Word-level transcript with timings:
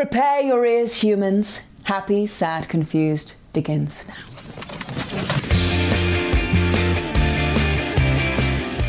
Prepare 0.00 0.40
your 0.40 0.64
ears, 0.64 0.96
humans. 0.96 1.68
Happy, 1.82 2.24
sad, 2.24 2.66
confused 2.70 3.34
begins 3.52 4.08
now. 4.08 4.14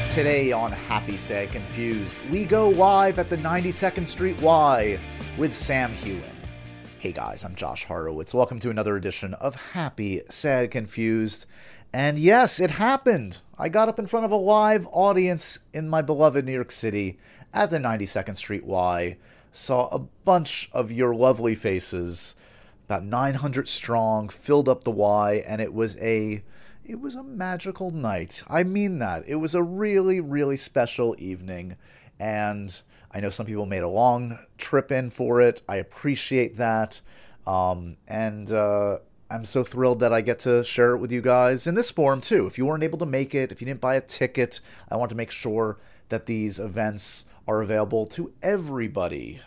Today 0.08 0.54
on 0.54 0.72
Happy 0.72 1.18
Sad 1.18 1.52
Confused, 1.52 2.16
we 2.32 2.46
go 2.46 2.70
live 2.70 3.20
at 3.20 3.30
the 3.30 3.36
92nd 3.36 4.08
Street 4.08 4.42
Y 4.42 4.98
with 5.38 5.54
Sam 5.54 5.92
Heughan. 5.96 6.24
Hey 7.00 7.12
guys, 7.12 7.44
I'm 7.44 7.56
Josh 7.56 7.84
Horowitz. 7.84 8.34
Welcome 8.34 8.62
to 8.62 8.70
another 8.70 8.96
edition 8.96 9.34
of 9.34 9.56
Happy 9.74 10.22
Sad 10.30 10.72
Confused. 10.72 11.46
And 11.92 12.18
yes, 12.18 12.62
it 12.62 12.72
happened. 12.72 13.40
I 13.60 13.68
got 13.68 13.90
up 13.90 14.00
in 14.00 14.08
front 14.08 14.26
of 14.26 14.32
a 14.32 14.38
live 14.38 14.88
audience 14.94 15.60
in 15.74 15.90
my 15.90 16.02
beloved 16.02 16.46
New 16.46 16.54
York 16.54 16.72
City 16.72 17.20
at 17.54 17.70
the 17.70 17.80
92nd 17.80 18.38
Street 18.38 18.64
Y 18.64 19.18
saw 19.52 19.88
a 19.88 20.00
bunch 20.00 20.70
of 20.74 20.92
your 20.92 21.14
lovely 21.14 21.56
faces, 21.56 22.36
about 22.86 23.04
900 23.04 23.68
strong, 23.68 24.30
filled 24.30 24.70
up 24.70 24.84
the 24.84 24.92
Y, 24.92 25.44
and 25.46 25.62
it 25.62 25.74
was 25.74 25.98
a 25.98 26.44
it 26.84 27.00
was 27.00 27.16
a 27.16 27.24
magical 27.24 27.92
night. 27.92 28.44
I 28.50 28.64
mean 28.64 29.00
that. 29.00 29.24
It 29.28 29.36
was 29.36 29.56
a 29.56 29.64
really 29.64 30.20
really 30.20 30.58
special 30.58 31.16
evening 31.20 31.78
and 32.20 32.82
I 33.12 33.20
know 33.20 33.30
some 33.30 33.46
people 33.46 33.66
made 33.66 33.84
a 33.84 33.90
long 33.90 34.40
trip 34.58 34.92
in 34.92 35.10
for 35.10 35.42
it. 35.42 35.62
I 35.68 35.78
appreciate 35.78 36.58
that. 36.58 37.02
Um, 37.46 37.98
and 38.08 38.52
uh, 38.54 39.00
I'm 39.30 39.44
so 39.44 39.64
thrilled 39.64 40.00
that 40.00 40.14
I 40.14 40.22
get 40.22 40.40
to 40.40 40.64
share 40.64 40.92
it 40.92 41.00
with 41.00 41.12
you 41.12 41.22
guys 41.22 41.68
in 41.68 41.76
this 41.76 41.92
forum 41.92 42.22
too. 42.22 42.48
If 42.48 42.58
you 42.58 42.66
weren't 42.66 42.84
able 42.84 43.00
to 43.00 43.06
make 43.06 43.36
it, 43.36 43.52
if 43.52 43.60
you 43.60 43.66
didn't 43.66 43.82
buy 43.82 43.96
a 43.96 44.02
ticket, 44.02 44.62
I 44.90 44.96
want 44.96 45.10
to 45.10 45.16
make 45.16 45.32
sure 45.32 45.80
that 46.10 46.26
these 46.26 46.60
events 46.60 47.26
are 47.48 47.62
available 47.62 48.06
to 48.08 48.34
everybody 48.42 49.42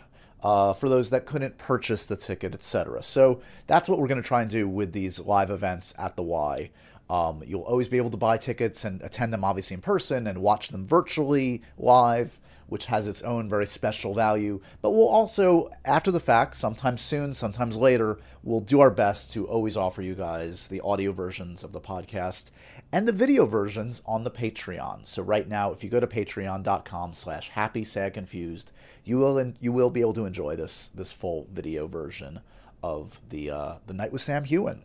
uh, 0.45 0.73
for 0.73 0.89
those 0.89 1.09
that 1.09 1.25
couldn't 1.25 1.57
purchase 1.57 2.05
the 2.05 2.15
ticket, 2.15 2.53
etc. 2.53 3.01
So 3.01 3.41
that's 3.65 3.89
what 3.89 3.99
we're 3.99 4.07
going 4.07 4.21
to 4.21 4.27
try 4.27 4.41
and 4.41 4.51
do 4.51 4.67
with 4.67 4.93
these 4.93 5.19
live 5.19 5.49
events 5.49 5.93
at 5.97 6.15
the 6.15 6.21
Y. 6.21 6.69
Um, 7.09 7.43
you'll 7.45 7.61
always 7.61 7.87
be 7.87 7.97
able 7.97 8.11
to 8.11 8.17
buy 8.17 8.37
tickets 8.37 8.85
and 8.85 9.01
attend 9.01 9.33
them 9.33 9.43
obviously 9.43 9.75
in 9.75 9.81
person 9.81 10.27
and 10.27 10.39
watch 10.39 10.69
them 10.69 10.87
virtually 10.87 11.61
live, 11.77 12.39
which 12.67 12.87
has 12.87 13.07
its 13.07 13.21
own 13.21 13.49
very 13.49 13.67
special 13.67 14.13
value. 14.13 14.59
But 14.81 14.91
we'll 14.91 15.07
also, 15.07 15.69
after 15.83 16.11
the 16.11 16.19
fact, 16.19 16.55
sometimes 16.55 17.01
soon, 17.01 17.33
sometimes 17.33 17.77
later, 17.77 18.19
we'll 18.43 18.59
do 18.59 18.81
our 18.81 18.91
best 18.91 19.31
to 19.33 19.47
always 19.47 19.77
offer 19.77 20.01
you 20.01 20.15
guys 20.15 20.67
the 20.67 20.81
audio 20.81 21.11
versions 21.11 21.63
of 21.63 21.71
the 21.71 21.81
podcast 21.81 22.51
and 22.95 23.09
the 23.09 23.11
video 23.11 23.45
versions 23.45 24.01
on 24.05 24.23
the 24.23 24.31
Patreon. 24.31 25.05
So 25.05 25.21
right 25.21 25.49
now, 25.49 25.73
if 25.73 25.83
you 25.83 25.89
go 25.89 25.99
to 25.99 26.07
patreon.com 26.07 27.13
slash 27.13 27.49
happy 27.49 27.83
sad 27.83 28.13
confused, 28.13 28.71
you 29.03 29.17
will 29.17 29.53
you 29.59 29.73
will 29.73 29.89
be 29.89 29.99
able 29.99 30.13
to 30.13 30.25
enjoy 30.25 30.55
this 30.55 30.87
this 30.87 31.11
full 31.11 31.45
video 31.51 31.87
version 31.87 32.39
of 32.81 33.19
the 33.27 33.51
uh, 33.51 33.73
the 33.85 33.93
night 33.93 34.13
with 34.13 34.21
Sam 34.21 34.45
Heughan. 34.45 34.79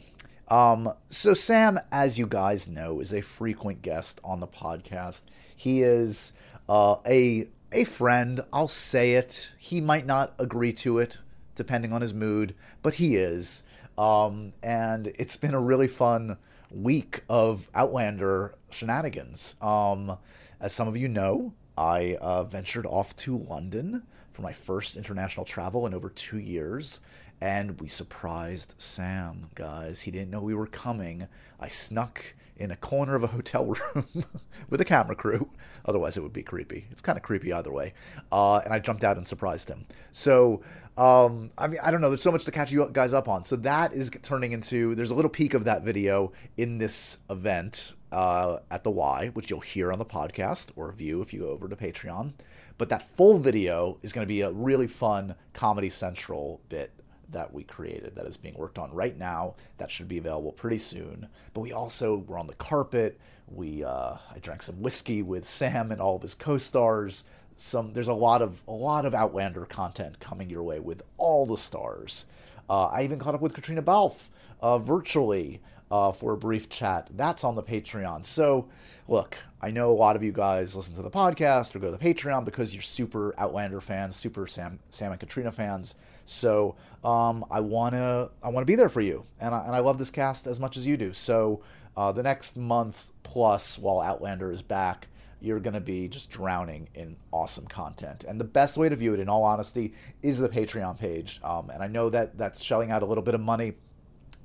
Um, 0.49 0.93
so 1.09 1.35
Sam, 1.35 1.79
as 1.93 2.19
you 2.19 2.27
guys 2.27 2.67
know, 2.67 2.99
is 2.99 3.15
a 3.15 3.21
frequent 3.21 3.81
guest 3.81 4.21
on 4.25 4.41
the 4.41 4.49
podcast. 4.49 5.23
He 5.55 5.83
is 5.83 6.33
uh, 6.69 6.97
a 7.07 7.47
a 7.71 7.85
friend. 7.85 8.41
I'll 8.53 8.67
say 8.67 9.15
it. 9.15 9.53
He 9.57 9.81
might 9.81 10.05
not 10.05 10.35
agree 10.37 10.73
to 10.73 10.99
it, 10.99 11.19
depending 11.55 11.93
on 11.93 12.03
his 12.03 12.13
mood, 12.13 12.57
but 12.83 12.95
he 12.95 13.15
is. 13.15 13.63
Um, 13.97 14.55
and 14.65 15.13
it's 15.15 15.37
been 15.37 15.55
a 15.55 15.61
really 15.61 15.87
fun 15.87 16.39
week 16.71 17.23
of 17.29 17.69
Outlander 17.75 18.55
shenanigans. 18.71 19.57
Um, 19.61 20.19
as 20.61 20.73
some 20.73 20.89
of 20.89 20.97
you 20.97 21.09
know, 21.09 21.53
I 21.77 22.17
uh, 22.21 22.45
ventured 22.45 22.87
off 22.87 23.17
to 23.17 23.37
London 23.37 24.03
for 24.33 24.43
my 24.43 24.53
first 24.53 24.97
international 24.97 25.47
travel 25.47 25.87
in 25.87 25.95
over 25.95 26.09
two 26.09 26.39
years, 26.39 27.01
and 27.41 27.81
we 27.81 27.89
surprised 27.89 28.75
Sam, 28.79 29.51
guys. 29.55 30.03
He 30.03 30.11
didn't 30.11 30.31
know 30.31 30.41
we 30.41 30.55
were 30.55 30.67
coming. 30.67 31.27
I 31.59 31.69
snuck 31.69 32.35
in 32.61 32.71
a 32.71 32.77
corner 32.77 33.15
of 33.15 33.25
a 33.25 33.29
hotel 33.29 33.65
room 33.95 34.25
with 34.69 34.81
a 34.81 34.85
camera 34.85 35.17
crew. 35.17 35.51
Otherwise, 35.87 36.17
it 36.17 36.21
would 36.21 36.33
be 36.33 36.43
creepy. 36.43 36.87
It's 36.91 37.01
kind 37.01 37.17
of 37.17 37.23
creepy 37.23 37.53
either 37.53 37.73
way. 37.73 37.95
Uh, 38.31 38.59
and 38.59 38.73
I 38.73 38.79
jumped 38.79 39.03
out 39.03 39.17
and 39.17 39.27
surprised 39.27 39.69
him. 39.69 39.87
So, 40.13 40.63
um, 40.97 41.51
I 41.57 41.67
mean, 41.67 41.81
I 41.83 41.91
don't 41.91 42.01
know. 42.01 42.11
There's 42.11 42.23
so 42.23 42.31
much 42.31 42.45
to 42.45 42.51
catch 42.51 42.71
you 42.71 42.89
guys 42.93 43.15
up 43.15 43.29
on. 43.29 43.45
So 43.45 43.57
that 43.57 43.95
is 43.95 44.11
turning 44.23 44.53
into. 44.53 44.95
There's 44.95 45.11
a 45.11 45.15
little 45.15 45.31
peek 45.31 45.55
of 45.55 45.65
that 45.65 45.83
video 45.83 46.33
in 46.57 46.79
this 46.79 47.19
event 47.31 47.95
uh, 48.13 48.59
at 48.71 48.85
the 48.85 48.91
Y, 48.91 49.31
which 49.35 49.51
you'll 49.51 49.61
hear 49.61 49.91
on 49.91 49.99
the 49.99 50.05
podcast 50.05 50.71
or 50.77 50.93
view 50.93 51.23
if 51.23 51.33
you 51.33 51.41
go 51.41 51.49
over 51.49 51.69
to 51.69 51.77
Patreon. 51.77 52.35
But 52.77 52.91
that 52.91 53.17
full 53.17 53.39
video 53.39 53.99
is 54.03 54.13
going 54.13 54.27
to 54.27 54.29
be 54.29 54.43
a 54.43 54.51
really 54.51 54.87
fun 54.87 55.35
Comedy 55.53 55.91
Central 55.91 56.61
bit 56.69 56.93
that 57.33 57.53
we 57.53 57.65
created 57.65 58.15
that 58.15 58.27
is 58.27 58.37
being 58.37 58.57
worked 58.57 58.79
on 58.79 58.93
right 58.93 59.17
now. 59.17 59.55
That 59.79 59.91
should 59.91 60.09
be 60.09 60.19
available 60.19 60.53
pretty 60.53 60.79
soon. 60.79 61.29
But 61.55 61.61
we 61.61 61.73
also 61.73 62.25
were 62.27 62.39
on 62.39 62.47
the 62.47 62.55
carpet. 62.55 63.19
We 63.49 63.85
uh, 63.85 64.15
I 64.35 64.39
drank 64.41 64.63
some 64.63 64.81
whiskey 64.81 65.23
with 65.23 65.47
Sam 65.47 65.93
and 65.93 66.01
all 66.01 66.17
of 66.17 66.23
his 66.23 66.35
co-stars. 66.35 67.25
Some 67.57 67.93
there's 67.93 68.09
a 68.09 68.15
lot 68.15 68.43
of 68.43 68.63
a 68.69 68.73
lot 68.73 69.07
of 69.07 69.15
Outlander 69.15 69.67
content 69.67 70.21
coming 70.21 70.49
your 70.49 70.63
way 70.63 70.81
with 70.81 71.03
all 71.19 71.47
the 71.47 71.59
stars. 71.59 72.27
Uh, 72.69 72.87
I 72.87 73.03
even 73.03 73.19
caught 73.19 73.35
up 73.35 73.41
with 73.41 73.53
Caitríona 73.53 73.85
Balfe 73.85 74.29
uh, 74.61 74.79
virtually 74.79 75.61
uh, 75.91 76.13
for 76.13 76.33
a 76.33 76.37
brief 76.37 76.69
chat. 76.69 77.09
That's 77.17 77.43
on 77.45 77.57
the 77.57 77.63
Patreon. 77.63 78.25
So, 78.25 78.69
look, 79.09 79.37
I 79.61 79.71
know 79.71 79.91
a 79.91 79.95
lot 79.95 80.17
of 80.17 80.23
you 80.23 80.33
guys 80.33 80.77
listen 80.77 80.95
to 80.95 81.03
the 81.03 81.11
podcast 81.11 81.75
or 81.75 81.81
go 81.81 81.91
to 81.91 81.97
the 81.97 82.15
Patreon 82.15 82.45
because 82.45 82.73
you're 82.73 82.83
super 82.83 83.35
Outlander 83.37 83.81
fans, 83.81 84.17
super 84.17 84.47
Sam, 84.47 84.79
Sam 84.91 85.13
and 85.13 85.21
Caitríona 85.21 85.53
fans. 85.53 85.97
So 86.31 86.77
um, 87.03 87.45
I 87.51 87.61
wanna 87.61 88.31
I 88.43 88.49
wanna 88.51 88.67
be 88.67 88.77
there 88.77 88.89
for 88.89 89.01
you, 89.01 89.25
and 89.41 89.55
I, 89.55 89.65
and 89.65 89.75
I 89.75 89.81
love 89.81 89.99
this 89.99 90.11
cast 90.11 90.47
as 90.47 90.61
much 90.61 90.77
as 90.77 90.87
you 90.87 90.97
do. 90.97 91.13
So 91.13 91.63
uh, 91.97 92.13
the 92.13 92.23
next 92.23 92.57
month 92.57 93.11
plus, 93.25 93.79
while 93.79 94.01
Outlander 94.01 94.53
is 94.53 94.63
back, 94.63 95.09
you're 95.41 95.59
gonna 95.59 95.81
be 95.81 96.07
just 96.07 96.31
drowning 96.31 96.89
in 96.95 97.17
awesome 97.33 97.67
content. 97.67 98.25
And 98.25 98.39
the 98.39 98.45
best 98.45 98.77
way 98.77 98.89
to 98.89 98.95
view 98.95 99.13
it, 99.13 99.21
in 99.21 99.29
all 99.29 99.43
honesty, 99.43 99.95
is 100.23 100.39
the 100.39 100.49
Patreon 100.49 100.99
page. 100.99 101.41
Um, 101.43 101.69
and 101.71 101.83
I 101.83 101.89
know 101.89 102.11
that 102.11 102.39
that's 102.39 102.63
shelling 102.63 102.93
out 102.93 103.03
a 103.03 103.07
little 103.07 103.25
bit 103.25 103.35
of 103.35 103.41
money, 103.41 103.73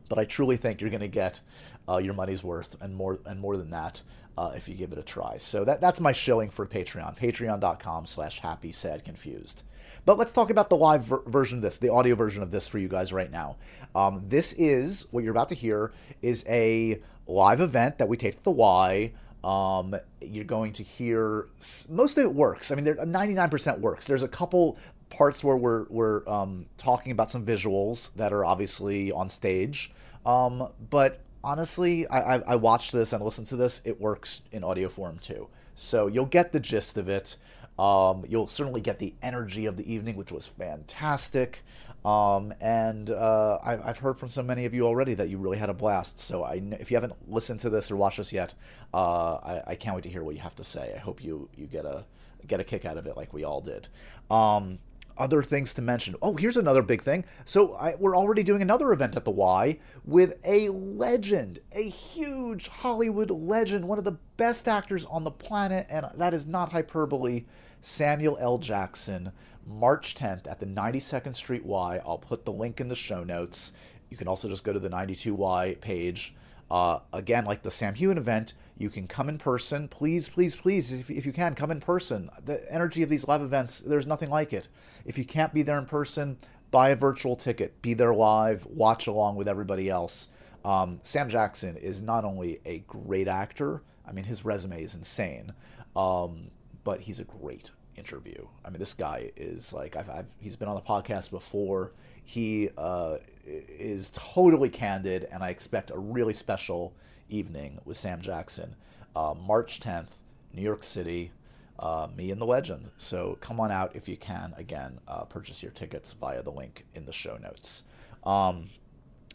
but 0.10 0.18
I 0.18 0.26
truly 0.26 0.58
think 0.58 0.82
you're 0.82 0.90
gonna 0.90 1.08
get 1.08 1.40
uh, 1.88 1.98
your 1.98 2.16
money's 2.16 2.44
worth 2.44 2.82
and 2.82 2.96
more 2.96 3.20
and 3.26 3.40
more 3.40 3.58
than 3.58 3.70
that. 3.70 4.02
Uh, 4.38 4.52
if 4.54 4.68
you 4.68 4.76
give 4.76 4.92
it 4.92 4.98
a 4.98 5.04
try. 5.04 5.38
So 5.38 5.64
that, 5.64 5.80
that's 5.80 6.02
my 6.02 6.12
shilling 6.12 6.50
for 6.50 6.66
Patreon. 6.66 7.18
Patreon.com 7.18 8.06
slash 8.06 8.42
happy 8.42 8.74
sad 8.74 9.06
confused. 9.06 9.64
But 10.06 10.18
let's 10.18 10.32
talk 10.32 10.50
about 10.50 10.70
the 10.70 10.78
live 10.78 11.04
ver- 11.04 11.24
version 11.26 11.58
of 11.58 11.62
this, 11.64 11.80
the 11.80 11.90
audio 11.90 12.16
version 12.16 12.44
of 12.44 12.52
this 12.52 12.68
for 12.68 12.78
you 12.78 12.88
guys 12.88 13.12
right 13.12 13.32
now. 13.32 13.58
Um, 13.96 14.24
this 14.28 14.54
is 14.54 15.08
what 15.12 15.24
you're 15.24 15.32
about 15.32 15.50
to 15.50 15.56
hear 15.56 15.92
is 16.22 16.46
a 16.48 17.02
live 17.28 17.60
event 17.60 17.98
that 17.98 18.08
we 18.08 18.18
taped 18.18 18.38
at 18.38 18.44
the 18.44 18.52
Y. 18.52 19.14
Um, 19.44 19.96
you're 20.22 20.44
going 20.44 20.74
to 20.74 20.84
hear 20.84 21.48
most 21.90 22.18
of 22.18 22.24
it 22.24 22.34
works. 22.34 22.72
I 22.72 22.76
mean, 22.76 22.84
there 22.84 22.96
99% 22.96 23.80
works. 23.80 24.06
There's 24.06 24.24
a 24.24 24.28
couple 24.28 24.78
parts 25.10 25.44
where 25.44 25.56
we're 25.56 25.86
we're 25.90 26.28
um, 26.28 26.66
talking 26.78 27.12
about 27.12 27.32
some 27.32 27.46
visuals 27.46 28.12
that 28.16 28.34
are 28.34 28.44
obviously 28.44 29.12
on 29.12 29.30
stage. 29.30 29.92
Um, 30.26 30.70
but 30.90 31.22
honestly, 31.44 32.08
I, 32.08 32.36
I, 32.36 32.44
I 32.48 32.56
watched 32.56 32.92
this 32.92 33.14
and 33.14 33.24
listened 33.24 33.48
to 33.48 33.56
this. 33.56 33.82
It 33.86 34.02
works 34.02 34.42
in 34.52 34.64
audio 34.64 34.90
form 34.90 35.20
too. 35.20 35.48
So 35.76 36.08
you'll 36.08 36.26
get 36.26 36.52
the 36.52 36.60
gist 36.60 36.98
of 36.98 37.10
it. 37.10 37.36
Um, 37.78 38.24
you'll 38.28 38.48
certainly 38.48 38.82
get 38.82 39.00
the 39.00 39.14
energy 39.22 39.66
of 39.66 39.78
the 39.78 39.92
evening, 39.92 40.16
which 40.16 40.32
was 40.32 40.46
fantastic. 40.46 41.64
Um, 42.06 42.54
and 42.62 43.10
uh, 43.10 43.58
I've, 43.64 43.84
I've, 43.84 43.98
heard 43.98 44.20
from 44.20 44.30
so 44.30 44.44
many 44.44 44.66
of 44.66 44.76
you 44.76 44.86
already 44.86 45.16
that 45.16 45.28
you 45.28 45.40
really 45.40 45.58
had 45.58 45.70
a 45.70 45.74
blast. 45.74 46.20
So 46.20 46.44
I, 46.44 46.62
if 46.80 46.92
you 46.92 46.98
haven't 46.98 47.14
listened 47.28 47.62
to 47.62 47.70
this 47.72 47.90
or 47.90 47.96
watched 47.96 48.18
this 48.18 48.32
yet, 48.32 48.54
uh, 48.94 49.34
I, 49.34 49.64
I, 49.68 49.76
can't 49.76 49.96
wait 49.96 50.04
to 50.04 50.10
hear 50.10 50.24
what 50.24 50.36
you 50.36 50.42
have 50.42 50.56
to 50.58 50.64
say. 50.64 50.94
I 50.96 51.00
hope 51.00 51.24
you 51.24 51.50
you 51.56 51.66
get 51.66 51.84
a 51.84 52.06
get 52.46 52.60
a 52.60 52.64
kick 52.64 52.86
out 52.86 52.98
of 52.98 53.08
it 53.08 53.18
like 53.18 53.34
we 53.34 53.44
all 53.44 53.60
did. 53.60 53.88
Um, 54.30 54.78
other 55.18 55.42
things 55.42 55.74
to 55.74 55.82
mention. 55.82 56.16
Oh, 56.22 56.36
here's 56.36 56.58
another 56.58 56.82
big 56.82 57.02
thing. 57.02 57.26
So 57.46 57.74
I, 57.74 57.96
we're 57.96 58.16
already 58.16 58.44
doing 58.44 58.62
another 58.62 58.92
event 58.92 59.16
at 59.16 59.26
the 59.26 59.32
Y 59.32 59.80
with 60.04 60.36
a 60.44 60.70
legend, 60.70 61.60
a 61.72 61.88
huge 61.90 62.68
Hollywood 62.68 63.32
legend, 63.32 63.88
one 63.88 63.98
of 63.98 64.04
the 64.04 64.18
best 64.38 64.68
actors 64.68 65.06
on 65.06 65.24
the 65.24 65.32
planet, 65.32 65.88
and 65.90 66.06
that 66.18 66.34
is 66.34 66.46
not 66.46 66.72
hyperbole. 66.72 67.46
Samuel 67.86 68.38
L. 68.40 68.58
Jackson, 68.58 69.32
March 69.66 70.16
10th 70.16 70.50
at 70.50 70.60
the 70.60 70.66
92nd 70.66 71.36
Street 71.36 71.66
Y. 71.66 72.02
I'll 72.06 72.18
put 72.18 72.46
the 72.46 72.52
link 72.52 72.82
in 72.82 72.88
the 72.88 72.96
show 72.96 73.24
notes. 73.24 73.74
You 74.10 74.18
can 74.18 74.28
also 74.28 74.50
just 74.50 74.64
go 74.64 74.74
to 74.74 74.80
the 74.80 74.90
92Y 74.90 75.80
page. 75.82 76.36
Uh, 76.70 77.00
again, 77.14 77.46
like 77.46 77.62
the 77.62 77.70
Sam 77.70 77.94
Heughan 77.94 78.18
event, 78.18 78.54
you 78.78 78.90
can 78.90 79.08
come 79.08 79.30
in 79.30 79.38
person. 79.38 79.88
Please, 79.88 80.28
please, 80.28 80.56
please, 80.56 80.92
if, 80.92 81.10
if 81.12 81.26
you 81.26 81.32
can, 81.32 81.54
come 81.54 81.70
in 81.70 81.80
person. 81.80 82.30
The 82.44 82.72
energy 82.74 83.04
of 83.04 83.10
these 83.10 83.28
live 83.28 83.42
events, 83.42 83.80
there's 83.80 84.08
nothing 84.08 84.30
like 84.30 84.52
it. 84.52 84.68
If 85.06 85.18
you 85.18 85.26
can't 85.26 85.54
be 85.54 85.62
there 85.62 85.78
in 85.78 85.86
person, 85.86 86.38
buy 86.72 86.90
a 86.90 86.96
virtual 86.96 87.36
ticket, 87.36 87.82
be 87.82 87.94
there 87.94 88.14
live, 88.14 88.66
watch 88.66 89.06
along 89.06 89.36
with 89.36 89.48
everybody 89.48 89.90
else. 89.90 90.30
Um, 90.64 91.00
Sam 91.04 91.30
Jackson 91.30 91.78
is 91.78 92.02
not 92.02 92.26
only 92.26 92.60
a 92.66 92.80
great 92.80 93.28
actor, 93.28 93.84
I 94.08 94.12
mean, 94.12 94.26
his 94.26 94.44
resume 94.44 94.82
is 94.82 94.96
insane. 94.96 95.54
Um, 95.96 96.50
but 96.86 97.02
he's 97.02 97.20
a 97.20 97.26
great, 97.26 97.72
interview. 97.98 98.48
I 98.64 98.70
mean, 98.70 98.80
this 98.80 98.94
guy 98.94 99.32
is 99.36 99.74
like 99.74 99.96
I've, 99.96 100.10
I've 100.10 100.28
he's 100.40 100.56
been 100.56 100.68
on 100.68 100.76
the 100.76 100.82
podcast 100.82 101.32
before. 101.32 101.92
He 102.24 102.70
uh, 102.78 103.18
is 103.46 104.12
totally 104.14 104.70
candid, 104.70 105.28
and 105.32 105.44
I 105.44 105.50
expect 105.50 105.92
a 105.92 105.98
really 105.98 106.34
special 106.34 106.94
evening 107.30 107.80
with 107.86 107.98
Sam 107.98 108.22
Jackson. 108.22 108.76
Uh, 109.16 109.34
March 109.34 109.80
10th, 109.80 110.18
New 110.54 110.62
York 110.62 110.84
City. 110.84 111.32
Uh, 111.78 112.08
me 112.16 112.32
and 112.32 112.40
the 112.40 112.46
legend. 112.46 112.90
So 112.98 113.38
come 113.42 113.60
on 113.60 113.70
out 113.70 113.98
if 113.98 114.08
you 114.08 114.16
can. 114.16 114.54
Again, 114.56 114.98
uh, 115.10 115.26
purchase 115.26 115.62
your 115.62 115.74
tickets 115.74 116.14
via 116.14 116.42
the 116.42 116.52
link 116.52 116.86
in 116.96 117.06
the 117.06 117.12
show 117.12 117.36
notes. 117.36 117.84
Um, 118.24 118.70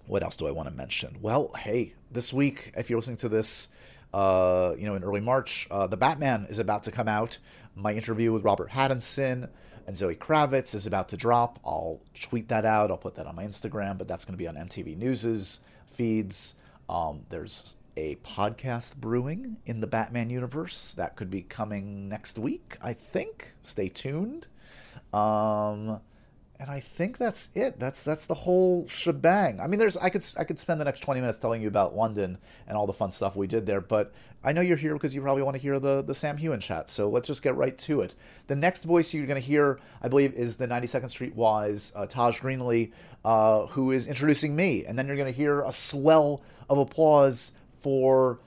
what 0.06 0.23
else 0.23 0.37
do 0.37 0.49
I 0.49 0.50
want 0.50 0.67
to 0.67 0.75
mention? 0.75 1.19
Well, 1.20 1.52
hey, 1.55 1.93
this 2.11 2.32
week, 2.32 2.73
if 2.75 2.88
you're 2.88 2.99
listening 2.99 3.19
to 3.19 3.29
this, 3.29 3.69
uh, 4.12 4.75
you 4.79 4.87
know, 4.87 4.95
in 4.95 5.05
early 5.05 5.21
March, 5.21 5.69
uh, 5.71 5.87
the 5.87 5.97
Batman 5.97 6.47
is 6.49 6.59
about 6.59 6.83
to 6.85 6.91
come 6.91 7.09
out. 7.09 7.39
My 7.75 7.93
interview 7.93 8.33
with 8.33 8.45
Robert 8.45 8.71
Pattinson 8.71 9.49
and 9.87 9.97
Zoe 9.97 10.15
Kravitz 10.15 10.75
is 10.75 10.87
about 10.87 11.09
to 11.11 11.17
drop. 11.17 11.59
I'll 11.65 12.01
tweet 12.21 12.49
that 12.49 12.65
out. 12.65 12.91
I'll 12.91 12.97
put 12.99 13.15
that 13.17 13.27
on 13.27 13.37
my 13.37 13.45
Instagram, 13.45 13.99
but 13.99 14.09
that's 14.09 14.25
going 14.25 14.35
to 14.35 14.39
be 14.39 14.49
on 14.49 14.57
MTV 14.57 14.97
News's 14.97 15.61
feeds. 15.87 16.55
Um, 16.89 17.27
there's 17.29 17.77
a 17.97 18.17
podcast 18.17 18.97
brewing 18.97 19.59
in 19.67 19.81
the 19.81 19.87
Batman 19.87 20.31
universe 20.31 20.95
that 20.95 21.17
could 21.17 21.31
be 21.31 21.43
coming 21.43 22.09
next 22.09 22.39
week, 22.39 22.77
I 22.83 22.93
think. 22.93 23.55
Stay 23.62 23.89
tuned. 23.89 24.47
Um, 25.12 26.01
and 26.61 26.71
I 26.71 26.81
think 26.81 27.17
that's 27.17 27.49
it. 27.55 27.81
That's 27.81 28.05
that's 28.05 28.27
the 28.27 28.35
whole 28.35 28.87
shebang. 28.87 29.61
I 29.61 29.67
mean, 29.67 29.81
there's 29.81 29.97
I 29.97 30.11
could 30.11 30.25
I 30.37 30.45
could 30.45 30.59
spend 30.59 30.79
the 30.79 30.85
next 30.85 31.01
20 31.01 31.21
minutes 31.21 31.39
telling 31.39 31.62
you 31.62 31.69
about 31.69 31.97
London 31.97 32.37
and 32.69 32.77
all 32.77 32.87
the 32.87 32.93
fun 32.93 33.12
stuff 33.12 33.35
we 33.35 33.47
did 33.47 33.65
there, 33.65 33.81
but 33.81 34.12
I 34.45 34.53
know 34.53 34.61
you're 34.61 34.77
here 34.77 34.93
because 34.93 35.15
you 35.15 35.23
probably 35.23 35.43
want 35.43 35.57
to 35.57 35.62
hear 35.62 35.81
the 35.81 36.03
the 36.03 36.15
Sam 36.15 36.37
Heughan 36.37 36.61
chat. 36.61 36.91
So 36.91 37.09
let's 37.09 37.27
just 37.27 37.43
get 37.43 37.57
right 37.57 37.77
to 37.79 38.03
it. 38.03 38.15
The 38.47 38.57
next 38.57 38.85
voice 38.85 39.15
you're 39.15 39.27
going 39.27 39.41
to 39.41 39.47
hear, 39.47 39.81
I 40.03 40.09
believe, 40.09 40.35
is 40.35 40.57
the 40.57 40.69
92nd 40.69 41.11
Street 41.11 41.35
Y's 41.35 41.93
uh, 41.97 42.05
Taj 42.05 42.41
Greenlee, 42.41 42.93
uh, 43.25 43.67
who 43.69 43.91
is 43.91 44.07
introducing 44.07 44.55
me, 44.55 44.85
and 44.85 44.99
then 44.99 45.07
you're 45.07 45.17
going 45.17 45.33
to 45.33 45.37
hear 45.37 45.62
a 45.62 45.73
swell 45.73 46.43
of 46.69 46.77
applause 46.77 47.53
for 47.81 48.39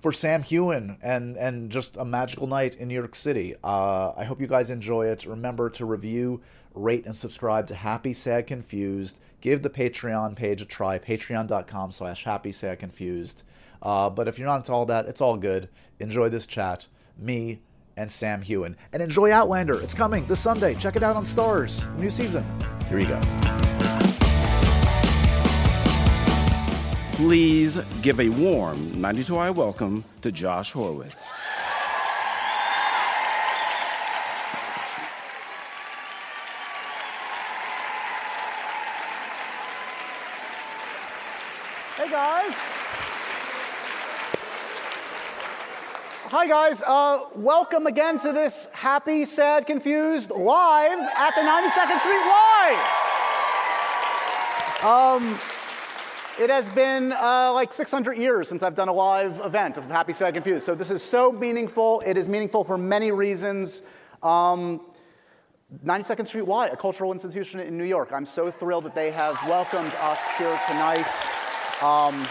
for 0.00 0.12
Sam 0.12 0.42
Heughan 0.42 0.96
and 1.02 1.36
and 1.36 1.70
just 1.70 1.96
a 1.96 2.04
magical 2.04 2.46
night 2.46 2.74
in 2.74 2.88
New 2.88 2.94
York 2.94 3.14
City. 3.14 3.54
Uh, 3.62 4.12
I 4.16 4.24
hope 4.24 4.40
you 4.40 4.46
guys 4.46 4.70
enjoy 4.70 5.06
it. 5.06 5.26
Remember 5.26 5.68
to 5.70 5.84
review, 5.84 6.40
rate, 6.74 7.06
and 7.06 7.16
subscribe 7.16 7.66
to 7.68 7.74
Happy 7.74 8.12
Sad 8.12 8.46
Confused. 8.46 9.18
Give 9.40 9.62
the 9.62 9.70
Patreon 9.70 10.36
page 10.36 10.62
a 10.62 10.64
try. 10.64 10.98
Patreon.com 10.98 11.92
slash 11.92 12.24
Happy 12.24 12.52
Sad 12.52 12.78
Confused. 12.78 13.42
Uh, 13.82 14.10
but 14.10 14.28
if 14.28 14.38
you're 14.38 14.48
not 14.48 14.58
into 14.58 14.72
all 14.72 14.86
that, 14.86 15.06
it's 15.06 15.20
all 15.20 15.36
good. 15.36 15.68
Enjoy 15.98 16.28
this 16.28 16.46
chat. 16.46 16.86
Me 17.16 17.60
and 17.96 18.10
Sam 18.10 18.42
Heughan. 18.42 18.76
And 18.92 19.02
enjoy 19.02 19.30
Outlander. 19.30 19.80
It's 19.80 19.94
coming 19.94 20.26
this 20.26 20.40
Sunday. 20.40 20.74
Check 20.74 20.96
it 20.96 21.02
out 21.02 21.16
on 21.16 21.24
Starz. 21.24 21.92
New 21.98 22.10
season. 22.10 22.44
Here 22.88 22.98
you 22.98 23.06
go. 23.06 23.20
Please 27.12 27.76
give 28.00 28.18
a 28.18 28.30
warm 28.30 28.92
92Y 28.92 29.54
welcome 29.54 30.04
to 30.22 30.32
Josh 30.32 30.72
Horowitz. 30.72 31.50
Hey 41.96 42.10
guys. 42.10 42.80
Hi 46.30 46.46
guys. 46.46 46.80
Uh, 46.86 47.22
welcome 47.34 47.88
again 47.88 48.16
to 48.20 48.30
this 48.30 48.68
Happy, 48.72 49.24
Sad, 49.24 49.66
Confused 49.66 50.30
live 50.30 51.00
at 51.16 51.34
the 51.34 51.40
92nd 51.40 51.98
Street 51.98 52.22
Y. 52.24 52.76
Um, 54.84 55.40
it 56.40 56.48
has 56.48 56.68
been 56.68 57.10
uh, 57.10 57.50
like 57.52 57.72
600 57.72 58.16
years 58.16 58.48
since 58.48 58.62
I've 58.62 58.76
done 58.76 58.86
a 58.86 58.92
live 58.92 59.40
event 59.44 59.76
of 59.76 59.86
Happy, 59.86 60.12
Sad, 60.12 60.34
Confused. 60.34 60.64
So 60.64 60.76
this 60.76 60.92
is 60.92 61.02
so 61.02 61.32
meaningful. 61.32 62.00
It 62.06 62.16
is 62.16 62.28
meaningful 62.28 62.62
for 62.62 62.78
many 62.78 63.10
reasons. 63.10 63.82
Um, 64.22 64.82
92nd 65.84 66.28
Street 66.28 66.46
Y, 66.46 66.68
a 66.68 66.76
cultural 66.76 67.10
institution 67.10 67.58
in 67.58 67.76
New 67.76 67.82
York. 67.82 68.12
I'm 68.12 68.24
so 68.24 68.52
thrilled 68.52 68.84
that 68.84 68.94
they 68.94 69.10
have 69.10 69.36
welcomed 69.48 69.92
us 70.00 70.20
here 70.38 70.60
tonight. 70.68 71.10
Um, 71.82 72.24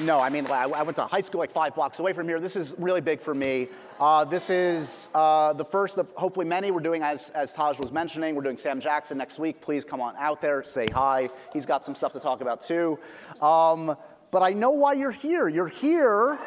no, 0.00 0.20
I 0.20 0.30
mean, 0.30 0.46
I 0.46 0.82
went 0.82 0.96
to 0.96 1.02
high 1.02 1.20
school 1.20 1.38
like 1.38 1.52
five 1.52 1.74
blocks 1.74 1.98
away 1.98 2.12
from 2.12 2.26
here. 2.26 2.40
This 2.40 2.56
is 2.56 2.74
really 2.78 3.00
big 3.00 3.20
for 3.20 3.34
me. 3.34 3.68
Uh, 4.00 4.24
this 4.24 4.48
is 4.48 5.10
uh, 5.14 5.52
the 5.52 5.64
first 5.64 5.98
of 5.98 6.08
hopefully 6.14 6.46
many. 6.46 6.70
We're 6.70 6.80
doing, 6.80 7.02
as, 7.02 7.30
as 7.30 7.52
Taj 7.52 7.78
was 7.78 7.92
mentioning, 7.92 8.34
we're 8.34 8.42
doing 8.42 8.56
Sam 8.56 8.80
Jackson 8.80 9.18
next 9.18 9.38
week. 9.38 9.60
Please 9.60 9.84
come 9.84 10.00
on 10.00 10.14
out 10.18 10.40
there, 10.40 10.62
say 10.62 10.86
hi. 10.92 11.28
He's 11.52 11.66
got 11.66 11.84
some 11.84 11.94
stuff 11.94 12.12
to 12.14 12.20
talk 12.20 12.40
about 12.40 12.62
too. 12.62 12.98
Um, 13.40 13.96
but 14.30 14.42
I 14.42 14.50
know 14.50 14.70
why 14.70 14.94
you're 14.94 15.10
here. 15.10 15.46
You're 15.46 15.68
here 15.68 16.38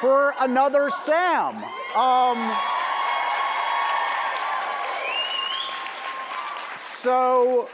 for 0.00 0.34
another 0.40 0.90
Sam. 0.90 1.62
Um, 1.94 2.56
so, 6.74 7.68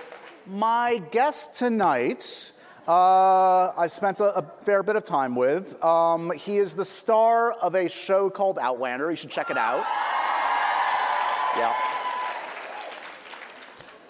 my 0.46 1.00
guest 1.12 1.54
tonight, 1.54 2.52
uh, 2.88 3.72
I 3.76 3.86
spent 3.86 4.20
a, 4.20 4.38
a 4.38 4.42
fair 4.64 4.82
bit 4.82 4.96
of 4.96 5.04
time 5.04 5.36
with. 5.36 5.82
Um, 5.84 6.32
he 6.32 6.56
is 6.56 6.74
the 6.74 6.86
star 6.86 7.52
of 7.52 7.74
a 7.74 7.88
show 7.88 8.30
called 8.30 8.58
Outlander. 8.58 9.10
You 9.10 9.16
should 9.16 9.30
check 9.30 9.50
it 9.50 9.58
out. 9.58 9.84
Yeah. 11.56 11.74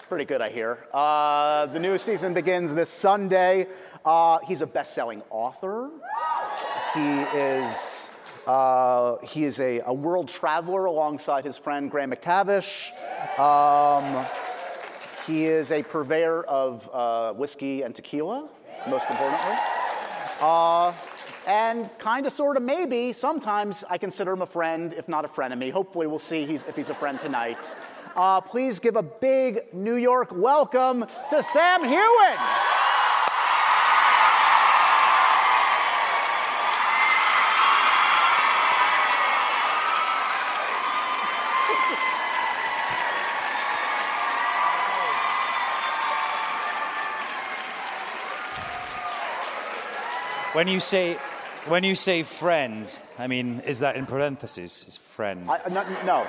Pretty 0.07 0.25
good, 0.25 0.41
I 0.41 0.49
hear. 0.49 0.87
Uh, 0.93 1.65
the 1.67 1.79
new 1.79 1.97
season 1.97 2.33
begins 2.33 2.73
this 2.73 2.89
Sunday. 2.89 3.67
Uh, 4.05 4.39
he's 4.47 4.61
a 4.61 4.67
best 4.67 4.95
selling 4.95 5.21
author. 5.29 5.89
He 6.93 7.19
is. 7.37 8.09
Uh, 8.47 9.17
he 9.17 9.43
is 9.43 9.59
a, 9.59 9.81
a 9.81 9.93
world 9.93 10.27
traveler 10.27 10.85
alongside 10.85 11.43
his 11.43 11.57
friend 11.57 11.91
Graham 11.91 12.11
McTavish. 12.11 12.91
Um, 13.37 14.25
he 15.27 15.45
is 15.45 15.71
a 15.71 15.83
purveyor 15.83 16.41
of 16.43 16.89
uh, 16.91 17.33
whiskey 17.33 17.83
and 17.83 17.93
tequila, 17.93 18.49
most 18.87 19.09
importantly. 19.09 19.55
Uh, 20.41 20.93
and 21.47 21.89
kind 21.97 22.25
of, 22.25 22.33
sort 22.33 22.57
of, 22.57 22.63
maybe, 22.63 23.11
sometimes 23.11 23.83
I 23.89 23.97
consider 23.97 24.33
him 24.33 24.41
a 24.41 24.45
friend, 24.45 24.93
if 24.93 25.07
not 25.07 25.25
a 25.25 25.27
frenemy. 25.27 25.71
Hopefully, 25.71 26.07
we'll 26.07 26.19
see 26.19 26.45
he's, 26.45 26.63
if 26.65 26.75
he's 26.75 26.89
a 26.89 26.95
friend 26.95 27.19
tonight. 27.19 27.75
Uh, 28.15 28.41
please 28.41 28.79
give 28.79 28.95
a 28.95 29.03
big 29.03 29.73
New 29.73 29.95
York 29.95 30.29
welcome 30.31 31.05
to 31.29 31.43
Sam 31.43 31.81
Heughan. 31.81 32.78
When 50.59 50.67
you 50.67 50.81
say, 50.81 51.13
when 51.69 51.85
you 51.85 51.95
say 51.95 52.21
friend, 52.21 52.85
I 53.17 53.27
mean, 53.27 53.61
is 53.61 53.79
that 53.79 53.95
in 53.95 54.05
parentheses? 54.05 54.85
Is 54.89 54.97
friend? 54.97 55.49
I, 55.49 55.57
no, 55.69 55.85
no, 56.05 56.27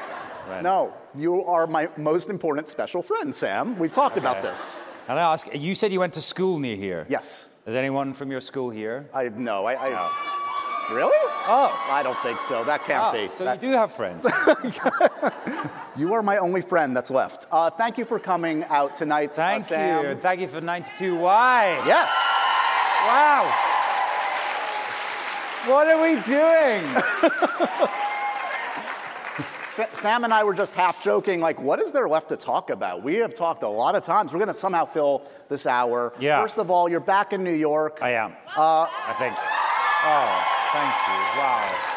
Right. 0.48 0.62
no, 0.62 0.92
you 1.16 1.44
are 1.46 1.66
my 1.66 1.88
most 1.96 2.30
important 2.30 2.68
special 2.68 3.02
friend, 3.02 3.34
Sam. 3.34 3.76
We've 3.76 3.92
talked 3.92 4.16
about 4.18 4.40
this. 4.40 4.84
And 5.08 5.18
I 5.18 5.32
ask? 5.32 5.52
You 5.52 5.74
said 5.74 5.90
you 5.92 5.98
went 5.98 6.14
to 6.14 6.20
school 6.20 6.60
near 6.60 6.76
here. 6.76 7.06
Yes. 7.08 7.48
Is 7.66 7.74
anyone 7.74 8.12
from 8.12 8.30
your 8.30 8.40
school 8.40 8.70
here? 8.70 9.08
I 9.12 9.30
no, 9.30 9.66
I. 9.66 9.74
I 9.74 10.94
Really? 10.94 11.10
Oh. 11.48 11.74
I 11.90 12.00
don't 12.04 12.18
think 12.20 12.40
so. 12.40 12.62
That 12.62 12.84
can't 12.84 13.02
Ah, 13.02 13.12
be. 13.12 13.30
so 13.36 13.42
That- 13.42 13.60
you 13.60 13.70
do 13.70 13.74
have 13.76 13.90
friends. 13.90 14.28
You 15.96 16.14
are 16.14 16.22
my 16.22 16.38
only 16.38 16.60
friend 16.62 16.96
that's 16.96 17.10
left. 17.10 17.46
Uh, 17.50 17.68
thank 17.68 17.98
you 17.98 18.04
for 18.04 18.20
coming 18.20 18.62
out 18.70 18.94
tonight. 18.94 19.30
uh, 19.30 19.34
Thank 19.34 19.64
Sam. 19.64 20.04
you. 20.04 20.14
Thank 20.14 20.40
you 20.40 20.46
for 20.46 20.60
92Y. 20.60 21.84
Yes. 21.84 22.08
Wow. 23.08 23.66
What 25.66 25.86
are 25.88 26.00
we 26.00 26.14
doing? 26.22 26.82
Sam 29.94 30.24
and 30.24 30.32
I 30.32 30.42
were 30.42 30.54
just 30.54 30.74
half 30.74 31.02
joking, 31.02 31.40
like, 31.40 31.60
what 31.60 31.80
is 31.80 31.92
there 31.92 32.08
left 32.08 32.30
to 32.30 32.36
talk 32.36 32.70
about? 32.70 33.02
We 33.02 33.16
have 33.16 33.34
talked 33.34 33.62
a 33.62 33.68
lot 33.68 33.94
of 33.94 34.02
times. 34.02 34.32
We're 34.32 34.38
going 34.38 34.48
to 34.48 34.54
somehow 34.54 34.84
fill 34.84 35.22
this 35.48 35.66
hour. 35.66 36.12
Yeah. 36.18 36.40
First 36.40 36.58
of 36.58 36.70
all, 36.70 36.88
you're 36.88 36.98
back 36.98 37.32
in 37.32 37.44
New 37.44 37.54
York. 37.54 37.98
I 38.00 38.12
am. 38.12 38.32
I 38.56 39.14
think. 39.18 39.34
Oh, 40.02 40.44
thank 40.72 40.94
you. 41.08 41.40
Wow. 41.40 41.90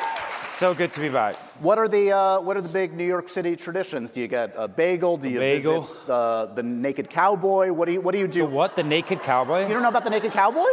So 0.50 0.74
good 0.74 0.92
to 0.92 1.00
be 1.00 1.10
back. 1.10 1.36
What 1.62 1.80
are 1.80 1.88
the 1.88 2.12
uh, 2.12 2.40
What 2.42 2.58
are 2.58 2.62
the 2.62 2.70
big 2.70 2.94
New 2.94 3.08
York 3.08 3.28
City 3.28 3.56
traditions? 3.56 4.12
Do 4.12 4.22
you 4.22 4.28
get 4.28 4.54
a 4.56 4.68
bagel? 4.68 5.18
Do 5.18 5.28
you 5.28 5.40
bagel. 5.40 5.82
visit 5.82 6.08
the 6.08 6.52
the 6.56 6.64
Naked 6.64 7.10
Cowboy? 7.10 7.72
What 7.72 7.86
do 7.86 7.94
you 7.94 8.02
What 8.02 8.12
do 8.12 8.20
you 8.20 8.28
do? 8.28 8.42
The 8.42 8.46
what? 8.46 8.76
The 8.76 8.84
naked 8.84 9.24
cowboy? 9.24 9.64
You 9.68 9.74
don't 9.74 9.82
know 9.82 9.90
about 9.90 10.04
the 10.04 10.12
Naked 10.12 10.32
Cowboy? 10.32 10.70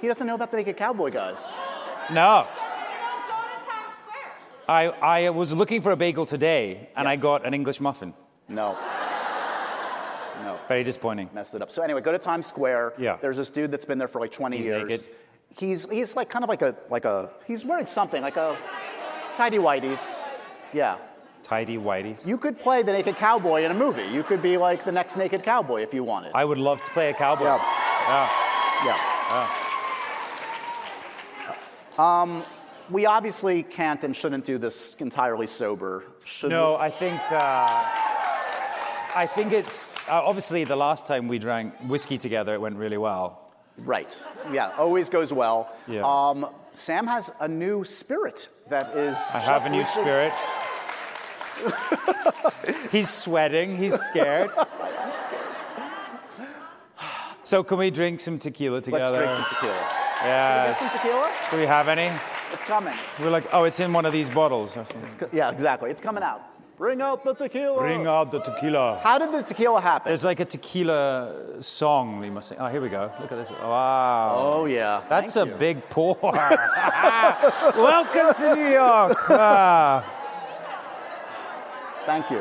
He 0.00 0.08
doesn't 0.08 0.26
know 0.26 0.34
about 0.34 0.50
the 0.50 0.58
Naked 0.58 0.76
Cowboy, 0.76 1.10
guys. 1.10 1.58
No. 2.12 2.46
I, 4.68 4.86
I 4.86 5.30
was 5.30 5.54
looking 5.54 5.80
for 5.82 5.92
a 5.92 5.96
bagel 5.96 6.24
today, 6.24 6.88
and 6.96 7.08
I 7.08 7.16
got 7.16 7.44
an 7.44 7.52
English 7.54 7.80
muffin. 7.80 8.14
No. 8.48 8.76
No. 10.40 10.58
Very 10.66 10.82
disappointing. 10.82 11.30
Messed 11.32 11.54
it 11.54 11.62
up. 11.62 11.70
So 11.70 11.82
anyway, 11.82 12.00
go 12.00 12.10
to 12.10 12.18
Times 12.18 12.46
Square. 12.46 12.94
Yeah. 12.98 13.16
There's 13.20 13.36
this 13.36 13.48
dude 13.48 13.70
that's 13.70 13.84
been 13.84 13.98
there 13.98 14.08
for 14.08 14.18
like 14.18 14.32
20 14.32 14.56
He's 14.56 14.66
years. 14.66 14.88
naked. 14.88 15.08
He's 15.56 15.88
he's 15.88 16.16
like 16.16 16.28
kind 16.28 16.42
of 16.42 16.48
like 16.48 16.62
a 16.62 16.74
like 16.90 17.04
a 17.04 17.30
he's 17.46 17.64
wearing 17.64 17.86
something 17.86 18.22
like 18.22 18.36
a 18.36 18.56
tidy 19.36 19.58
whities. 19.58 20.24
Yeah. 20.72 20.96
Tidy 21.44 21.76
whities. 21.76 22.26
You 22.26 22.38
could 22.38 22.58
play 22.58 22.82
the 22.82 22.90
naked 22.92 23.14
cowboy 23.16 23.62
in 23.62 23.70
a 23.70 23.74
movie. 23.74 24.02
You 24.10 24.24
could 24.24 24.42
be 24.42 24.56
like 24.56 24.84
the 24.84 24.90
next 24.90 25.16
naked 25.16 25.44
cowboy 25.44 25.82
if 25.82 25.94
you 25.94 26.02
wanted. 26.02 26.32
I 26.34 26.44
would 26.44 26.58
love 26.58 26.82
to 26.82 26.90
play 26.90 27.10
a 27.10 27.14
cowboy. 27.14 27.44
Yeah. 27.44 27.58
Yeah. 28.08 28.28
Yeah. 28.84 29.61
Um, 31.98 32.44
we 32.90 33.06
obviously 33.06 33.62
can't 33.62 34.02
and 34.04 34.14
shouldn't 34.14 34.44
do 34.44 34.58
this 34.58 34.94
entirely 34.96 35.46
sober. 35.46 36.04
Should 36.24 36.50
No, 36.50 36.72
we? 36.72 36.76
I 36.78 36.90
think 36.90 37.20
uh, 37.30 37.84
I 39.14 39.26
think 39.34 39.52
it's 39.52 39.88
uh, 40.08 40.20
obviously 40.22 40.64
the 40.64 40.76
last 40.76 41.06
time 41.06 41.28
we 41.28 41.38
drank 41.38 41.74
whiskey 41.88 42.18
together, 42.18 42.54
it 42.54 42.60
went 42.60 42.76
really 42.76 42.98
well. 42.98 43.52
Right. 43.78 44.22
Yeah. 44.52 44.70
Always 44.76 45.08
goes 45.08 45.32
well. 45.32 45.72
Yeah. 45.86 46.02
Um, 46.04 46.48
Sam 46.74 47.06
has 47.06 47.30
a 47.40 47.48
new 47.48 47.84
spirit 47.84 48.48
that 48.68 48.94
is. 48.96 49.16
I 49.32 49.38
have 49.38 49.66
a 49.66 49.70
new 49.70 49.84
spirit. 49.84 50.32
he's 52.90 53.10
sweating. 53.10 53.76
He's 53.76 53.94
scared. 54.00 54.50
I'm 54.56 55.12
scared. 55.12 56.48
So 57.44 57.62
can 57.62 57.78
we 57.78 57.90
drink 57.90 58.20
some 58.20 58.38
tequila 58.38 58.80
together? 58.80 59.04
Let's 59.04 59.16
drink 59.16 59.32
some 59.32 59.44
tequila. 59.44 60.01
Get 60.24 60.78
some 60.78 60.88
tequila. 60.90 61.32
Do 61.50 61.56
we 61.56 61.66
have 61.66 61.88
any? 61.88 62.10
It's 62.52 62.64
coming. 62.64 62.94
We're 63.20 63.30
like, 63.30 63.44
oh, 63.52 63.64
it's 63.64 63.80
in 63.80 63.92
one 63.92 64.06
of 64.06 64.12
these 64.12 64.30
bottles. 64.30 64.76
Or 64.76 64.84
something. 64.84 65.28
Yeah, 65.32 65.50
exactly. 65.50 65.90
It's 65.90 66.00
coming 66.00 66.22
out. 66.22 66.42
Bring 66.78 67.00
out 67.00 67.22
the 67.22 67.34
tequila. 67.34 67.78
Bring 67.78 68.06
out 68.06 68.32
the 68.32 68.40
tequila. 68.40 68.98
How 69.02 69.18
did 69.18 69.30
the 69.30 69.42
tequila 69.42 69.80
happen? 69.80 70.10
There's 70.10 70.24
like 70.24 70.40
a 70.40 70.44
tequila 70.44 71.62
song 71.62 72.18
we 72.18 72.30
must 72.30 72.48
sing. 72.48 72.58
Oh, 72.58 72.66
here 72.66 72.80
we 72.80 72.88
go. 72.88 73.12
Look 73.20 73.30
at 73.30 73.38
this. 73.38 73.50
Wow. 73.50 74.34
oh 74.36 74.64
yeah. 74.64 75.04
That's 75.08 75.34
Thank 75.34 75.48
a 75.48 75.52
you. 75.52 75.58
big 75.58 75.88
pour. 75.90 76.16
Welcome 76.22 78.34
to 78.34 78.56
New 78.56 78.68
York. 78.68 79.30
Ah, 79.30 80.02
Thank 82.06 82.30
you. 82.30 82.38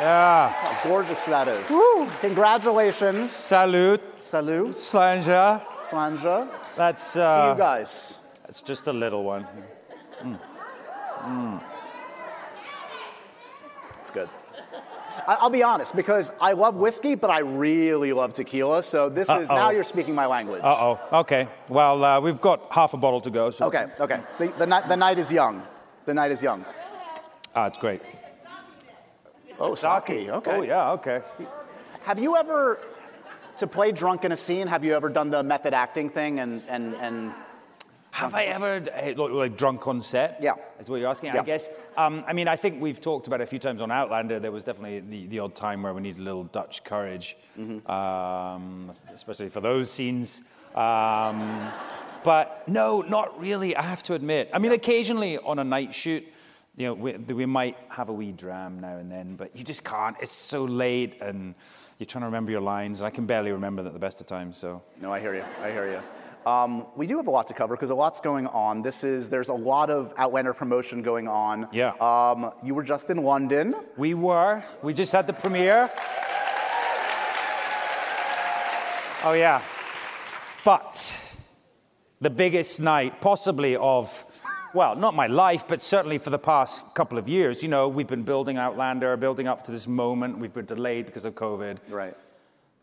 yeah. 0.00 0.48
How 0.48 0.88
gorgeous 0.88 1.24
that 1.26 1.46
is. 1.46 1.68
Congratulations. 2.20 3.30
Salute. 3.30 4.02
Salut. 4.28 4.74
Sláinte. 4.74 5.60
Sláinte. 5.78 6.48
That's 6.76 7.12
To 7.12 7.18
you 7.18 7.24
uh, 7.24 7.54
guys. 7.54 8.18
It's 8.48 8.62
just 8.62 8.88
a 8.88 8.92
little 8.92 9.22
one. 9.22 9.46
It's 14.00 14.10
good. 14.10 14.28
I- 15.26 15.36
I'll 15.40 15.50
be 15.50 15.62
honest, 15.62 15.94
because 15.94 16.32
I 16.40 16.52
love 16.52 16.74
whiskey, 16.74 17.14
but 17.14 17.30
I 17.30 17.40
really 17.40 18.12
love 18.12 18.32
tequila. 18.34 18.82
So 18.82 19.08
this 19.08 19.24
is 19.24 19.48
Uh-oh. 19.48 19.54
now 19.54 19.70
you're 19.70 19.84
speaking 19.84 20.14
my 20.14 20.26
language. 20.26 20.62
Uh 20.62 20.76
oh. 20.86 21.20
Okay. 21.20 21.46
Well, 21.68 22.04
uh, 22.04 22.20
we've 22.20 22.40
got 22.40 22.60
half 22.70 22.94
a 22.94 22.96
bottle 22.96 23.20
to 23.20 23.30
go. 23.30 23.50
So. 23.50 23.66
Okay, 23.66 23.86
okay. 24.00 24.20
The, 24.38 24.48
the, 24.58 24.66
night, 24.66 24.88
the 24.88 24.96
night 24.96 25.18
is 25.18 25.30
young. 25.32 25.62
The 26.06 26.14
night 26.14 26.32
is 26.32 26.42
young. 26.42 26.64
Ah, 27.54 27.66
it's 27.66 27.78
great. 27.78 28.00
Oh, 29.60 29.74
sake. 29.74 30.28
Okay. 30.28 30.56
Oh 30.58 30.62
yeah. 30.62 30.92
Okay. 30.92 31.20
Have 32.02 32.18
you 32.18 32.36
ever, 32.36 32.80
to 33.58 33.66
play 33.66 33.92
drunk 33.92 34.24
in 34.24 34.32
a 34.32 34.36
scene, 34.36 34.66
have 34.66 34.84
you 34.84 34.94
ever 34.94 35.08
done 35.08 35.30
the 35.30 35.42
method 35.42 35.74
acting 35.74 36.10
thing 36.10 36.40
and, 36.40 36.62
and, 36.68 36.94
and 36.96 37.32
Have 38.10 38.34
I 38.34 38.44
ever 38.44 38.80
like, 38.80 39.16
like 39.16 39.56
drunk 39.56 39.86
on 39.88 40.00
set? 40.00 40.38
Yeah. 40.40 40.54
Is 40.80 40.88
what 40.90 41.00
you're 41.00 41.08
asking? 41.10 41.34
Yeah. 41.34 41.40
I 41.42 41.44
guess. 41.44 41.68
Um, 41.96 42.24
I 42.26 42.32
mean, 42.32 42.48
I 42.48 42.56
think 42.56 42.80
we've 42.80 43.00
talked 43.00 43.26
about 43.26 43.40
it 43.40 43.44
a 43.44 43.46
few 43.46 43.58
times 43.58 43.80
on 43.80 43.90
Outlander. 43.90 44.38
There 44.40 44.52
was 44.52 44.64
definitely 44.64 45.00
the, 45.00 45.26
the 45.28 45.38
odd 45.40 45.54
time 45.54 45.82
where 45.82 45.94
we 45.94 46.02
needed 46.02 46.20
a 46.20 46.24
little 46.24 46.44
Dutch 46.44 46.84
courage, 46.84 47.36
Mm-hmm. 47.58 47.88
um, 47.90 48.90
especially 49.14 49.48
for 49.48 49.60
those 49.60 49.90
scenes. 49.90 50.42
Um, 50.74 51.70
but 52.24 52.66
no, 52.66 53.02
not 53.02 53.38
really. 53.40 53.76
I 53.76 53.82
have 53.82 54.02
to 54.04 54.14
admit. 54.14 54.50
I 54.52 54.58
mean, 54.58 54.72
occasionally 54.72 55.38
on 55.38 55.58
a 55.60 55.64
night 55.64 55.94
shoot, 55.94 56.24
you 56.76 56.86
know, 56.86 56.94
we, 56.94 57.12
we 57.12 57.46
might 57.46 57.76
have 57.88 58.08
a 58.08 58.12
wee 58.12 58.32
dram 58.32 58.80
now 58.80 58.96
and 58.96 59.08
then, 59.10 59.36
but 59.36 59.56
you 59.56 59.62
just 59.62 59.84
can't. 59.84 60.16
It's 60.20 60.32
so 60.32 60.64
late, 60.64 61.18
and 61.20 61.54
you're 62.04 62.10
trying 62.10 62.20
to 62.20 62.26
remember 62.26 62.50
your 62.50 62.60
lines, 62.60 63.00
and 63.00 63.06
I 63.06 63.10
can 63.10 63.24
barely 63.24 63.50
remember 63.50 63.82
them 63.82 63.88
at 63.88 63.94
the 63.94 63.98
best 63.98 64.20
of 64.20 64.26
times. 64.26 64.58
So. 64.58 64.82
No, 65.00 65.10
I 65.10 65.20
hear 65.20 65.34
you. 65.34 65.42
I 65.62 65.70
hear 65.70 65.90
you. 65.90 66.50
Um, 66.50 66.86
we 66.96 67.06
do 67.06 67.16
have 67.16 67.28
a 67.28 67.30
lot 67.30 67.46
to 67.46 67.54
cover 67.54 67.74
because 67.74 67.88
a 67.88 67.94
lot's 67.94 68.20
going 68.20 68.46
on. 68.48 68.82
This 68.82 69.04
is 69.04 69.30
there's 69.30 69.48
a 69.48 69.54
lot 69.54 69.88
of 69.88 70.12
Outlander 70.18 70.52
promotion 70.52 71.00
going 71.00 71.28
on. 71.28 71.66
Yeah. 71.72 71.92
Um, 71.92 72.52
you 72.62 72.74
were 72.74 72.82
just 72.82 73.08
in 73.08 73.16
London. 73.16 73.74
We 73.96 74.12
were. 74.12 74.62
We 74.82 74.92
just 74.92 75.12
had 75.12 75.26
the 75.26 75.32
premiere. 75.32 75.90
Oh, 79.24 79.32
yeah. 79.32 79.62
But 80.62 81.16
the 82.20 82.28
biggest 82.28 82.82
night, 82.82 83.22
possibly 83.22 83.76
of, 83.76 84.26
well, 84.74 84.96
not 84.96 85.14
my 85.14 85.28
life, 85.28 85.66
but 85.66 85.80
certainly 85.80 86.18
for 86.18 86.30
the 86.30 86.38
past 86.38 86.94
couple 86.94 87.16
of 87.16 87.28
years. 87.28 87.62
You 87.62 87.68
know, 87.68 87.88
we've 87.88 88.06
been 88.06 88.24
building 88.24 88.56
Outlander, 88.58 89.16
building 89.16 89.46
up 89.46 89.64
to 89.64 89.72
this 89.72 89.86
moment. 89.86 90.38
We've 90.38 90.52
been 90.52 90.66
delayed 90.66 91.06
because 91.06 91.24
of 91.24 91.34
COVID. 91.34 91.78
Right. 91.88 92.16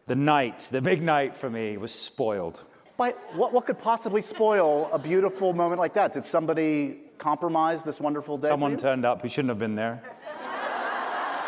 The 0.08 0.16
night, 0.16 0.70
the 0.72 0.82
big 0.82 1.02
night 1.02 1.36
for 1.36 1.50
me, 1.50 1.78
was 1.78 1.94
spoiled. 1.94 2.64
But 2.98 3.18
what, 3.36 3.54
what 3.54 3.66
could 3.66 3.80
possibly 3.80 4.22
spoil 4.22 4.90
a 4.92 5.00
beautiful 5.00 5.54
moment 5.54 5.80
like 5.80 5.94
that? 5.94 6.14
Did 6.14 6.26
somebody 6.26 6.98
compromise 7.18 7.84
this 7.84 8.00
wonderful 8.00 8.38
day? 8.38 8.48
Someone 8.48 8.78
turned 8.78 9.06
up 9.06 9.22
who 9.22 9.28
shouldn't 9.28 9.50
have 9.50 9.60
been 9.60 9.76
there. 9.76 10.02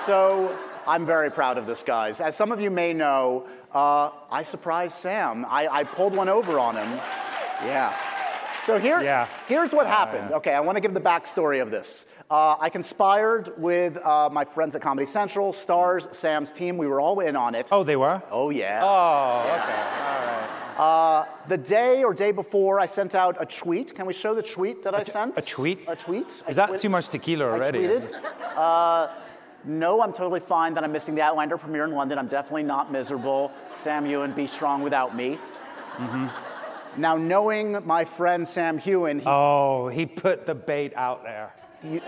So 0.06 0.58
I'm 0.86 1.06
very 1.06 1.32
proud 1.32 1.58
of 1.58 1.66
this, 1.66 1.84
guys. 1.84 2.20
As 2.20 2.36
some 2.36 2.52
of 2.52 2.60
you 2.60 2.70
may 2.70 2.94
know, 2.94 3.48
uh, 3.74 4.12
I 4.30 4.44
surprised 4.44 4.96
Sam. 4.96 5.46
I, 5.48 5.68
I 5.68 5.84
pulled 5.84 6.16
one 6.16 6.30
over 6.30 6.60
on 6.60 6.76
him. 6.76 6.90
Yeah. 7.64 7.96
So 8.66 8.80
here, 8.80 9.02
Yeah. 9.02 9.28
here's 9.48 9.72
what 9.74 9.88
happened. 9.88 10.32
Okay, 10.34 10.54
I 10.54 10.60
want 10.62 10.78
to 10.78 10.82
give 10.82 10.94
the 10.94 11.02
backstory 11.02 11.62
of 11.62 11.70
this. 11.70 12.06
Uh, 12.32 12.56
I 12.60 12.70
conspired 12.70 13.52
with 13.58 13.98
uh, 14.06 14.30
my 14.32 14.46
friends 14.46 14.76
at 14.76 14.82
Comedy 14.82 15.06
Central, 15.06 15.52
Starz, 15.52 16.14
Sam's 16.16 16.52
team. 16.54 16.78
We 16.78 16.88
were 16.88 17.02
all 17.02 17.20
in 17.20 17.36
on 17.36 17.56
it. 17.56 17.68
Oh, 17.72 17.84
they 17.84 17.98
were? 17.98 18.22
Oh, 18.32 18.50
yeah. 18.52 18.80
Oh, 18.82 19.42
okay. 19.60 20.80
All 20.80 21.20
right. 21.22 21.28
The 21.50 21.58
day 21.58 22.04
or 22.04 22.14
day 22.14 22.32
before, 22.32 22.80
I 22.80 22.86
sent 22.86 23.16
out 23.16 23.36
a 23.40 23.46
tweet. 23.46 23.94
Can 23.94 24.06
we 24.06 24.14
show 24.14 24.34
the 24.34 24.42
tweet 24.42 24.82
that 24.84 24.96
I 24.96 25.04
sent? 25.04 25.38
a 25.38 25.42
tweet? 25.42 25.84
A 25.88 25.96
tweet. 25.96 26.42
I 26.46 26.50
Is 26.50 26.56
that 26.56 26.68
tweet- 26.70 26.80
too 26.80 26.90
much 26.90 27.10
tequila 27.10 27.46
I 27.46 27.50
already? 27.52 27.80
tweeted. 27.80 28.12
Uh, 28.56 29.10
no, 29.66 30.02
I'm 30.02 30.14
totally 30.14 30.40
fine 30.40 30.74
that 30.76 30.84
I'm 30.86 30.92
missing 30.94 31.16
the 31.16 31.22
Outlander 31.22 31.58
premiere 31.58 31.84
in 31.84 31.92
London. 31.92 32.18
I'm 32.18 32.28
definitely 32.28 32.64
not 32.64 32.92
miserable. 32.92 33.52
Sam 33.74 34.06
Heughan, 34.06 34.32
be 34.34 34.48
strong 34.48 34.82
without 34.82 35.16
me. 35.16 35.38
Mm-hmm. 35.98 36.28
Now, 36.98 37.18
knowing 37.18 37.86
my 37.86 38.06
friend 38.06 38.48
Sam 38.48 38.78
Heughan, 38.78 39.20
he, 39.20 39.26
Oh, 39.26 39.88
he 39.88 40.06
put 40.06 40.46
the 40.46 40.56
bait 40.56 40.94
out 40.96 41.24
there. 41.24 41.54
he 41.82 42.02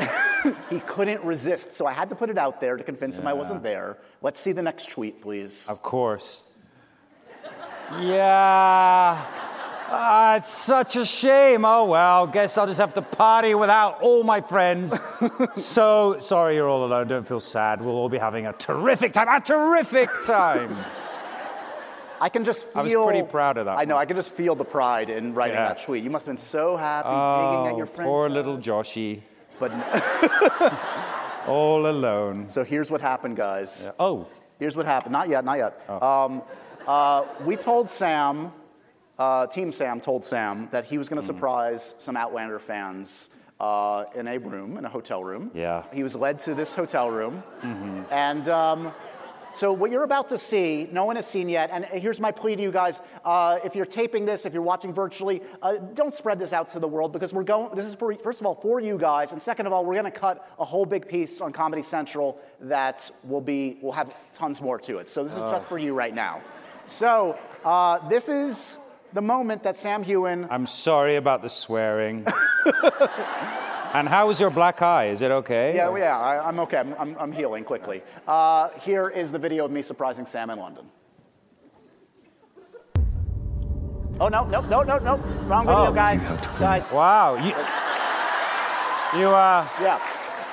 he, 0.70 0.80
couldn't 0.82 1.24
resist. 1.24 1.72
So 1.72 1.86
I 1.86 1.92
had 1.92 2.10
to 2.10 2.16
put 2.16 2.30
it 2.30 2.38
out 2.38 2.62
there 2.62 2.78
to 2.78 2.84
convince 2.84 3.18
him 3.18 3.28
I 3.28 3.34
wasn't 3.34 3.64
there. 3.64 3.98
Let's 4.22 4.40
see 4.40 4.52
the 4.52 4.62
next 4.62 4.90
tweet, 4.92 5.22
please. 5.22 5.68
Of 5.68 5.82
course. 5.82 6.46
Yeah. 8.00 9.26
Ah, 9.88 10.36
it's 10.36 10.50
such 10.50 10.96
a 10.96 11.06
shame. 11.06 11.64
Oh 11.64 11.86
well, 11.86 12.26
guess 12.26 12.58
I'll 12.58 12.66
just 12.66 12.80
have 12.80 12.96
to 12.96 13.04
party 13.04 13.54
without 13.54 14.02
all 14.02 14.24
my 14.24 14.42
friends. 14.42 14.96
so 15.56 16.18
sorry 16.20 16.56
you're 16.56 16.68
all 16.68 16.86
alone. 16.86 17.08
Don't 17.08 17.28
feel 17.28 17.40
sad. 17.40 17.82
We'll 17.82 17.96
all 17.96 18.10
be 18.10 18.18
having 18.18 18.48
a 18.48 18.54
terrific 18.54 19.14
time. 19.14 19.28
A 19.30 19.40
terrific 19.40 20.10
time. 20.26 20.76
I 22.22 22.30
can 22.30 22.44
just 22.44 22.66
feel. 22.66 22.80
I 22.80 22.84
was 22.84 22.94
pretty 22.94 23.24
proud 23.28 23.58
of 23.58 23.66
that 23.66 23.78
I 23.78 23.86
know. 23.86 23.96
one. 23.96 24.02
I 24.02 24.06
can 24.06 24.16
just 24.16 24.32
feel 24.34 24.56
the 24.56 24.66
pride 24.66 25.10
in 25.10 25.34
writing 25.34 25.56
Yeah. 25.56 25.68
that 25.70 25.84
tweet. 25.84 26.04
You 26.04 26.10
must 26.10 26.26
have 26.26 26.32
been 26.34 26.38
so 26.38 26.78
happy 26.78 27.10
digging 27.10 27.68
at 27.72 27.78
your 27.78 27.86
Oh, 27.88 27.96
friend. 27.96 28.08
poor 28.08 28.30
little 28.30 28.58
Joshy, 28.58 29.22
But 29.60 29.72
all 31.48 31.88
alone. 31.88 32.48
so 32.48 32.64
here's 32.64 32.90
what 32.92 33.02
happened, 33.02 33.36
guys. 33.36 33.90
Oh, 34.00 34.28
Here's 34.58 34.78
what 34.78 34.86
happened. 34.86 35.12
Not 35.12 35.28
yet, 35.28 35.44
not 35.44 35.58
yet. 35.58 35.90
Um, 35.90 36.42
uh, 36.88 37.26
we 37.44 37.58
told 37.58 37.90
Sam, 37.90 38.54
uh, 39.20 39.48
Team 39.48 39.74
Sam 39.74 40.00
told 40.00 40.24
Sam 40.24 40.70
that 40.72 40.86
he 40.86 40.98
was 40.98 41.10
going 41.10 41.20
to 41.20 41.26
surprise 41.28 41.94
some 41.98 42.16
Outlander 42.16 42.58
fans 42.60 43.32
uh, 43.60 44.06
in 44.16 44.30
a 44.30 44.38
room, 44.38 44.78
in 44.78 44.86
a 44.86 44.90
hotel 44.90 45.22
room. 45.26 45.52
Yeah. 45.54 45.84
He 45.94 46.04
was 46.04 46.16
led 46.16 46.40
to 46.40 46.54
this 46.56 46.74
hotel 46.74 47.12
room. 47.12 47.44
Mm-hmm. 47.62 48.04
And 48.14 48.48
um, 48.48 48.94
so, 49.56 49.72
what 49.72 49.90
you're 49.90 50.04
about 50.04 50.28
to 50.30 50.38
see, 50.38 50.90
no 50.92 51.06
one 51.06 51.16
has 51.16 51.26
seen 51.26 51.48
yet. 51.48 51.70
And 51.72 51.86
here's 51.86 52.20
my 52.20 52.30
plea 52.32 52.58
to 52.58 52.62
you 52.62 52.72
guys 52.72 53.02
uh, 53.24 53.60
if 53.64 53.74
you're 53.74 53.86
taping 53.86 54.26
this, 54.26 54.46
if 54.46 54.54
you're 54.54 54.62
watching 54.62 54.94
virtually, 54.94 55.42
uh, 55.62 55.78
don't 55.94 56.14
spread 56.14 56.40
this 56.40 56.52
out 56.52 56.68
to 56.70 56.80
the 56.80 56.88
world 56.88 57.14
because 57.14 57.32
we're 57.32 57.44
going, 57.44 57.74
this 57.74 57.86
is 57.86 57.96
for, 57.96 58.14
first 58.16 58.42
of 58.42 58.46
all, 58.46 58.56
for 58.56 58.82
you 58.82 58.98
guys. 58.98 59.32
And 59.32 59.42
second 59.42 59.66
of 59.66 59.72
all, 59.72 59.86
we're 59.86 59.94
going 59.94 60.12
to 60.12 60.12
cut 60.12 60.46
a 60.60 60.66
whole 60.66 60.86
big 60.86 61.08
piece 61.08 61.40
on 61.40 61.54
Comedy 61.54 61.84
Central 61.84 62.38
that 62.60 63.10
will 63.24 63.40
be, 63.40 63.78
will 63.82 63.94
have 63.94 64.14
tons 64.34 64.62
more 64.62 64.78
to 64.80 64.98
it. 64.98 65.08
So, 65.08 65.24
this 65.24 65.34
is 65.34 65.40
just 65.40 65.68
for 65.68 65.78
you 65.78 65.94
right 65.94 66.14
now. 66.14 66.42
So, 66.86 67.40
uh, 67.64 68.08
this 68.10 68.28
is 68.28 68.78
the 69.14 69.22
moment 69.22 69.64
that 69.64 69.78
Sam 69.78 70.04
Heughan 70.04 70.48
I'm 70.52 70.68
sorry 70.68 71.16
about 71.16 71.42
the 71.42 71.50
swearing. 71.50 72.28
And 73.96 74.10
how 74.10 74.30
is 74.30 74.42
your 74.42 74.50
black 74.50 74.82
eye? 74.82 75.06
Is 75.06 75.22
it 75.22 75.32
okay? 75.32 75.74
Yeah, 75.74 75.96
yeah, 75.96 76.20
I, 76.20 76.46
I'm 76.46 76.60
okay. 76.60 76.80
I'm, 76.80 76.94
I'm, 77.00 77.16
I'm 77.18 77.32
healing 77.32 77.64
quickly. 77.64 78.04
Uh, 78.28 78.68
here 78.80 79.08
is 79.08 79.32
the 79.32 79.40
video 79.40 79.64
of 79.64 79.72
me 79.72 79.82
surprising 79.82 80.26
Sam 80.26 80.50
in 80.50 80.60
London. 80.60 80.86
Oh 84.20 84.28
no, 84.28 84.44
no, 84.48 84.60
no, 84.62 84.82
no, 84.84 84.98
no! 84.98 85.16
Wrong 85.48 85.66
video, 85.66 85.88
Oh. 85.88 85.94
guys. 85.94 86.28
Guys, 86.60 86.92
Wow. 86.92 87.36
You, 87.36 87.54
you 89.22 89.30
uh, 89.30 89.66
yeah, 89.82 90.02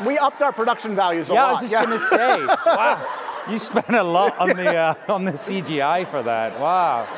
we 0.07 0.19
upped 0.19 0.41
our 0.43 0.53
production 0.53 0.95
values 0.95 1.29
a 1.29 1.35
lot. 1.35 1.41
yeah, 1.41 1.47
I 1.47 1.53
was 1.53 1.63
just 1.63 1.75
gonna 1.75 1.99
say, 1.99 2.47
wow, 2.67 3.07
you 3.51 3.59
spent 3.59 3.91
a 3.91 4.05
lot 4.05 4.39
on 4.39 4.51
the 4.51 4.77
uh, 4.77 4.95
on 5.09 5.25
the 5.25 5.33
CGI 5.33 6.07
for 6.07 6.23
that. 6.23 6.61
Wow. 6.61 7.09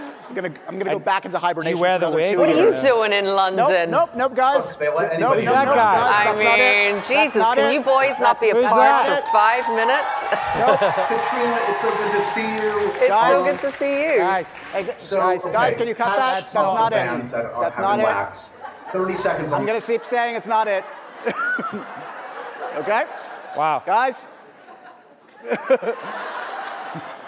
I'm 0.30 0.36
gonna, 0.36 0.52
I'm 0.68 0.78
gonna 0.78 0.92
go 0.92 0.98
back 1.00 1.24
into 1.24 1.38
hibernation. 1.40 1.80
wear 1.80 1.98
for 1.98 2.06
the 2.06 2.12
wig? 2.12 2.38
What 2.38 2.48
are 2.48 2.52
you 2.56 2.70
years. 2.70 2.82
doing 2.82 3.12
in 3.12 3.24
Nope, 3.24 3.36
London? 3.58 3.90
nope, 3.90 4.10
nope, 4.14 4.34
guys. 4.36 4.76
they 4.76 4.88
let 4.88 5.18
nope, 5.18 5.32
anybody 5.38 5.44
nope, 5.44 5.54
That 5.54 5.64
nope, 5.64 5.74
guy? 5.74 5.96
guys, 5.96 6.14
I 6.14 6.24
that's 6.24 6.42
not 6.44 6.58
it. 6.60 6.94
mean, 6.94 7.02
Jesus, 7.02 7.42
can 7.42 7.58
it. 7.58 7.74
you 7.74 7.80
boys 7.80 8.10
not 8.20 8.38
That's- 8.38 8.40
be 8.40 8.50
Who's 8.50 8.64
apart 8.64 8.78
that? 8.78 9.24
for 9.26 9.32
five 9.32 9.66
minutes? 9.74 10.06
Caitríona, 11.10 11.58
it's 11.70 11.80
so 11.82 11.90
good 11.90 12.12
to 12.14 12.22
see 12.30 12.46
you. 12.46 12.90
It's 12.94 13.08
Guys. 13.08 13.32
so 13.34 13.44
good 13.44 13.58
to 13.58 13.72
see 13.76 14.02
you. 14.04 14.18
Guys, 14.18 14.46
Hey, 14.72 14.94
So, 14.98 15.16
guys, 15.18 15.42
okay, 15.42 15.52
guys, 15.52 15.74
can 15.74 15.88
you 15.88 15.94
cut 15.96 16.06
patch 16.16 16.18
that? 16.18 16.40
That's 16.42 16.54
all 16.54 16.74
not 16.76 16.92
it. 16.92 16.94
bands 16.94 17.30
That 17.30 17.46
are 17.46 17.62
That's 17.62 17.76
having 17.76 18.02
not 18.04 18.30
it. 18.30 18.36
30 18.92 19.16
seconds. 19.16 19.52
I'm 19.52 19.62
on 19.62 19.66
gonna 19.66 19.80
keep 19.80 20.04
saying 20.04 20.36
it's 20.36 20.46
not 20.46 20.68
it. 20.68 20.84
okay, 22.76 23.04
wow. 23.56 23.82
guys. 23.84 24.28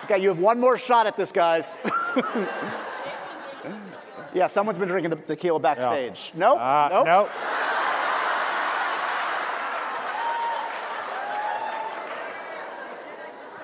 okay, 0.04 0.18
you 0.20 0.28
have 0.28 0.38
one 0.38 0.60
more 0.60 0.78
shot 0.78 1.06
at 1.08 1.16
this, 1.16 1.32
guys. 1.32 1.78
Yeah, 4.34 4.46
someone's 4.46 4.78
been 4.78 4.88
drinking 4.88 5.10
the 5.10 5.16
tequila 5.16 5.60
backstage. 5.60 6.32
Nope. 6.34 6.60
Uh, 6.60 6.88
nope. 6.92 7.06
nope. 7.06 7.30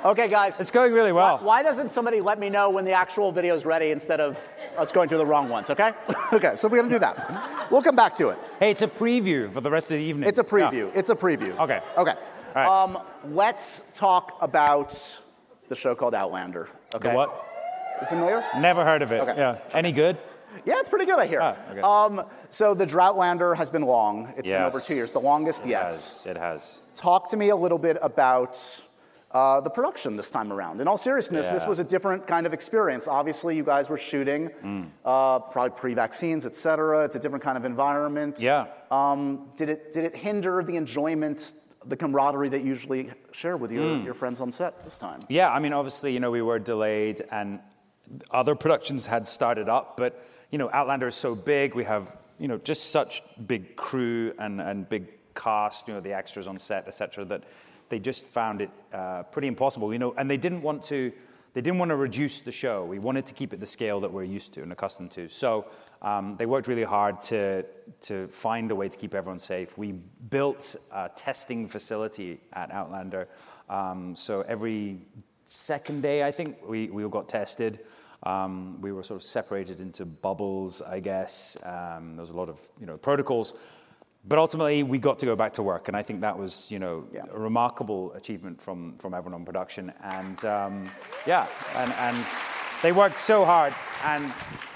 Okay, 0.05 0.29
guys. 0.29 0.61
It's 0.61 0.71
going 0.71 0.93
really 0.93 1.13
well. 1.13 1.39
Why, 1.39 1.45
why 1.45 1.63
doesn't 1.63 1.93
somebody 1.93 2.21
let 2.21 2.39
me 2.39 2.51
know 2.51 2.71
when 2.71 2.85
the 2.85 2.93
actual 2.93 3.33
video 3.33 3.55
is 3.57 3.65
ready 3.65 3.91
instead 3.91 4.21
of 4.21 4.39
us 4.77 4.93
going 4.93 5.09
through 5.09 5.19
the 5.19 5.27
wrong 5.27 5.49
ones? 5.49 5.71
Okay. 5.71 5.93
okay. 6.33 6.55
So 6.57 6.69
we're 6.69 6.79
gonna 6.79 6.89
do 6.89 7.01
that. 7.01 7.69
We'll 7.71 7.83
come 7.83 7.97
back 7.97 8.15
to 8.17 8.29
it. 8.29 8.39
Hey, 8.61 8.71
it's 8.71 8.83
a 8.83 8.89
preview 8.89 9.51
for 9.51 9.61
the 9.61 9.71
rest 9.71 9.91
of 9.91 9.99
the 9.99 10.05
evening. 10.05 10.29
It's 10.29 10.39
a 10.39 10.45
preview. 10.45 10.91
It's 10.95 11.11
a 11.11 11.17
preview. 11.17 11.59
Okay. 11.59 11.81
Okay. 11.97 12.15
All 12.15 12.55
right. 12.55 12.83
Um, 12.83 12.99
let's 13.33 13.83
talk 13.95 14.39
about 14.41 15.21
the 15.69 15.75
show 15.75 15.95
called 15.95 16.15
Outlander. 16.15 16.69
Okay. 16.95 17.11
The 17.11 17.17
what? 17.17 17.45
You 18.01 18.07
familiar? 18.07 18.45
Never 18.57 18.85
heard 18.85 19.03
of 19.03 19.11
it. 19.11 19.21
Okay. 19.21 19.35
Yeah. 19.37 19.59
Any 19.73 19.91
good? 19.91 20.17
Yeah, 20.65 20.75
it's 20.79 20.89
pretty 20.89 21.07
good, 21.07 21.19
I 21.19 21.27
hear. 21.27 21.41
Ah, 21.43 21.57
okay. 21.71 21.81
um, 21.81 22.25
so 22.51 22.75
the 22.75 22.87
Droughtlander 22.87 23.57
has 23.57 23.71
been 23.71 23.83
long. 23.83 24.33
It's 24.37 24.49
been 24.49 24.63
over 24.63 24.81
two 24.81 24.95
years, 24.95 25.13
the 25.13 25.19
longest 25.21 25.65
It 25.67 25.71
yet. 25.71 25.87
has. 25.87 26.25
It 26.27 26.37
has. 26.37 26.81
Talk 26.95 27.31
to 27.31 27.37
me 27.37 27.51
a 27.51 27.57
little 27.57 27.79
bit 27.79 27.97
about 28.03 28.59
uh, 29.31 29.61
the 29.61 29.69
production 29.71 30.17
this 30.17 30.31
time 30.31 30.51
around. 30.53 30.81
In 30.81 30.89
all 30.89 30.97
seriousness, 30.97 31.47
this 31.49 31.67
was 31.67 31.79
a 31.81 31.85
different 31.85 32.27
kind 32.27 32.47
of 32.47 32.55
experience. 32.55 33.07
Obviously, 33.07 33.57
you 33.57 33.63
guys 33.63 33.91
were 33.91 33.99
shooting, 33.99 34.49
Mm. 34.65 34.89
uh, 35.05 35.39
probably 35.41 35.71
pre-vaccines, 35.79 36.47
et 36.47 36.55
cetera. 36.57 37.05
It's 37.05 37.15
a 37.17 37.19
different 37.21 37.45
kind 37.45 37.57
of 37.59 37.65
environment. 37.67 38.41
Yeah. 38.41 38.67
Um, 38.91 39.51
did 39.57 39.69
it 39.69 39.93
did 39.93 40.05
it 40.05 40.17
hinder 40.17 40.63
the 40.63 40.77
enjoyment, 40.77 41.53
the 41.87 41.97
camaraderie 41.97 42.49
that 42.49 42.61
you 42.63 42.69
usually 42.69 43.11
share 43.33 43.57
with 43.59 43.71
your, 43.71 43.83
Mm. 43.85 44.05
your 44.05 44.15
friends 44.15 44.41
on 44.41 44.51
set 44.51 44.83
this 44.83 44.97
time? 44.97 45.21
Yeah, 45.29 45.51
I 45.51 45.59
mean, 45.59 45.75
obviously, 45.75 46.13
you 46.15 46.21
know, 46.21 46.31
we 46.31 46.41
were 46.43 46.59
delayed 46.59 47.23
and 47.31 47.61
other 48.31 48.55
productions 48.55 49.07
had 49.07 49.27
started 49.27 49.69
up, 49.69 49.97
but, 49.97 50.25
you 50.51 50.59
know, 50.59 50.71
Outlander 50.73 51.09
is 51.09 51.15
so 51.15 51.35
big. 51.35 51.75
We 51.75 51.85
have, 51.85 52.17
you 52.39 52.49
know, 52.49 52.59
just 52.59 52.91
such 52.91 53.23
big 53.47 53.77
crew 53.77 54.33
and, 54.39 54.61
and 54.61 54.89
big 54.89 55.07
cast, 55.35 55.89
you 55.89 55.95
know, 55.95 56.01
the 56.01 56.13
extras 56.13 56.47
on 56.47 56.59
set, 56.59 56.89
etc. 56.89 57.25
that 57.27 57.45
they 57.89 57.99
just 57.99 58.27
found 58.27 58.61
it 58.61 58.71
uh, 58.93 59.23
pretty 59.25 59.49
impossible, 59.49 59.93
you 59.93 59.99
know, 59.99 60.15
and 60.17 60.31
they 60.31 60.37
didn't 60.37 60.63
want 60.63 60.83
to. 60.85 61.13
They 61.55 61.63
didn't 61.63 61.79
want 61.79 61.89
to 61.89 61.97
reduce 61.97 62.41
the 62.43 62.53
show. 62.53 62.85
We 62.85 62.99
wanted 62.99 63.27
to 63.27 63.35
keep 63.35 63.53
it 63.53 63.59
the 63.59 63.67
scale 63.67 64.01
that 64.01 64.13
we're 64.13 64.23
used 64.23 64.53
to 64.55 64.63
and 64.63 64.71
accustomed 64.71 65.11
to. 65.13 65.29
So 65.29 65.67
um, 66.03 66.37
they 66.37 66.47
worked 66.47 66.69
really 66.69 66.85
hard 66.85 67.21
to, 67.23 67.65
to 68.03 68.29
find 68.29 68.71
a 68.71 68.77
way 68.77 68.89
to 68.89 68.97
keep 68.97 69.15
everyone 69.15 69.41
safe. 69.41 69.77
We 69.77 69.93
built 70.31 70.77
a 70.93 71.11
testing 71.17 71.67
facility 71.67 72.39
at 72.53 72.71
Outlander. 72.71 73.29
Um, 73.69 74.15
so 74.15 74.43
every 74.43 74.99
second 75.47 76.03
day, 76.03 76.23
I 76.23 76.31
think, 76.31 76.59
we, 76.65 76.91
we 76.91 77.03
all 77.03 77.11
got 77.11 77.29
tested. 77.29 77.81
Um, 78.25 78.81
we 78.81 78.93
were 78.93 79.03
sort 79.03 79.21
of 79.23 79.29
separated 79.29 79.81
into 79.81 80.05
bubbles, 80.05 80.83
I 80.83 81.01
guess. 81.01 81.57
Um, 81.65 82.17
there 82.17 82.21
was 82.23 82.31
a 82.31 82.37
lot 82.37 82.49
of 82.49 82.61
you 82.81 82.87
know 82.87 82.97
protocols, 82.97 83.55
but 84.27 84.39
ultimately 84.39 84.83
we 84.83 84.99
got 84.99 85.19
to 85.21 85.27
go 85.27 85.37
back 85.37 85.53
to 85.55 85.63
work, 85.63 85.89
and 85.89 85.97
I 85.97 86.03
think 86.03 86.21
that 86.23 86.37
was 86.37 86.71
you 86.71 86.79
know 86.81 87.05
Yeah. 87.13 87.25
a 87.33 87.39
remarkable 87.39 88.13
achievement 88.15 88.61
from 88.61 88.99
from 88.99 89.15
everyone 89.15 89.35
on 89.41 89.45
production. 89.45 89.93
And 90.03 90.45
um, 90.45 90.91
yeah, 91.27 91.47
and 91.77 91.93
and 91.93 92.17
they 92.83 92.93
worked 92.93 93.19
so 93.21 93.45
hard. 93.45 93.73
And 94.05 94.25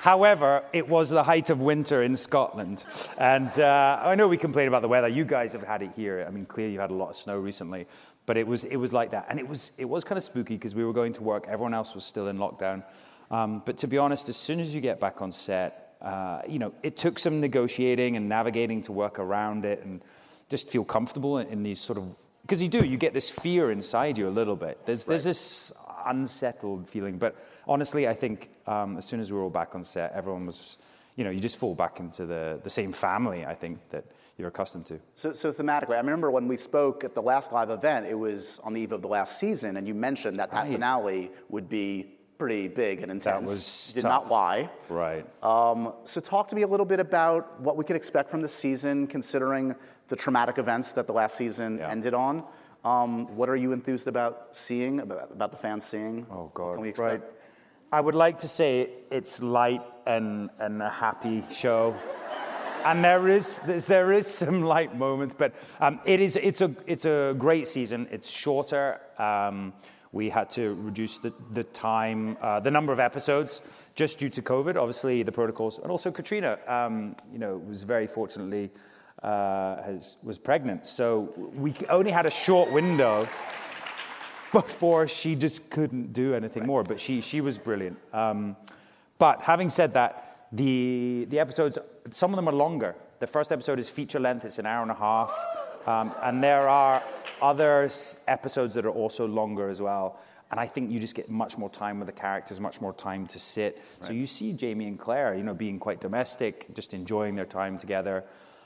however, 0.02 0.62
it 0.72 0.88
was 0.88 1.10
the 1.10 1.22
height 1.24 1.50
of 1.50 1.60
winter 1.60 2.02
in 2.02 2.14
Scotland, 2.16 2.84
and 3.18 3.50
uh, 3.58 4.00
I 4.04 4.14
know 4.14 4.28
we 4.28 4.36
complain 4.36 4.68
about 4.68 4.82
the 4.82 4.88
weather. 4.88 5.08
You 5.08 5.24
guys 5.24 5.52
have 5.52 5.62
had 5.64 5.82
it 5.82 5.90
here. 5.96 6.24
I 6.26 6.30
mean, 6.30 6.46
clearly 6.46 6.74
you 6.74 6.80
had 6.80 6.90
a 6.92 6.94
lot 6.94 7.10
of 7.10 7.16
snow 7.16 7.38
recently. 7.38 7.86
But 8.24 8.36
it 8.36 8.46
was, 8.46 8.62
it 8.62 8.76
was 8.76 8.92
like 8.92 9.10
that. 9.10 9.26
And 9.28 9.40
it 9.40 9.48
was, 9.48 9.72
it 9.78 9.84
was 9.84 10.04
kind 10.04 10.16
of 10.16 10.22
spooky 10.22 10.54
because 10.54 10.76
we 10.76 10.84
were 10.84 10.92
going 10.92 11.12
to 11.14 11.22
work. 11.24 11.46
Everyone 11.48 11.74
else 11.74 11.92
was 11.96 12.04
still 12.04 12.28
in 12.28 12.38
lockdown. 12.38 12.84
Um, 13.32 13.62
but 13.64 13.78
to 13.78 13.86
be 13.88 13.96
honest, 13.98 14.28
as 14.28 14.36
soon 14.36 14.60
as 14.60 14.74
you 14.74 14.80
get 14.80 15.00
back 15.00 15.22
on 15.22 15.32
set, 15.32 15.96
uh, 16.02 16.42
you 16.46 16.58
know, 16.58 16.72
it 16.82 16.96
took 16.96 17.18
some 17.18 17.40
negotiating 17.40 18.16
and 18.16 18.28
navigating 18.28 18.82
to 18.82 18.92
work 18.92 19.18
around 19.18 19.64
it 19.64 19.82
and 19.84 20.02
just 20.48 20.68
feel 20.68 20.84
comfortable 20.84 21.38
in, 21.38 21.48
in 21.48 21.62
these 21.62 21.80
sort 21.80 21.98
of 21.98 22.04
because 22.42 22.60
you 22.60 22.68
do, 22.68 22.84
you 22.84 22.96
get 22.96 23.14
this 23.14 23.30
fear 23.30 23.70
inside 23.70 24.18
you 24.18 24.28
a 24.28 24.30
little 24.30 24.56
bit. 24.56 24.84
There's 24.84 25.04
there's 25.04 25.24
this 25.24 25.72
unsettled 26.04 26.88
feeling. 26.88 27.16
But 27.18 27.36
honestly, 27.66 28.06
I 28.08 28.14
think 28.14 28.50
um, 28.66 28.98
as 28.98 29.06
soon 29.06 29.20
as 29.20 29.30
we 29.30 29.38
were 29.38 29.44
all 29.44 29.50
back 29.50 29.74
on 29.74 29.84
set, 29.84 30.12
everyone 30.12 30.46
was, 30.46 30.76
you 31.16 31.24
know, 31.24 31.30
you 31.30 31.38
just 31.38 31.56
fall 31.56 31.74
back 31.74 32.00
into 32.00 32.26
the 32.26 32.60
the 32.62 32.70
same 32.70 32.92
family. 32.92 33.46
I 33.46 33.54
think 33.54 33.78
that 33.90 34.04
you're 34.36 34.48
accustomed 34.48 34.86
to. 34.86 34.98
So, 35.14 35.32
so 35.32 35.52
thematically, 35.52 35.94
I 35.94 35.98
remember 35.98 36.30
when 36.30 36.48
we 36.48 36.56
spoke 36.56 37.04
at 37.04 37.14
the 37.14 37.22
last 37.22 37.52
live 37.52 37.70
event, 37.70 38.06
it 38.06 38.18
was 38.18 38.58
on 38.64 38.72
the 38.74 38.80
eve 38.80 38.92
of 38.92 39.02
the 39.02 39.08
last 39.08 39.38
season, 39.38 39.76
and 39.76 39.86
you 39.86 39.94
mentioned 39.94 40.38
that 40.40 40.50
that 40.50 40.64
Right. 40.64 40.72
finale 40.72 41.30
would 41.48 41.68
be 41.68 42.18
pretty 42.38 42.68
big 42.68 43.02
and 43.02 43.10
intense. 43.12 43.50
was 43.50 43.92
you 43.94 44.00
did 44.02 44.08
tough. 44.08 44.24
not 44.24 44.30
lie. 44.30 44.70
Right. 44.88 45.24
Um, 45.44 45.92
so 46.04 46.20
talk 46.20 46.48
to 46.48 46.56
me 46.56 46.62
a 46.62 46.66
little 46.66 46.86
bit 46.86 46.98
about 47.00 47.60
what 47.60 47.76
we 47.76 47.84
could 47.84 47.96
expect 47.96 48.30
from 48.30 48.40
the 48.42 48.48
season, 48.48 49.06
considering 49.06 49.74
the 50.08 50.16
traumatic 50.16 50.58
events 50.58 50.92
that 50.92 51.06
the 51.06 51.12
last 51.12 51.36
season 51.36 51.78
Yeah. 51.78 51.90
ended 51.90 52.14
on. 52.14 52.44
Um, 52.84 53.36
what 53.36 53.48
are 53.48 53.54
you 53.56 53.72
enthused 53.72 54.08
about 54.08 54.48
seeing, 54.56 55.00
about, 55.00 55.30
about 55.30 55.52
the 55.52 55.58
fans 55.58 55.84
seeing? 55.84 56.26
Oh 56.30 56.50
God! 56.52 56.74
can 56.74 56.82
we 56.82 56.88
expect? 56.88 57.22
Right. 57.22 57.32
I 57.92 58.00
would 58.00 58.14
like 58.16 58.38
to 58.40 58.48
say 58.48 58.90
it's 59.10 59.40
light 59.40 59.82
and 60.06 60.50
and 60.58 60.82
a 60.82 60.88
happy 60.90 61.44
show, 61.52 61.94
and 62.84 63.04
there 63.04 63.28
is 63.28 63.60
there 63.86 64.10
is 64.10 64.26
some 64.26 64.62
light 64.62 64.96
moments, 64.96 65.32
but 65.38 65.52
um, 65.80 66.00
it 66.04 66.18
is 66.18 66.34
it's 66.36 66.60
a 66.60 66.74
it's 66.86 67.04
a 67.04 67.36
great 67.38 67.68
season. 67.68 68.08
It's 68.10 68.28
shorter. 68.28 68.98
Um, 69.16 69.74
we 70.12 70.30
had 70.30 70.50
to 70.50 70.74
reduce 70.74 71.18
the 71.18 71.32
the 71.52 71.64
time, 71.64 72.36
uh, 72.40 72.60
the 72.60 72.70
number 72.70 72.92
of 72.92 73.00
episodes, 73.00 73.62
just 73.94 74.18
due 74.18 74.28
to 74.30 74.42
COVID. 74.42 74.76
Obviously, 74.76 75.22
the 75.22 75.32
protocols, 75.32 75.78
and 75.78 75.90
also 75.90 76.10
Caitríona. 76.10 76.68
Um, 76.68 77.16
you 77.32 77.38
know, 77.38 77.58
was 77.58 77.82
very 77.84 78.06
fortunately. 78.06 78.70
Uh, 79.22 79.80
has, 79.84 80.16
was 80.24 80.36
pregnant, 80.36 80.84
so 80.84 81.32
we 81.54 81.72
only 81.90 82.10
had 82.10 82.26
a 82.26 82.30
short 82.30 82.72
window 82.72 83.28
before 84.52 85.08
she 85.08 85.34
just 85.34 85.70
couldn't 85.70 86.12
do 86.12 86.34
anything 86.34 86.66
more. 86.66 86.84
But 86.84 87.00
she, 87.00 87.20
she 87.20 87.40
was 87.40 87.58
brilliant. 87.58 87.98
Um, 88.12 88.56
but 89.18 89.40
having 89.40 89.70
said 89.70 89.94
that, 89.94 90.46
the, 90.52 91.26
the 91.30 91.40
episodes, 91.40 91.78
some 92.10 92.30
of 92.30 92.36
them 92.36 92.48
are 92.48 92.52
longer. 92.52 92.94
The 93.18 93.26
first 93.26 93.50
episode 93.50 93.78
is 93.78 93.88
feature 93.88 94.20
length, 94.20 94.44
it's 94.44 94.58
an 94.58 94.66
hour 94.66 94.82
and 94.82 94.90
a 94.90 94.94
half. 94.94 95.32
Um, 95.86 96.14
and 96.22 96.42
there 96.42 96.68
are 96.68 97.02
other 97.42 97.90
episodes 98.28 98.74
that 98.74 98.86
are 98.86 98.90
also 98.90 99.26
longer 99.26 99.68
as 99.68 99.80
well. 99.80 100.18
And 100.50 100.60
I 100.60 100.66
think 100.66 100.90
you 100.90 100.98
just 101.00 101.14
get 101.14 101.30
much 101.30 101.56
more 101.56 101.70
time 101.70 101.98
with 101.98 102.06
the 102.06 102.12
characters, 102.12 102.60
much 102.60 102.80
more 102.80 102.92
time 102.92 103.26
to 103.28 103.38
sit. 103.38 103.82
So 104.02 104.12
you 104.12 104.26
see 104.26 104.52
Jamie 104.52 104.86
and 104.86 104.98
Claire, 104.98 105.34
you 105.34 105.42
know, 105.42 105.54
being 105.54 105.78
quite 105.78 106.00
domestic, 106.00 106.74
just 106.74 106.92
enjoying 106.92 107.34
their 107.36 107.46
time 107.46 107.78
together. 107.78 108.24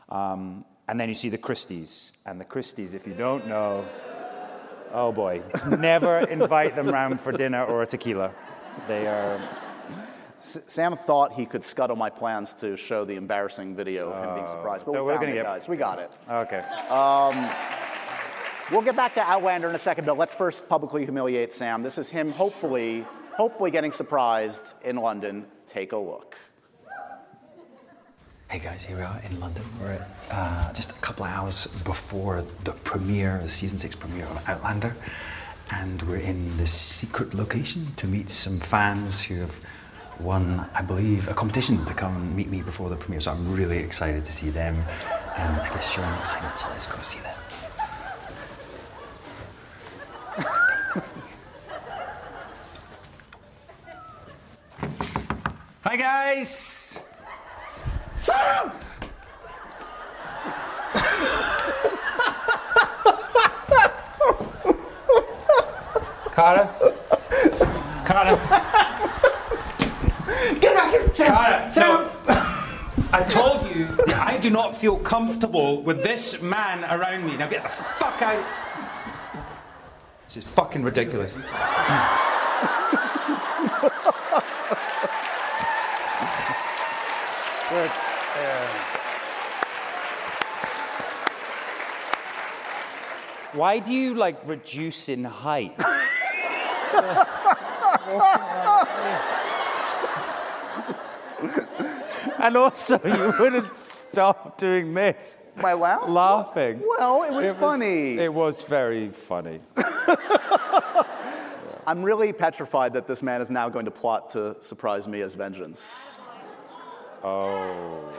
Um, 0.08 0.64
and 0.88 0.98
then 0.98 1.08
you 1.08 1.14
see 1.14 1.28
the 1.28 1.38
Christies. 1.38 2.12
And 2.26 2.40
the 2.40 2.44
Christies, 2.44 2.94
if 2.94 3.06
you 3.06 3.14
don't 3.14 3.46
know, 3.46 3.84
Oh 4.92 5.12
boy. 5.12 5.42
Never 5.78 6.20
invite 6.30 6.76
them 6.76 6.88
round 6.88 7.20
for 7.20 7.32
dinner 7.32 7.64
or 7.64 7.82
a 7.82 7.86
tequila. 7.86 8.32
They 8.88 9.06
are. 9.06 9.40
S- 10.38 10.64
Sam 10.66 10.96
thought 10.96 11.32
he 11.32 11.46
could 11.46 11.64
scuttle 11.64 11.96
my 11.96 12.10
plans 12.10 12.54
to 12.56 12.76
show 12.76 13.04
the 13.04 13.16
embarrassing 13.16 13.74
video 13.74 14.10
of 14.10 14.24
him 14.24 14.34
being 14.34 14.46
surprised, 14.46 14.86
but 14.86 14.92
no, 14.92 15.02
we 15.04 15.08
we're 15.12 15.18
found 15.18 15.28
it, 15.30 15.34
get- 15.34 15.44
guys. 15.44 15.68
We 15.68 15.76
got 15.76 15.98
it. 15.98 16.10
Okay. 16.30 16.62
We'll 18.72 18.82
get 18.82 18.96
back 18.96 19.14
to 19.14 19.20
Outlander 19.20 19.68
in 19.68 19.76
a 19.76 19.78
second, 19.78 20.06
but 20.06 20.18
let's 20.18 20.34
first 20.34 20.68
publicly 20.68 21.04
humiliate 21.04 21.52
Sam. 21.52 21.82
This 21.82 21.98
is 21.98 22.10
him 22.10 22.32
hopefully, 22.32 23.06
hopefully 23.32 23.70
getting 23.70 23.92
surprised 23.92 24.74
in 24.84 24.96
London. 24.96 25.46
Take 25.68 25.92
a 25.92 25.96
look. 25.96 26.36
Hey 28.48 28.58
guys, 28.58 28.84
here 28.84 28.96
we 28.96 29.02
are 29.04 29.20
in 29.30 29.38
London. 29.38 29.62
We're 29.80 29.92
at, 29.92 30.08
uh, 30.32 30.72
just 30.72 30.90
a 30.90 30.94
couple 30.94 31.26
of 31.26 31.30
hours 31.30 31.68
before 31.84 32.44
the 32.64 32.72
premiere, 32.72 33.38
the 33.40 33.48
season 33.48 33.78
six 33.78 33.94
premiere 33.94 34.24
of 34.24 34.48
Outlander, 34.48 34.96
and 35.70 36.02
we're 36.02 36.16
in 36.16 36.56
this 36.56 36.72
secret 36.72 37.34
location 37.34 37.86
to 37.98 38.08
meet 38.08 38.28
some 38.30 38.58
fans 38.58 39.22
who 39.22 39.36
have 39.36 39.60
won, 40.18 40.68
I 40.74 40.82
believe, 40.82 41.28
a 41.28 41.34
competition 41.34 41.84
to 41.84 41.94
come 41.94 42.16
and 42.16 42.34
meet 42.34 42.48
me 42.48 42.62
before 42.62 42.90
the 42.90 42.96
premiere. 42.96 43.20
So 43.20 43.30
I'm 43.30 43.54
really 43.54 43.78
excited 43.78 44.24
to 44.24 44.32
see 44.32 44.50
them, 44.50 44.74
and 45.36 45.60
I 45.60 45.68
guess 45.68 45.92
Sharon 45.92 46.18
excited. 46.18 46.58
So 46.58 46.68
let's 46.70 46.88
go 46.88 46.98
see 47.02 47.20
them. 47.20 47.36
Hi 55.88 55.94
guys. 55.94 56.98
Carter. 66.32 66.68
Carter. 68.04 68.36
Get 70.58 70.74
back 70.74 70.90
here! 70.90 71.14
Sam! 71.14 71.26
Carter. 71.28 71.70
Sam! 71.70 72.10
I 73.12 73.22
told 73.30 73.70
you 73.72 73.86
that 74.06 74.26
I 74.26 74.38
do 74.38 74.50
not 74.50 74.76
feel 74.76 74.98
comfortable 74.98 75.82
with 75.82 76.02
this 76.02 76.42
man 76.42 76.82
around 76.92 77.24
me. 77.24 77.36
Now 77.36 77.46
get 77.46 77.62
the 77.62 77.68
fuck 77.68 78.20
out. 78.22 78.44
This 80.24 80.38
is 80.38 80.50
fucking 80.50 80.82
ridiculous. 80.82 81.38
Why 93.52 93.78
do 93.78 93.94
you 93.94 94.14
like 94.14 94.36
reduce 94.46 95.08
in 95.08 95.24
height? 95.24 95.76
and 102.38 102.56
also, 102.56 102.98
you 103.04 103.32
wouldn't 103.40 103.72
stop 103.72 104.58
doing 104.58 104.94
this. 104.94 105.38
My 105.56 105.72
laugh? 105.72 106.02
Laughing. 106.06 106.82
Well, 106.98 107.22
it 107.24 107.32
was 107.32 107.52
funny. 107.52 108.18
It 108.18 108.32
was 108.32 108.62
very 108.62 109.08
funny. 109.10 109.60
I'm 111.86 112.02
really 112.02 112.32
petrified 112.32 112.92
that 112.94 113.06
this 113.06 113.22
man 113.22 113.40
is 113.40 113.50
now 113.50 113.68
going 113.68 113.84
to 113.84 113.90
plot 113.90 114.30
to 114.30 114.56
surprise 114.60 115.08
me 115.08 115.20
as 115.22 115.34
vengeance. 115.34 116.15
Oh. 117.26 118.12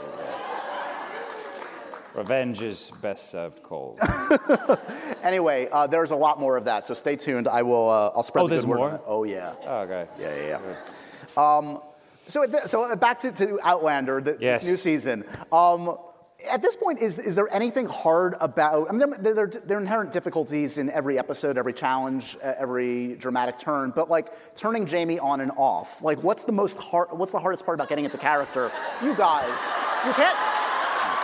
Revenge 2.13 2.61
is 2.63 2.91
best 3.01 3.29
served 3.31 3.63
cold. 3.63 3.99
Anyway, 5.23 5.67
uh, 5.73 5.85
there's 5.87 6.11
a 6.11 6.15
lot 6.15 6.39
more 6.39 6.55
of 6.55 6.65
that, 6.65 6.85
so 6.85 6.93
stay 6.93 7.17
tuned. 7.17 7.49
I 7.49 7.61
will. 7.63 7.89
Uh, 7.89 8.11
I'll 8.15 8.23
spread 8.23 8.43
Oh, 8.45 8.47
the 8.47 8.55
good 8.55 8.65
word. 8.65 8.77
more? 8.77 9.01
Oh 9.05 9.23
yeah. 9.25 9.55
okay. 9.67 10.07
Yeah, 10.17 10.35
yeah, 10.35 10.59
yeah. 11.35 11.57
Um, 11.57 11.81
so, 12.27 12.45
so 12.65 12.95
back 12.95 13.19
to, 13.21 13.31
to 13.33 13.59
Outlander, 13.61 14.21
the, 14.21 14.37
Yes. 14.39 14.61
this 14.61 14.69
new 14.69 14.77
season. 14.77 15.25
Um, 15.51 15.97
at 16.45 16.61
this 16.61 16.75
point, 16.75 16.99
is, 17.01 17.17
is 17.17 17.35
there 17.35 17.51
anything 17.51 17.87
hard 17.87 18.35
about? 18.39 18.89
I 18.89 18.91
mean, 18.91 19.09
there, 19.21 19.33
there, 19.33 19.47
there 19.47 19.77
are 19.77 19.81
inherent 19.81 20.11
difficulties 20.11 20.77
in 20.77 20.89
every 20.91 21.17
episode, 21.17 21.57
every 21.57 21.73
challenge, 21.73 22.37
uh, 22.43 22.53
every 22.59 23.15
dramatic 23.15 23.57
turn. 23.57 23.91
But 23.95 24.09
like 24.09 24.31
turning 24.55 24.85
Jamie 24.85 25.17
on 25.19 25.41
and 25.41 25.51
off, 25.57 26.01
like 26.03 26.21
what's 26.23 26.45
the 26.45 26.51
most 26.51 26.79
hard? 26.79 27.11
What's 27.11 27.31
the 27.31 27.39
hardest 27.39 27.65
part 27.65 27.75
about 27.75 27.89
getting 27.89 28.05
into 28.05 28.19
character? 28.19 28.71
You 29.01 29.15
guys, 29.15 29.57
you 30.05 30.13
can't. 30.13 30.37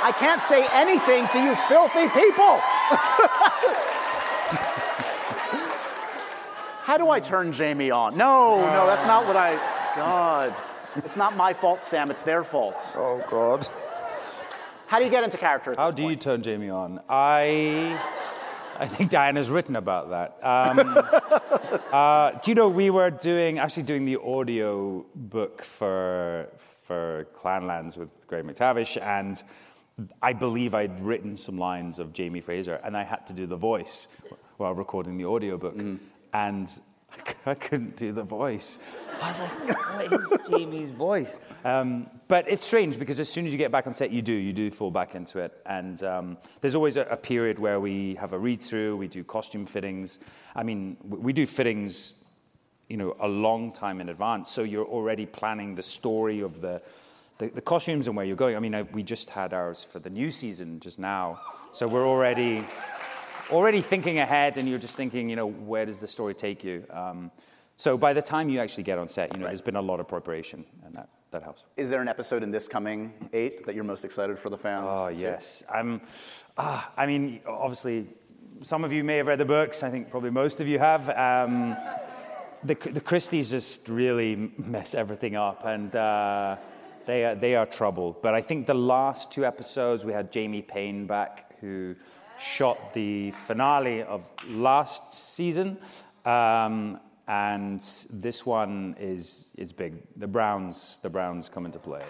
I 0.06 0.12
can't 0.20 0.42
say 0.44 0.68
anything 0.74 1.28
to 1.30 1.40
you 1.42 1.56
filthy 1.68 2.10
people. 2.10 2.60
How 6.84 6.98
do 6.98 7.10
I 7.10 7.22
turn 7.22 7.54
Jamie 7.54 7.92
on? 7.92 8.18
No, 8.18 8.58
no, 8.58 8.86
that's 8.86 9.06
not 9.06 9.26
what 9.26 9.38
I. 9.38 9.56
God. 9.96 10.54
It's 10.98 11.16
not 11.16 11.38
my 11.38 11.54
fault, 11.54 11.84
Sam. 11.84 12.12
It's 12.12 12.24
their 12.24 12.44
fault. 12.44 12.76
Oh, 12.96 13.24
God. 13.30 13.68
How 14.88 15.00
do 15.00 15.06
you 15.06 15.12
get 15.12 15.24
into 15.24 15.38
character 15.38 15.76
How 15.76 15.92
do 15.92 16.04
you 16.04 16.16
turn 16.16 16.42
Jamie 16.42 16.70
on? 16.70 17.00
I, 17.10 18.00
I 18.80 18.88
think 18.88 19.10
Diana's 19.10 19.50
written 19.50 19.76
about 19.76 20.10
that. 20.10 20.38
Um, 20.44 21.80
uh, 21.92 22.32
do 22.32 22.52
you 22.52 22.56
know 22.56 22.70
we 22.70 22.90
were 22.90 23.10
doing 23.10 23.60
actually 23.60 23.84
doing 23.84 24.06
the 24.06 24.20
audio 24.22 25.06
book 25.16 25.64
for 25.64 26.50
for 26.84 27.28
Clanlands 27.36 27.98
with 27.98 28.10
Graham 28.28 28.48
McTavish, 28.50 29.02
and 29.02 29.42
I 30.22 30.34
believe 30.34 30.76
I'd 30.76 31.00
written 31.00 31.38
some 31.38 31.58
lines 31.58 31.98
of 32.00 32.14
Jamie 32.14 32.42
Fraser, 32.42 32.80
and 32.84 32.98
I 32.98 33.04
had 33.04 33.26
to 33.28 33.34
do 33.34 33.46
the 33.46 33.56
voice 33.56 34.22
while 34.58 34.74
recording 34.74 35.18
the 35.18 35.26
audio 35.28 35.58
book, 35.58 35.76
and 36.34 36.80
I 37.46 37.54
couldn't 37.56 37.98
do 37.98 38.12
the 38.12 38.24
voice. 38.24 38.80
I 39.22 39.28
was 39.28 39.40
like, 39.40 40.10
what 40.10 40.14
is 40.14 40.38
Jamie's 40.50 40.92
voice? 40.92 41.40
Um, 41.64 42.10
but 42.28 42.50
it's 42.50 42.64
strange 42.64 42.98
because 42.98 43.20
as 43.20 43.30
soon 43.30 43.46
as 43.46 43.52
you 43.52 43.58
get 43.58 43.72
back 43.72 43.88
on 43.88 43.94
set, 43.94 44.12
you 44.12 44.22
do. 44.22 44.34
You 44.34 44.54
do 44.54 44.70
fall 44.72 44.92
back 44.92 45.16
into 45.16 45.40
it. 45.40 45.54
And 45.66 46.04
um, 46.04 46.38
there's 46.62 46.76
always 46.76 46.98
a, 46.98 47.04
a 47.04 47.18
period 47.18 47.60
where 47.60 47.80
we 47.80 48.16
have 48.16 48.34
a 48.34 48.40
read 48.40 48.62
through, 48.62 48.98
we 48.98 49.08
do 49.08 49.24
costume 49.24 49.66
fittings. 49.66 50.20
I 50.56 50.64
mean, 50.64 50.98
w- 51.04 51.22
we 51.22 51.34
do 51.34 51.46
fittings, 51.46 52.24
you 52.90 52.98
know, 52.98 53.16
a 53.20 53.28
long 53.28 53.72
time 53.72 54.02
in 54.02 54.10
advance. 54.10 54.50
So 54.50 54.64
you're 54.64 54.86
already 54.86 55.26
planning 55.26 55.76
the 55.76 55.84
story 55.84 56.42
of 56.42 56.60
the, 56.60 56.82
the, 57.38 57.48
the 57.48 57.62
costumes 57.62 58.08
and 58.08 58.18
where 58.18 58.26
you're 58.26 58.36
going. 58.36 58.56
I 58.56 58.60
mean, 58.60 58.76
I, 58.76 58.82
we 58.84 59.04
just 59.04 59.30
had 59.30 59.54
ours 59.54 59.84
for 59.84 60.00
the 60.00 60.10
new 60.10 60.32
season 60.32 60.80
just 60.80 61.00
now. 61.00 61.40
So 61.72 61.88
we're 61.88 62.08
already 62.08 62.66
already 63.52 63.82
thinking 63.82 64.20
ahead 64.20 64.58
and 64.58 64.68
you're 64.68 64.80
just 64.80 64.96
thinking, 64.96 65.30
you 65.30 65.36
know, 65.36 65.48
where 65.48 65.86
does 65.86 65.98
the 65.98 66.08
story 66.08 66.34
take 66.34 66.64
you? 66.64 66.86
Um, 66.90 67.32
so 67.78 67.98
by 67.98 68.14
the 68.14 68.22
time 68.22 68.50
you 68.50 68.60
actually 68.60 68.84
get 68.84 68.98
on 68.98 69.08
set, 69.08 69.34
you 69.34 69.40
know, 69.40 69.48
there's 69.48 69.62
been 69.62 69.76
a 69.76 69.82
lot 69.82 70.00
of 70.00 70.08
preparation 70.08 70.66
and 70.86 70.94
that, 70.96 71.10
that 71.32 71.44
helps. 71.44 71.66
Is 71.76 71.90
there 71.90 72.02
an 72.02 72.08
episode 72.08 72.44
in 72.44 72.52
this 72.52 72.68
coming 72.68 73.14
eight 73.34 73.66
that 73.66 73.76
you're 73.76 73.84
most 73.84 74.06
excited 74.06 74.38
for 74.38 74.50
the 74.50 74.58
fans? 74.58 74.86
Oh, 74.88 75.08
yes. 75.10 75.64
Um, 75.74 76.02
ah, 76.58 76.92
I 76.96 77.06
mean, 77.06 77.42
obviously, 77.48 78.08
some 78.62 78.84
of 78.84 78.94
you 78.94 79.04
may 79.04 79.18
have 79.18 79.28
read 79.28 79.40
the 79.40 79.46
books. 79.46 79.84
I 79.84 79.90
think 79.90 80.10
probably 80.10 80.30
most 80.30 80.62
of 80.62 80.68
you 80.68 80.80
have. 80.80 81.10
Um, 81.10 81.76
the, 82.64 82.76
the 82.76 83.02
Christies 83.02 83.50
just 83.50 83.90
really 83.90 84.52
messed 84.58 84.96
everything 84.96 85.36
up, 85.36 85.66
and 85.66 85.94
uh, 85.96 86.56
they, 87.06 87.26
are, 87.26 87.36
they 87.36 87.56
are 87.56 87.66
trouble. 87.66 88.18
But 88.22 88.36
I 88.36 88.42
think 88.42 88.68
the 88.68 88.74
last 88.74 89.32
two 89.32 89.46
episodes, 89.46 90.06
we 90.06 90.14
had 90.14 90.32
Jamie 90.32 90.62
Payne 90.62 91.06
back, 91.06 91.60
who 91.60 91.96
shot 92.40 92.94
the 92.94 93.32
finale 93.32 94.04
of 94.04 94.28
last 94.48 95.14
season. 95.14 95.78
Um, 96.26 97.00
and 97.28 97.80
this 98.12 98.46
one 98.46 98.96
is, 99.00 99.52
is 99.58 99.72
big. 99.72 99.94
The 100.18 100.28
Browns, 100.28 101.00
the 101.04 101.10
Browns 101.10 101.50
come 101.50 101.66
into 101.66 101.80
play. 101.80 102.04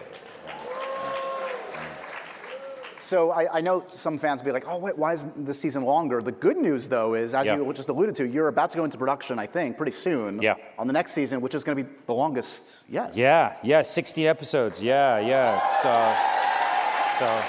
So 3.01 3.31
I, 3.31 3.57
I 3.57 3.61
know 3.61 3.83
some 3.87 4.17
fans 4.17 4.41
will 4.41 4.45
be 4.45 4.51
like, 4.53 4.63
oh, 4.67 4.79
wait, 4.79 4.97
why 4.97 5.13
is 5.13 5.25
the 5.27 5.53
season 5.53 5.83
longer? 5.83 6.21
The 6.21 6.31
good 6.31 6.55
news, 6.57 6.87
though, 6.87 7.15
is, 7.15 7.33
as 7.33 7.45
Yeah. 7.45 7.57
you 7.57 7.73
just 7.73 7.89
alluded 7.89 8.15
to, 8.15 8.25
you're 8.27 8.47
about 8.47 8.69
to 8.71 8.77
go 8.77 8.85
into 8.85 8.97
production, 8.97 9.37
I 9.37 9.45
think, 9.45 9.75
pretty 9.75 9.91
soon 9.91 10.41
Yeah. 10.41 10.55
on 10.79 10.87
the 10.87 10.93
next 10.93 11.11
season, 11.11 11.41
which 11.41 11.53
is 11.53 11.65
going 11.65 11.77
to 11.77 11.83
be 11.83 11.89
the 12.07 12.13
longest 12.13 12.85
yet. 12.89 13.15
Yeah, 13.15 13.55
yeah, 13.61 13.81
60 13.81 14.25
episodes. 14.27 14.81
Yeah, 14.81 15.19
yeah. 15.19 15.59
So, 15.83 17.25
so 17.25 17.43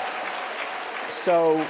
So 1.08 1.66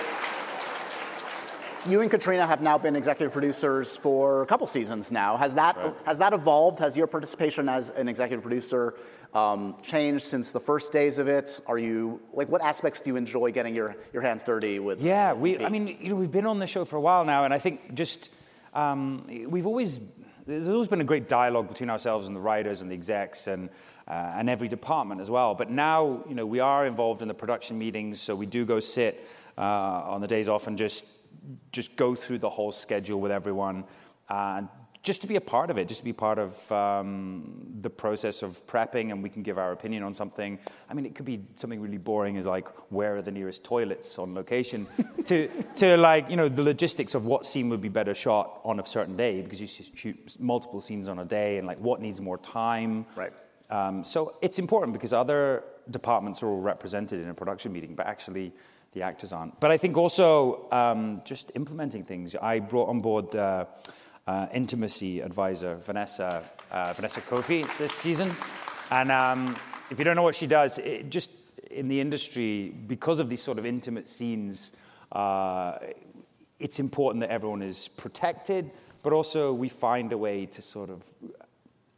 you 1.87 2.01
and 2.01 2.11
Caitríona 2.11 2.47
have 2.47 2.62
now 2.62 2.79
been 2.79 2.97
executive 2.97 3.33
producers 3.33 3.97
for 3.97 4.42
a 4.42 4.47
couple 4.47 4.66
seasons 4.66 5.12
now. 5.12 5.37
Has 5.37 5.55
that 5.55 5.77
has 6.07 6.18
that 6.18 6.33
evolved? 6.33 6.79
Has 6.79 6.97
your 6.97 7.07
participation 7.07 7.68
as 7.68 7.90
an 7.90 8.09
executive 8.09 8.42
producer 8.42 8.94
um, 9.35 9.77
changed 9.83 10.25
since 10.25 10.51
the 10.51 10.61
first 10.61 10.92
days 10.92 11.18
of 11.18 11.29
it? 11.29 11.61
Are 11.66 11.79
you 11.79 12.20
like 12.33 12.49
what 12.49 12.62
aspects 12.62 13.01
do 13.01 13.11
you 13.11 13.16
enjoy 13.16 13.53
getting 13.53 13.75
your, 13.75 13.97
your 14.12 14.23
hands 14.23 14.44
dirty 14.44 14.79
with? 14.79 15.01
yeah, 15.01 15.33
we. 15.33 15.59
I 15.59 15.68
mean, 15.68 15.99
you 16.01 16.09
know, 16.09 16.14
we've 16.14 16.31
been 16.31 16.47
on 16.47 16.59
the 16.59 16.66
show 16.66 16.85
for 16.85 16.97
a 16.97 17.01
while 17.01 17.25
now, 17.25 17.44
and 17.44 17.53
I 17.53 17.59
think 17.59 17.94
just 17.94 18.31
um, 18.73 19.27
we've 19.49 19.66
always 19.66 20.01
there's 20.47 20.68
always 20.68 20.88
been 20.88 21.01
a 21.01 21.05
great 21.05 21.29
dialogue 21.29 21.68
between 21.68 21.90
ourselves 21.90 22.27
and 22.27 22.37
the 22.37 22.40
writers 22.40 22.81
and 22.81 22.90
the 22.90 22.94
execs 22.94 23.47
and 23.47 23.68
uh, 24.09 24.35
and 24.37 24.49
every 24.49 24.68
department 24.68 25.20
as 25.20 25.31
well. 25.31 25.55
But 25.55 25.70
now, 25.70 26.25
you 26.29 26.35
know, 26.35 26.47
we 26.47 26.61
are 26.61 26.87
involved 26.87 27.20
in 27.23 27.29
the 27.29 27.35
production 27.35 27.79
meetings, 27.79 28.20
so 28.20 28.35
we 28.35 28.47
do 28.47 28.64
go 28.64 28.81
sit 28.81 29.27
uh, 29.57 29.61
on 29.61 30.20
the 30.20 30.27
days 30.27 30.49
off 30.49 30.66
and 30.66 30.77
just 30.77 31.23
just 31.72 31.96
go 31.96 32.14
through 32.14 32.38
the 32.38 32.50
whole 32.50 32.72
schedule 32.72 33.20
with 33.20 33.33
everyone. 33.33 33.85
Uh, 34.28 34.62
just 35.04 35.20
to 35.20 35.26
be 35.26 35.37
a 35.37 35.40
part 35.40 35.70
of 35.70 35.76
it, 35.76 35.87
just 35.87 36.00
to 36.00 36.04
be 36.04 36.14
part 36.14 36.38
of 36.38 36.72
um, 36.72 37.66
the 37.83 37.90
process 37.90 38.42
of 38.42 38.66
prepping, 38.66 39.12
and 39.12 39.22
we 39.22 39.28
can 39.28 39.42
give 39.42 39.59
our 39.59 39.72
opinion 39.72 40.02
on 40.02 40.14
something. 40.14 40.59
I 40.88 40.94
mean, 40.94 41.04
it 41.04 41.14
could 41.14 41.26
be 41.26 41.44
something 41.57 41.78
really 41.78 41.98
boring 41.98 42.38
as 42.38 42.46
like 42.46 42.68
where 42.90 43.16
are 43.16 43.22
the 43.22 43.30
nearest 43.30 43.62
toilets 43.62 44.18
on 44.18 44.35
location, 44.35 44.87
to 45.26 45.48
to 45.76 45.98
like 45.98 46.30
you 46.30 46.37
know 46.37 46.48
the 46.48 46.62
logistics 46.62 47.14
of 47.14 47.26
what 47.26 47.44
scene 47.44 47.68
would 47.68 47.83
be 47.83 47.90
better 47.90 48.14
shot 48.14 48.61
on 48.64 48.80
a 48.80 48.87
certain 48.87 49.14
day 49.14 49.42
because 49.42 49.61
you 49.61 49.66
shoot 49.66 50.37
multiple 50.40 50.80
scenes 50.80 51.07
on 51.07 51.18
a 51.18 51.24
day, 51.24 51.59
and 51.59 51.66
like 51.66 51.78
what 51.78 52.00
needs 52.00 52.20
more 52.20 52.38
time. 52.38 53.04
Right. 53.14 53.33
Um, 53.68 54.04
so 54.04 54.37
it's 54.40 54.59
important 54.59 54.94
because 54.94 55.12
other 55.12 55.64
departments 55.90 56.42
are 56.42 56.46
all 56.46 56.61
represented 56.61 57.20
in 57.20 57.28
a 57.28 57.35
production 57.35 57.72
meeting, 57.72 57.94
but 57.94 58.07
actually 58.07 58.54
the 58.94 59.02
actors 59.02 59.33
aren't. 59.33 59.59
But 59.61 59.70
I 59.70 59.76
think 59.76 59.96
also 59.96 60.70
um, 60.70 61.20
just 61.24 61.52
implementing 61.54 62.04
things. 62.04 62.35
I 62.37 62.61
brought 62.61 62.88
on 62.88 63.00
board 63.00 63.30
the 63.30 63.66
uh, 64.26 64.46
intimacy 64.54 65.20
advisor, 65.20 65.76
Vanessa, 65.76 66.42
uh, 66.70 66.92
Vanessa 66.94 67.20
Coffey, 67.20 67.64
this 67.78 67.92
season. 67.92 68.33
And 68.90 69.11
um, 69.11 69.57
if 69.90 69.98
you 69.98 70.04
don't 70.04 70.16
know 70.16 70.22
what 70.22 70.37
she 70.37 70.46
does, 70.46 70.78
it 70.78 71.11
just 71.11 71.30
in 71.70 71.88
the 71.88 72.00
industry, 72.00 72.72
because 72.87 73.20
of 73.20 73.28
these 73.28 73.42
sort 73.42 73.59
of 73.59 73.66
intimate 73.66 74.09
scenes, 74.09 74.72
uh, 75.12 75.78
it's 76.59 76.78
important 76.78 77.20
that 77.20 77.30
everyone 77.30 77.62
is 77.62 77.88
protected, 77.88 78.70
but 79.02 79.12
also 79.12 79.52
we 79.52 79.68
find 79.68 80.12
a 80.12 80.18
way 80.18 80.46
to 80.46 80.62
sort 80.62 80.88
of, 80.88 81.02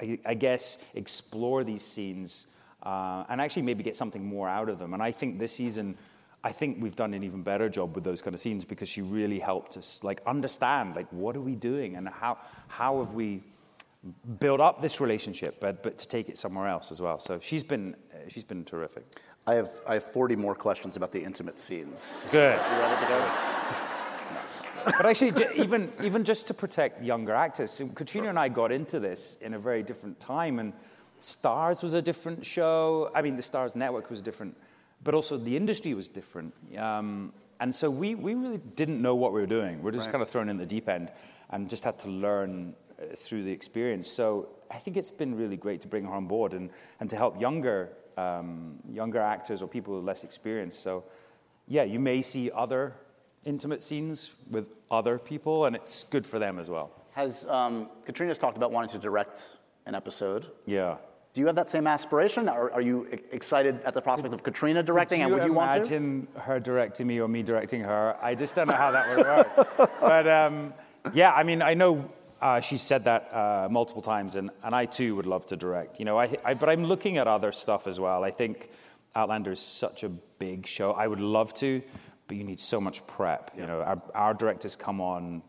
I, 0.00 0.18
I 0.24 0.34
guess, 0.34 0.78
explore 0.94 1.62
these 1.62 1.84
scenes 1.84 2.46
uh, 2.82 3.24
and 3.28 3.40
actually 3.40 3.62
maybe 3.62 3.82
get 3.82 3.96
something 3.96 4.24
more 4.24 4.48
out 4.48 4.68
of 4.68 4.78
them. 4.78 4.94
And 4.94 5.02
I 5.02 5.12
think 5.12 5.38
this 5.38 5.52
season, 5.52 5.96
I 6.46 6.52
think 6.52 6.78
we've 6.80 6.94
done 6.94 7.12
an 7.12 7.24
even 7.24 7.42
better 7.42 7.68
job 7.68 7.96
with 7.96 8.04
those 8.04 8.22
kind 8.22 8.32
of 8.32 8.40
scenes 8.40 8.64
because 8.64 8.88
she 8.88 9.02
really 9.02 9.40
helped 9.40 9.76
us 9.76 10.04
like 10.04 10.20
understand 10.26 10.94
like 10.94 11.08
what 11.10 11.36
are 11.36 11.40
we 11.40 11.56
doing 11.56 11.96
and 11.96 12.08
how 12.08 12.38
how 12.68 13.00
have 13.00 13.14
we 13.14 13.42
built 14.38 14.60
up 14.60 14.80
this 14.80 15.00
relationship, 15.00 15.58
but 15.60 15.82
but 15.82 15.98
to 15.98 16.06
take 16.06 16.28
it 16.28 16.38
somewhere 16.38 16.68
else 16.68 16.92
as 16.92 17.00
well. 17.00 17.18
So 17.18 17.40
she's 17.40 17.64
been 17.64 17.96
uh, 18.14 18.28
she's 18.28 18.44
been 18.44 18.64
terrific. 18.64 19.04
I 19.48 19.54
have, 19.54 19.70
I 19.86 19.94
have 19.94 20.04
40 20.04 20.34
more 20.34 20.56
questions 20.56 20.96
about 20.96 21.12
the 21.12 21.22
intimate 21.22 21.58
scenes. 21.58 22.26
Good. 22.32 22.58
You 22.58 22.78
ready 22.78 23.00
to 23.00 23.08
go? 23.08 23.30
But 24.86 25.06
actually, 25.06 25.32
even, 25.56 25.92
even 26.00 26.22
just 26.22 26.46
to 26.46 26.54
protect 26.54 27.02
younger 27.02 27.34
actors, 27.34 27.72
so 27.72 27.86
Caitríona 27.86 28.28
and 28.28 28.38
I 28.38 28.48
got 28.48 28.70
into 28.70 29.00
this 29.00 29.36
in 29.40 29.54
a 29.54 29.58
very 29.58 29.82
different 29.82 30.20
time, 30.20 30.60
and 30.60 30.72
Starz 31.20 31.82
was 31.82 31.94
a 31.94 32.02
different 32.02 32.46
show. 32.46 33.10
I 33.12 33.20
mean, 33.20 33.34
the 33.36 33.42
Starz 33.42 33.74
Network 33.74 34.10
was 34.10 34.20
a 34.20 34.22
different, 34.22 34.56
but 35.06 35.14
also 35.14 35.38
the 35.38 35.56
industry 35.56 35.94
was 35.94 36.08
different. 36.08 36.52
Um, 36.76 37.32
and 37.60 37.74
so 37.74 37.88
we, 37.88 38.14
we 38.14 38.34
really 38.34 38.60
didn't 38.74 39.00
know 39.00 39.14
what 39.14 39.32
we 39.32 39.40
were 39.40 39.46
doing. 39.46 39.82
We're 39.82 39.92
just 39.92 40.10
kind 40.10 40.20
of 40.20 40.28
thrown 40.28 40.48
in 40.50 40.58
the 40.58 40.66
deep 40.66 40.88
end 40.88 41.10
and 41.50 41.70
just 41.70 41.84
had 41.84 41.98
to 42.00 42.08
learn 42.08 42.74
uh, 43.00 43.14
through 43.14 43.44
the 43.44 43.52
experience. 43.52 44.10
So 44.10 44.48
I 44.70 44.76
think 44.76 44.96
it's 44.96 45.12
been 45.12 45.34
really 45.34 45.56
great 45.56 45.80
to 45.82 45.88
bring 45.88 46.04
her 46.04 46.12
on 46.12 46.26
board 46.26 46.52
and, 46.52 46.70
and 47.00 47.08
to 47.08 47.16
help 47.16 47.40
younger, 47.40 47.92
um, 48.18 48.80
younger 48.90 49.20
actors 49.20 49.62
or 49.62 49.68
people 49.68 49.94
with 49.94 50.04
less 50.04 50.24
experience. 50.24 50.76
So, 50.76 51.04
yeah, 51.68 51.84
you 51.84 52.00
may 52.00 52.20
see 52.20 52.50
other 52.50 52.94
intimate 53.44 53.82
scenes 53.82 54.34
with 54.50 54.66
other 54.90 55.18
people, 55.18 55.66
and 55.66 55.76
it's 55.76 56.04
good 56.04 56.26
for 56.26 56.38
them 56.40 56.58
as 56.58 56.68
well. 56.68 56.90
Has 57.12 57.46
um, 57.46 57.88
Caitríona's 58.06 58.38
talked 58.38 58.56
about 58.56 58.72
wanting 58.72 58.90
to 58.90 58.98
direct 58.98 59.56
an 59.86 59.94
episode? 59.94 60.48
Yeah. 60.66 60.96
Do 61.36 61.42
you 61.42 61.46
have 61.48 61.56
that 61.56 61.68
same 61.68 61.86
aspiration? 61.86 62.48
Or 62.48 62.72
are 62.72 62.80
you 62.80 63.06
excited 63.30 63.82
at 63.84 63.92
the 63.92 64.00
prospect 64.00 64.32
of 64.32 64.42
Caitríona 64.42 64.82
directing? 64.82 65.20
And 65.20 65.34
would 65.34 65.44
you 65.44 65.52
want 65.52 65.70
to? 65.72 65.76
imagine 65.80 66.28
her 66.34 66.58
directing 66.58 67.06
me 67.06 67.20
or 67.20 67.28
me 67.28 67.42
directing 67.42 67.82
her? 67.82 68.16
I 68.22 68.34
just 68.34 68.56
don't 68.56 68.68
know 68.68 68.72
how 68.72 68.90
that 68.90 69.14
would 69.14 69.26
work. 69.26 70.00
but 70.00 70.26
um, 70.26 70.72
yeah, 71.12 71.34
I 71.34 71.42
mean, 71.42 71.60
I 71.60 71.74
know 71.74 72.10
uh, 72.40 72.60
she's 72.60 72.80
said 72.80 73.04
that 73.04 73.34
uh, 73.34 73.68
multiple 73.70 74.00
times, 74.00 74.36
and, 74.36 74.48
and 74.64 74.74
I 74.74 74.86
too 74.86 75.14
would 75.16 75.26
love 75.26 75.44
to 75.48 75.56
direct. 75.56 75.98
You 75.98 76.06
know, 76.06 76.18
I, 76.18 76.34
I, 76.42 76.54
but 76.54 76.70
I'm 76.70 76.84
looking 76.84 77.18
at 77.18 77.28
other 77.28 77.52
stuff 77.52 77.86
as 77.86 78.00
well. 78.00 78.24
I 78.24 78.30
think 78.30 78.70
Outlander 79.14 79.52
is 79.52 79.60
such 79.60 80.04
a 80.04 80.08
big 80.08 80.66
show. 80.66 80.92
I 80.92 81.06
would 81.06 81.20
love 81.20 81.52
to, 81.56 81.82
but 82.28 82.38
you 82.38 82.44
need 82.44 82.60
so 82.60 82.80
much 82.80 83.06
prep. 83.06 83.50
You 83.54 83.66
know, 83.66 83.82
our, 83.82 84.00
our 84.14 84.32
directors 84.32 84.74
come 84.74 85.02
on 85.02 85.42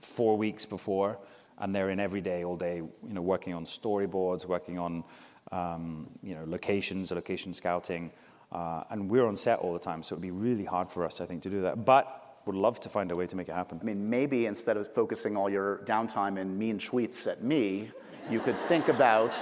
four 0.00 0.38
weeks 0.38 0.64
before, 0.64 1.18
and 1.58 1.74
they're 1.74 1.90
in 1.90 2.00
every 2.00 2.20
day, 2.22 2.42
all 2.44 2.56
day, 2.56 2.76
you 2.76 2.92
know, 3.02 3.20
working 3.22 3.54
on 3.54 3.64
storyboards, 3.64 4.46
working 4.46 4.78
on, 4.78 5.04
you 5.52 6.34
know, 6.34 6.44
locations, 6.46 7.10
location 7.12 7.54
scouting, 7.54 8.10
uh, 8.52 8.84
and 8.90 9.10
we're 9.10 9.26
on 9.26 9.36
set 9.36 9.58
all 9.58 9.72
the 9.72 9.78
time, 9.78 10.02
so 10.02 10.14
it'd 10.14 10.22
be 10.22 10.30
really 10.30 10.64
hard 10.64 10.90
for 10.90 11.04
us, 11.04 11.20
I 11.20 11.26
think, 11.26 11.42
to 11.42 11.50
do 11.50 11.62
that. 11.62 11.84
But 11.84 12.22
would 12.46 12.54
love 12.56 12.78
to 12.80 12.88
find 12.88 13.10
a 13.10 13.16
way 13.16 13.26
to 13.26 13.36
make 13.36 13.48
it 13.48 13.54
happen. 13.54 13.78
I 13.82 13.84
mean, 13.84 14.08
maybe 14.08 14.46
instead 14.46 14.76
of 14.76 14.92
focusing 14.94 15.36
all 15.36 15.50
your 15.50 15.78
downtime 15.84 16.38
in 16.38 16.56
mean 16.56 16.78
tweets 16.78 17.26
at 17.26 17.42
me, 17.42 17.90
you 18.30 18.38
could 18.40 18.56
think 18.68 18.88
about 18.88 19.38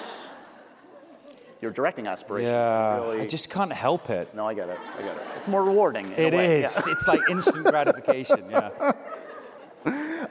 your 1.60 1.70
directing 1.70 2.06
aspirations. 2.06 2.50
Yeah, 2.52 2.96
really- 3.00 3.20
I 3.22 3.26
just 3.26 3.50
can't 3.50 3.72
help 3.72 4.08
it. 4.10 4.34
No, 4.34 4.46
I 4.48 4.54
get 4.54 4.68
it. 4.70 4.78
I 4.98 5.02
get 5.02 5.16
it. 5.16 5.22
It's 5.36 5.48
more 5.48 5.62
rewarding. 5.62 6.06
In 6.12 6.24
It 6.24 6.34
a 6.34 6.36
way. 6.36 6.60
is. 6.62 6.82
yeah. 6.86 6.92
It's 6.92 7.06
like 7.08 7.20
instant 7.30 7.64
gratification. 7.66 8.44
Yeah. 8.50 8.70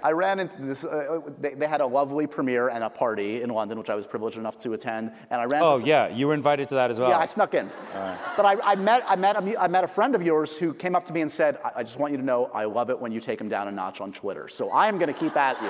I 0.04 0.12
ran 0.12 0.40
into 0.42 0.62
this. 0.62 0.84
Uh, 0.84 1.22
they, 1.40 1.54
they 1.54 1.66
had 1.68 1.80
a 1.80 1.86
lovely 1.88 2.28
premiere 2.28 2.68
and 2.68 2.84
a 2.84 2.90
party 2.90 3.42
in 3.42 3.50
London, 3.50 3.80
which 3.80 3.90
I 3.90 3.96
was 3.96 4.06
privileged 4.06 4.38
enough 4.38 4.58
to 4.60 4.74
attend. 4.74 5.14
And 5.30 5.40
I 5.40 5.46
ran. 5.46 5.64
Oh 5.64 5.80
some- 5.80 5.88
yeah, 5.88 6.10
you 6.10 6.28
were 6.28 6.34
invited 6.34 6.68
to 6.70 6.76
that 6.76 6.92
as 6.92 7.00
well. 7.00 7.10
Yeah, 7.10 7.20
I 7.20 7.26
snuck 7.26 7.54
in. 7.54 7.72
But 8.36 8.46
I, 8.46 8.58
I 8.64 8.76
met 8.76 9.04
I 9.08 9.16
met 9.16 9.36
a, 9.38 9.62
I 9.62 9.68
met 9.68 9.84
a 9.86 9.88
friend 9.88 10.14
of 10.14 10.22
yours 10.22 10.58
who 10.58 10.74
came 10.74 10.96
up 10.96 11.06
to 11.06 11.14
me 11.14 11.22
and 11.22 11.32
said, 11.32 11.58
I, 11.64 11.72
"I 11.78 11.84
just 11.84 11.98
want 11.98 12.12
you 12.12 12.18
to 12.18 12.24
know, 12.24 12.52
I 12.54 12.66
love 12.66 12.90
it 12.90 13.00
when 13.00 13.12
you 13.14 13.22
take 13.22 13.40
him 13.40 13.48
down 13.48 13.68
a 13.70 13.72
notch 13.72 14.02
on 14.02 14.12
Twitter. 14.12 14.50
So 14.50 14.70
I 14.70 14.88
am 14.90 14.98
going 15.00 15.12
to 15.14 15.20
keep 15.20 15.38
at 15.38 15.62
you. 15.64 15.70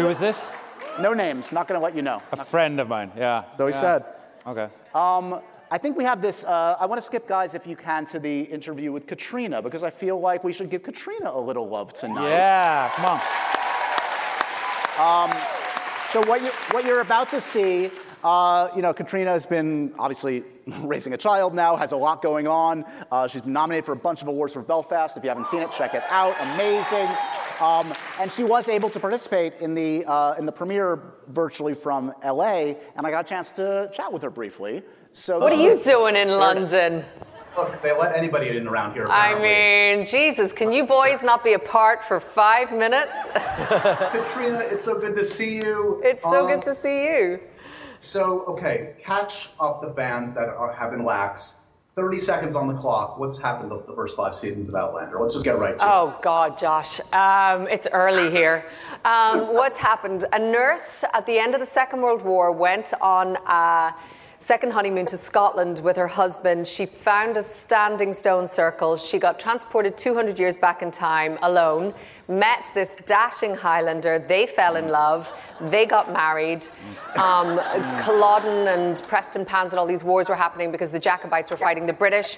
Who 0.00 0.08
was 0.08 0.18
this? 0.18 0.48
No 0.98 1.12
names. 1.12 1.52
Not 1.52 1.68
going 1.68 1.78
to 1.78 1.84
let 1.84 1.94
you 1.94 2.02
know." 2.02 2.22
A 2.32 2.44
friend 2.44 2.80
of 2.80 2.88
mine. 2.88 3.12
Yeah. 3.16 3.44
So 3.54 3.66
he 3.66 3.72
Yeah. 3.74 3.80
said. 3.80 4.04
Okay. 4.46 4.68
Um, 4.94 5.40
I 5.70 5.78
think 5.78 5.96
we 5.96 6.04
have 6.04 6.20
this. 6.22 6.44
Uh, 6.44 6.76
I 6.78 6.86
want 6.86 7.00
to 7.00 7.06
skip, 7.06 7.26
guys, 7.26 7.54
if 7.54 7.66
you 7.66 7.76
can, 7.76 8.04
to 8.06 8.18
the 8.18 8.42
interview 8.42 8.92
with 8.92 9.06
Caitríona 9.06 9.62
because 9.62 9.82
I 9.82 9.90
feel 9.90 10.20
like 10.20 10.44
we 10.44 10.52
should 10.52 10.70
give 10.70 10.82
Caitríona 10.82 11.34
a 11.34 11.40
little 11.40 11.68
love 11.68 11.92
tonight. 11.94 12.28
Yeah. 12.28 12.90
Come 12.94 13.06
on. 13.06 13.20
So 16.14 16.22
what 16.28 16.42
you 16.42 16.50
what 16.70 16.84
you're 16.84 17.00
about 17.00 17.28
to 17.30 17.40
see, 17.40 17.90
uh, 18.22 18.68
you 18.76 18.82
know, 18.82 18.94
Caitríona 18.94 19.26
has 19.26 19.46
been 19.46 19.92
obviously 19.98 20.44
raising 20.82 21.12
a 21.12 21.16
child 21.16 21.54
now, 21.54 21.74
has 21.74 21.90
a 21.90 21.96
lot 21.96 22.22
going 22.22 22.46
on. 22.46 22.84
Uh, 23.10 23.26
she's 23.26 23.40
been 23.40 23.52
nominated 23.52 23.84
for 23.84 23.90
a 23.90 23.96
bunch 23.96 24.22
of 24.22 24.28
awards 24.28 24.52
for 24.52 24.62
Belfast. 24.62 25.16
If 25.16 25.24
you 25.24 25.28
haven't 25.28 25.48
seen 25.48 25.60
it, 25.60 25.72
check 25.72 25.92
it 25.92 26.04
out. 26.10 26.36
Amazing. 26.54 27.08
Um, 27.60 27.92
and 28.20 28.30
she 28.30 28.44
was 28.44 28.68
able 28.68 28.90
to 28.90 29.00
participate 29.00 29.54
in 29.54 29.74
the 29.74 30.04
uh, 30.04 30.36
in 30.38 30.46
the 30.46 30.52
premiere 30.52 31.00
virtually 31.26 31.74
from 31.74 32.14
LA, 32.24 32.74
and 32.94 33.04
I 33.04 33.10
got 33.10 33.26
a 33.26 33.28
chance 33.28 33.50
to 33.52 33.90
chat 33.92 34.12
with 34.12 34.22
her 34.22 34.30
briefly. 34.30 34.84
So 35.14 35.38
What 35.38 35.52
are 35.52 35.62
you 35.62 35.80
doing 35.82 36.16
in 36.16 36.26
There 36.26 36.56
it 36.56 36.58
is. 36.58 36.72
London? 36.72 37.04
Look, 37.56 37.80
they 37.82 37.96
let 37.96 38.16
anybody 38.16 38.48
in 38.48 38.66
around 38.66 38.94
here. 38.94 39.06
I 39.06 39.40
mean, 39.40 40.06
Jesus, 40.06 40.52
can 40.52 40.72
you 40.72 40.84
boys 40.86 41.22
not 41.22 41.44
be 41.44 41.52
apart 41.52 42.04
for 42.04 42.18
five 42.18 42.72
minutes? 42.72 43.12
Caitríona, 43.34 44.60
it's 44.72 44.84
so 44.84 44.98
good 44.98 45.14
to 45.14 45.24
see 45.24 45.54
you. 45.58 46.00
It's 46.04 46.24
so 46.24 46.42
Um, 46.42 46.48
good 46.48 46.62
to 46.62 46.74
see 46.74 47.04
you. 47.04 47.38
So, 48.00 48.40
okay, 48.46 48.94
catch 49.00 49.50
up 49.60 49.82
the 49.82 49.88
bands 49.88 50.34
that 50.34 50.48
are, 50.48 50.72
have 50.72 50.90
been 50.90 51.04
lax. 51.04 51.60
30 51.94 52.18
seconds 52.18 52.56
on 52.56 52.66
the 52.66 52.74
clock. 52.74 53.20
What's 53.20 53.38
happened 53.38 53.70
the, 53.70 53.80
the 53.86 53.94
first 53.94 54.16
five 54.16 54.34
seasons 54.34 54.68
of 54.68 54.74
Outlander? 54.74 55.20
Let's 55.20 55.34
just 55.34 55.44
get 55.44 55.56
right 55.60 55.78
to 55.78 55.84
it. 55.84 55.88
Oh 55.88 56.18
God, 56.22 56.58
Josh, 56.58 56.98
um, 57.12 57.68
it's 57.68 57.86
early 57.92 58.32
here. 58.32 58.64
Um, 59.04 59.54
what's 59.54 59.78
happened? 59.78 60.24
A 60.32 60.38
nurse 60.40 61.04
at 61.14 61.24
the 61.24 61.38
end 61.38 61.54
of 61.54 61.60
the 61.60 61.66
Second 61.66 62.02
World 62.02 62.22
War 62.22 62.50
went 62.50 62.92
on 63.00 63.36
a 63.46 63.94
second 64.44 64.72
honeymoon 64.72 65.06
to 65.06 65.16
Scotland 65.16 65.78
with 65.78 65.96
her 65.96 66.06
husband. 66.06 66.68
She 66.68 66.84
found 66.84 67.38
a 67.38 67.42
standing 67.42 68.12
stone 68.12 68.46
circle. 68.46 68.98
She 68.98 69.18
got 69.18 69.40
transported 69.40 69.96
200 69.96 70.38
years 70.38 70.58
back 70.58 70.82
in 70.82 70.90
time 70.90 71.38
alone. 71.40 71.94
Met 72.28 72.70
this 72.74 72.94
dashing 73.06 73.54
Highlander. 73.54 74.18
They 74.18 74.46
fell 74.46 74.76
in 74.76 74.88
love. 74.88 75.30
They 75.62 75.86
got 75.86 76.12
married. 76.12 76.66
Um, 77.16 77.58
Culloden 78.02 78.68
and 78.68 78.98
Prestonpans 79.04 79.70
and 79.70 79.78
all 79.78 79.86
these 79.86 80.04
wars 80.04 80.28
were 80.28 80.34
happening 80.34 80.70
because 80.70 80.90
the 80.90 81.00
Jacobites 81.00 81.50
were 81.50 81.56
fighting 81.56 81.86
the 81.86 81.94
British. 81.94 82.36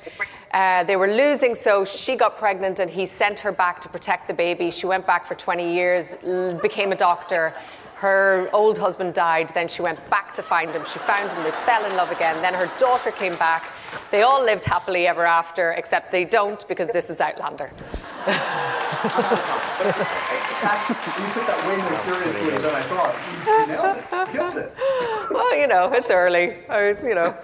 Uh, 0.53 0.85
they 0.85 0.95
were 0.95 1.09
losing, 1.09 1.57
so 1.57 1.85
she 1.85 2.14
got 2.14 2.38
pregnant 2.38 2.79
and 2.79 2.88
he 2.88 3.05
sent 3.05 3.40
her 3.40 3.51
back 3.51 3.81
to 3.81 3.88
protect 3.88 4.29
the 4.29 4.35
baby. 4.35 4.71
She 4.71 4.87
went 4.87 5.09
back 5.09 5.27
for 5.27 5.35
20 5.35 5.75
years, 5.75 6.14
became 6.62 6.92
a 6.92 6.97
doctor. 6.97 7.53
Her 7.97 8.49
old 8.53 8.77
husband 8.77 9.15
died, 9.15 9.49
then 9.55 9.69
she 9.69 9.81
went 9.81 9.99
back 10.11 10.35
to 10.35 10.43
find 10.43 10.71
him. 10.71 10.85
She 10.93 10.99
found 10.99 11.33
him, 11.33 11.43
they 11.45 11.51
fell 11.51 11.83
in 11.87 11.97
love 11.97 12.13
again. 12.13 12.43
Then 12.43 12.53
her 12.53 12.71
daughter 12.79 13.11
came 13.11 13.35
back. 13.37 13.73
They 14.11 14.21
all 14.21 14.45
lived 14.45 14.67
happily 14.67 15.07
ever 15.07 15.25
after, 15.25 15.71
except 15.71 16.13
they 16.13 16.27
don't 16.27 16.69
because 16.69 16.91
this 16.91 17.09
is 17.09 17.23
Outlander. 17.23 17.71
That's, 18.27 18.37
you 20.91 21.33
took 21.33 21.47
that 21.47 21.67
way 21.67 21.79
more 21.79 21.97
seriously 22.01 22.51
than 22.51 22.75
I 22.75 22.83
thought. 22.83 23.17
You, 23.33 23.39
you 23.61 23.67
nailed 23.67 23.97
it. 23.97 24.05
Killed 24.33 24.57
it. 24.59 24.75
Well, 25.31 25.57
you 25.57 25.67
know, 25.67 25.91
it's 25.91 26.11
early. 26.11 26.67
I, 26.69 26.89
you 27.03 27.15
know. 27.15 27.35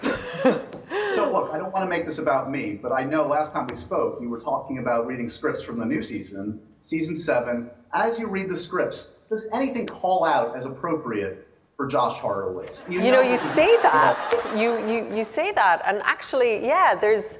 So, 1.12 1.32
look, 1.32 1.50
I 1.54 1.56
don't 1.56 1.72
want 1.72 1.84
to 1.84 1.88
make 1.88 2.04
this 2.04 2.18
about 2.18 2.50
me, 2.50 2.74
but 2.74 2.92
I 2.92 3.04
know 3.04 3.26
last 3.26 3.54
time 3.54 3.68
we 3.68 3.74
spoke, 3.74 4.20
you 4.20 4.28
were 4.28 4.40
talking 4.40 4.76
about 4.78 5.06
reading 5.06 5.28
scripts 5.28 5.62
from 5.62 5.78
the 5.78 5.86
new 5.86 6.02
season, 6.02 6.60
season 6.82 7.16
seven. 7.16 7.70
As 7.94 8.18
you 8.18 8.26
read 8.26 8.48
the 8.50 8.56
scripts, 8.56 9.16
does 9.28 9.48
anything 9.52 9.86
call 9.86 10.24
out 10.24 10.56
as 10.56 10.66
appropriate 10.66 11.46
for 11.76 11.86
Josh 11.86 12.14
Horowitz? 12.14 12.82
You 12.88 13.10
know, 13.10 13.20
you 13.20 13.30
this 13.30 13.44
is- 13.44 13.50
say 13.52 13.76
that. 13.82 14.52
You, 14.56 14.78
you, 14.86 15.16
you 15.16 15.24
say 15.24 15.52
that. 15.52 15.82
And 15.86 16.02
actually, 16.04 16.64
yeah, 16.66 16.94
there's, 16.94 17.38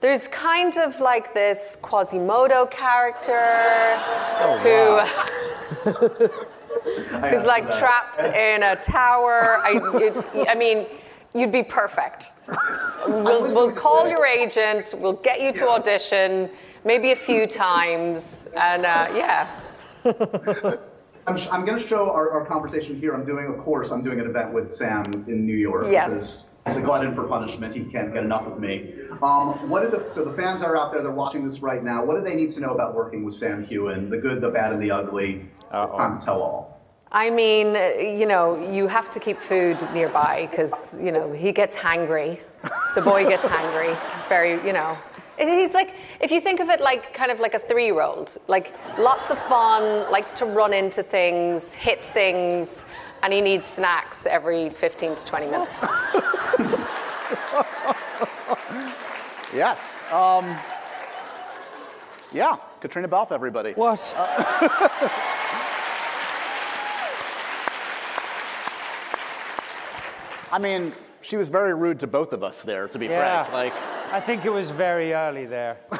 there's 0.00 0.28
kind 0.28 0.76
of 0.78 0.98
like 1.00 1.34
this 1.34 1.76
Quasimodo 1.82 2.66
character 2.66 3.40
oh, 4.40 4.58
who. 4.62 6.28
I 7.16 7.30
who's 7.30 7.44
like 7.44 7.66
that. 7.66 7.78
trapped 7.78 8.36
in 8.36 8.62
a 8.62 8.76
tower. 8.76 9.58
I, 9.62 9.80
it, 10.00 10.48
I 10.48 10.54
mean, 10.54 10.86
You'd 11.34 11.52
be 11.52 11.62
perfect. 11.62 12.32
we'll, 13.06 13.42
we'll 13.54 13.72
call 13.72 14.08
your 14.08 14.24
agent. 14.24 14.94
We'll 14.96 15.12
get 15.12 15.40
you 15.40 15.52
to 15.52 15.64
Yeah. 15.64 15.70
audition, 15.70 16.50
maybe 16.84 17.12
a 17.12 17.16
few 17.16 17.46
times, 17.46 18.48
and 18.56 18.84
uh, 18.84 19.08
yeah. 19.14 19.60
I'm, 21.26 21.36
sh- 21.36 21.48
I'm 21.52 21.66
going 21.66 21.78
to 21.78 21.86
show 21.86 22.10
our, 22.10 22.30
our 22.30 22.46
conversation 22.46 22.98
here. 22.98 23.12
I'm 23.12 23.24
doing 23.24 23.46
a 23.46 23.52
course. 23.52 23.90
I'm 23.90 24.02
doing 24.02 24.18
an 24.18 24.26
event 24.26 24.52
with 24.52 24.72
Sam 24.72 25.04
in 25.26 25.44
New 25.44 25.56
York. 25.56 25.86
Yes. 25.90 26.08
Because 26.08 26.76
he's 26.76 26.76
a 26.82 26.86
glutton 26.86 27.14
for 27.14 27.24
punishment. 27.24 27.74
He 27.74 27.84
can't 27.84 28.14
get 28.14 28.24
enough 28.24 28.46
of 28.46 28.58
me. 28.58 28.94
Um, 29.22 29.68
what 29.68 29.82
are 29.82 29.90
the, 29.90 30.08
so 30.08 30.24
the 30.24 30.32
fans 30.32 30.62
are 30.62 30.76
out 30.76 30.90
there. 30.90 31.02
They're 31.02 31.10
watching 31.10 31.44
this 31.44 31.60
right 31.60 31.84
now. 31.84 32.02
What 32.04 32.16
do 32.16 32.22
they 32.22 32.34
need 32.34 32.50
to 32.52 32.60
know 32.60 32.72
about 32.72 32.94
working 32.94 33.24
with 33.24 33.34
Sam 33.34 33.64
Heughan? 33.64 34.08
The 34.08 34.16
good, 34.16 34.40
the 34.40 34.48
bad, 34.48 34.72
and 34.72 34.82
the 34.82 34.90
ugly. 34.90 35.48
It's 35.70 35.92
time 35.92 36.18
to 36.18 36.24
tell 36.24 36.40
all. 36.40 36.80
I 37.12 37.30
mean, 37.30 37.74
uh, 37.76 37.92
you 37.98 38.26
know, 38.26 38.70
you 38.70 38.86
have 38.86 39.10
to 39.10 39.20
keep 39.20 39.38
food 39.38 39.78
nearby 39.92 40.48
because, 40.50 40.94
you 41.00 41.10
know, 41.10 41.32
he 41.32 41.52
gets 41.52 41.76
hangry. 41.76 42.40
The 42.94 43.02
boy 43.02 43.26
gets 43.26 43.44
hangry. 43.44 43.98
Very, 44.28 44.64
you 44.66 44.72
know. 44.72 44.96
He's 45.38 45.72
like, 45.74 45.94
if 46.20 46.30
you 46.30 46.40
think 46.40 46.60
of 46.60 46.68
it 46.68 46.80
like 46.80 47.12
kind 47.14 47.30
of 47.30 47.38
like 47.40 47.54
a 47.54 47.58
three 47.60 47.86
year 47.86 48.02
old, 48.02 48.36
like 48.48 48.74
lots 48.98 49.30
of 49.30 49.38
fun, 49.38 50.10
likes 50.10 50.32
to 50.32 50.44
run 50.46 50.72
into 50.72 51.02
things, 51.02 51.72
hit 51.74 52.04
things, 52.04 52.82
and 53.22 53.32
he 53.32 53.40
needs 53.40 53.66
snacks 53.66 54.26
every 54.26 54.70
15 54.70 55.14
to 55.16 55.24
20 55.24 55.46
minutes. 55.46 55.84
Yes. 59.54 60.02
Um, 60.12 60.44
yeah, 62.32 62.56
Caitríona 62.82 63.08
Balfe, 63.08 63.32
everybody. 63.32 63.72
What? 63.72 64.14
I 70.52 70.58
mean, 70.58 70.92
she 71.20 71.36
was 71.36 71.48
very 71.48 71.74
rude 71.74 72.00
to 72.00 72.06
both 72.06 72.32
of 72.32 72.42
us 72.42 72.62
there, 72.62 72.88
to 72.88 72.98
be 72.98 73.06
Yeah. 73.06 73.44
frank. 73.44 73.52
Like, 73.52 73.74
I 74.10 74.20
think 74.20 74.44
it 74.44 74.50
was 74.50 74.70
very 74.70 75.12
early 75.12 75.46
there. 75.46 75.78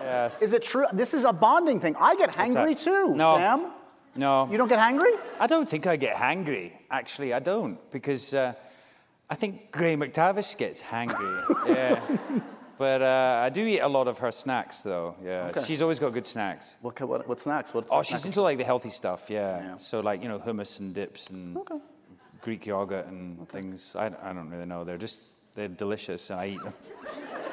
yes. 0.00 0.42
is 0.42 0.52
it 0.52 0.62
true? 0.62 0.86
This 0.92 1.14
is 1.14 1.24
a 1.24 1.32
bonding 1.32 1.80
thing. 1.80 1.96
I 1.98 2.16
get 2.16 2.30
hangry 2.30 2.78
too, 2.78 3.14
No. 3.14 3.36
Sam. 3.36 3.70
No. 4.14 4.48
You 4.50 4.58
don't 4.58 4.68
get 4.68 4.78
hangry? 4.78 5.18
I 5.40 5.46
don't 5.46 5.68
think 5.68 5.86
I 5.86 5.96
get 5.96 6.16
hangry. 6.16 6.72
Actually, 6.90 7.32
I 7.32 7.38
don't, 7.38 7.78
because 7.90 8.34
uh, 8.34 8.52
I 9.30 9.34
think 9.34 9.70
Graham 9.72 10.00
McTavish 10.00 10.56
gets 10.58 10.82
hangry. 10.82 11.66
yeah. 11.68 12.00
But 12.76 13.00
uh, 13.00 13.40
I 13.42 13.48
do 13.48 13.64
eat 13.66 13.80
a 13.80 13.88
lot 13.88 14.08
of 14.08 14.18
her 14.18 14.32
snacks, 14.32 14.82
though. 14.82 15.14
Yeah. 15.24 15.50
Okay. 15.50 15.64
She's 15.64 15.80
always 15.80 15.98
got 15.98 16.12
good 16.12 16.26
snacks. 16.26 16.76
What, 16.82 17.00
what, 17.00 17.28
what's 17.28 17.46
next? 17.46 17.72
What's 17.72 17.88
Oh, 17.90 17.98
what's 17.98 18.08
she's 18.08 18.24
into 18.24 18.42
like 18.42 18.58
the 18.58 18.64
healthy 18.64 18.90
stuff, 18.90 19.30
yeah. 19.30 19.58
Yeah. 19.58 19.76
So 19.76 20.00
like 20.00 20.22
you 20.22 20.28
know 20.28 20.38
hummus 20.38 20.80
and 20.80 20.92
dips 20.92 21.30
and 21.30 21.56
Greek 22.40 22.66
yogurt 22.66 23.06
and 23.06 23.48
things. 23.48 23.94
I, 23.96 24.06
I 24.06 24.32
don't 24.32 24.50
really 24.50 24.66
know. 24.66 24.84
They're 24.84 24.98
just 24.98 25.20
they're 25.54 25.68
delicious 25.68 26.30
and 26.30 26.40
I 26.40 26.46
eat 26.48 26.62
them. 26.62 26.74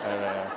They're, 0.04 0.26
uh, 0.26 0.52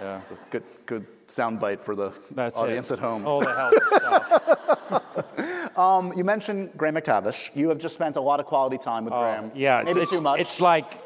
yeah. 0.00 0.20
It's 0.20 0.30
a 0.30 0.38
good, 0.48 0.62
good 0.86 1.06
soundbite 1.26 1.80
for 1.82 1.94
the 1.94 2.12
That's 2.30 2.56
audience 2.56 2.90
it. 2.90 2.94
at 2.94 2.98
home. 3.00 3.26
All 3.26 3.40
the 3.40 3.70
stuff. 3.96 5.02
Um, 5.76 6.14
you 6.16 6.24
mentioned 6.24 6.72
Graham 6.78 6.94
McTavish. 6.94 7.54
You 7.54 7.68
have 7.68 7.76
just 7.76 7.94
spent 7.94 8.16
a 8.16 8.20
lot 8.20 8.40
of 8.40 8.46
quality 8.46 8.78
time 8.78 9.04
with 9.04 9.12
Graham. 9.12 9.50
Oh, 9.52 9.58
Yeah, 9.58 9.82
maybe 9.84 10.00
it's, 10.00 10.10
too 10.10 10.22
much. 10.22 10.40
It's 10.40 10.58
like 10.58 10.98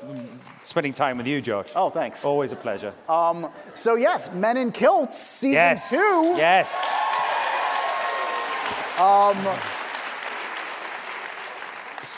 spending 0.63 0.93
time 0.93 1.17
with 1.19 1.27
you, 1.27 1.41
Josh. 1.41 1.73
Oh, 1.75 1.91
thanks. 1.91 2.25
Always 2.25 2.53
a 2.53 2.57
pleasure. 2.57 2.93
So 3.75 3.97
yes, 3.97 4.33
Men 4.33 4.57
in 4.57 4.71
Kilts 4.71 5.19
season 5.19 5.55
yes. 5.55 5.91
two. 5.91 6.35
Yes. 6.37 6.79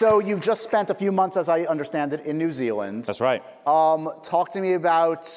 So 0.03 0.19
you've 0.19 0.41
just 0.43 0.65
spent 0.65 0.91
a 0.91 0.97
few 0.97 1.13
months, 1.13 1.37
as 1.37 1.49
I 1.49 1.61
understand 1.63 2.13
it, 2.13 2.23
in 2.27 2.37
New 2.37 2.51
Zealand. 2.51 3.05
That's 3.05 3.21
right. 3.21 3.41
Um, 3.69 4.11
talk 4.25 4.51
to 4.51 4.61
me 4.61 4.73
about. 4.73 5.31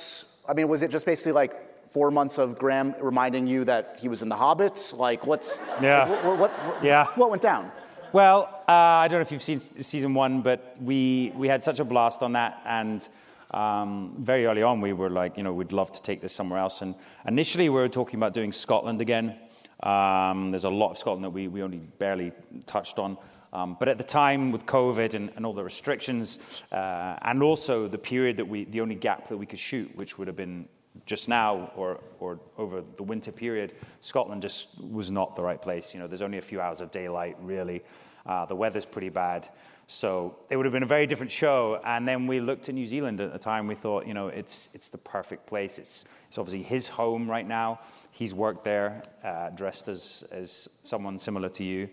I 0.49 0.55
mean, 0.55 0.67
was 0.67 0.81
it 0.81 0.89
just 0.89 1.05
basically 1.05 1.33
like 1.33 1.53
four 1.91 2.09
months 2.09 2.39
of 2.39 2.57
Graham 2.57 2.95
reminding 2.99 3.45
you 3.45 3.63
that 3.65 3.97
he 3.99 4.07
was 4.07 4.23
in 4.23 4.27
The 4.29 4.35
Hobbit? 4.35 4.91
Like, 4.95 5.27
what's 5.27 5.59
Yeah. 5.83 6.05
like, 6.05 6.23
what, 6.23 6.39
what, 6.39 6.51
what- 6.65 6.83
Yeah. 6.83 7.05
What 7.13 7.29
went 7.29 7.43
down? 7.43 7.71
Well, 8.11 8.49
uh, 8.67 8.71
I 8.71 9.07
don't 9.07 9.19
know 9.19 9.21
if 9.21 9.31
you've 9.31 9.43
seen 9.43 9.59
season 9.59 10.15
one, 10.15 10.41
but 10.41 10.75
we, 10.81 11.31
we 11.35 11.47
had 11.47 11.63
such 11.63 11.79
a 11.79 11.85
blast 11.85 12.23
on 12.23 12.33
that. 12.33 12.59
And 12.65 13.07
um, 13.51 14.15
very 14.17 14.47
early 14.47 14.63
on, 14.63 14.81
we 14.81 14.93
were 14.93 15.11
like, 15.11 15.37
you 15.37 15.43
know, 15.43 15.53
we'd 15.53 15.73
love 15.73 15.91
to 15.91 16.01
take 16.01 16.21
this 16.21 16.33
somewhere 16.33 16.57
else. 16.59 16.81
And 16.81 16.95
initially, 17.27 17.69
we 17.69 17.75
were 17.79 17.87
talking 17.87 18.17
about 18.17 18.33
doing 18.33 18.51
Scotland 18.51 18.99
again. 18.99 19.35
Um, 19.83 20.49
there's 20.49 20.63
a 20.63 20.71
lot 20.71 20.89
of 20.89 20.97
Scotland 20.97 21.23
that 21.23 21.29
we, 21.29 21.47
we 21.49 21.61
only 21.61 21.77
barely 21.77 22.31
touched 22.65 22.97
on. 22.97 23.19
Um, 23.55 23.77
but 23.79 23.87
at 23.87 23.97
the 23.97 24.03
time, 24.03 24.51
with 24.51 24.65
COVID 24.65 25.13
and, 25.13 25.31
and 25.37 25.45
all 25.45 25.53
the 25.53 25.63
restrictions, 25.63 26.61
uh, 26.73 27.17
and 27.21 27.41
also 27.41 27.87
the 27.87 27.97
period 27.97 28.35
that 28.35 28.45
we, 28.45 28.65
the 28.65 28.81
only 28.81 28.95
gap 28.95 29.29
that 29.29 29.37
we 29.37 29.45
could 29.45 29.59
shoot, 29.59 29.95
which 29.95 30.17
would 30.17 30.27
have 30.27 30.35
been 30.35 30.67
just 31.05 31.29
now 31.29 31.71
or, 31.77 32.01
or 32.19 32.37
over 32.57 32.83
the 32.97 33.03
winter 33.03 33.31
period, 33.31 33.71
Scotland 34.01 34.41
just 34.41 34.83
was 34.83 35.09
not 35.09 35.37
the 35.37 35.41
right 35.41 35.61
place. 35.61 35.93
You 35.93 36.01
know, 36.01 36.07
there's 36.07 36.21
only 36.21 36.37
a 36.37 36.41
few 36.41 36.59
hours 36.59 36.81
of 36.81 36.91
daylight, 36.91 37.37
really. 37.41 37.81
Uh, 38.25 38.43
the 38.43 38.55
weather's 38.55 38.85
pretty 38.85 39.09
bad. 39.09 39.47
So 39.87 40.35
it 40.49 40.57
would 40.57 40.65
have 40.65 40.73
been 40.73 40.83
a 40.83 40.87
very 40.87 41.07
different 41.07 41.31
show. 41.31 41.79
And 41.85 42.05
then 42.05 42.27
we 42.27 42.41
looked 42.41 42.67
at 42.67 42.75
New 42.75 42.87
Zealand 42.87 43.21
at 43.21 43.31
the 43.31 43.39
time. 43.39 43.67
We 43.67 43.75
thought, 43.75 44.05
you 44.05 44.13
know, 44.15 44.27
it's, 44.27 44.69
it's 44.73 44.89
the 44.89 44.97
perfect 44.97 45.45
place. 45.45 45.79
It's, 45.79 46.03
it's 46.27 46.37
obviously 46.37 46.63
his 46.63 46.89
home 46.89 47.29
right 47.29 47.47
now. 47.47 47.79
He's 48.11 48.33
worked 48.33 48.65
there, 48.65 49.03
uh, 49.23 49.51
dressed 49.51 49.87
as, 49.87 50.25
as 50.31 50.67
someone 50.83 51.19
similar 51.19 51.49
to 51.49 51.63
you. 51.63 51.87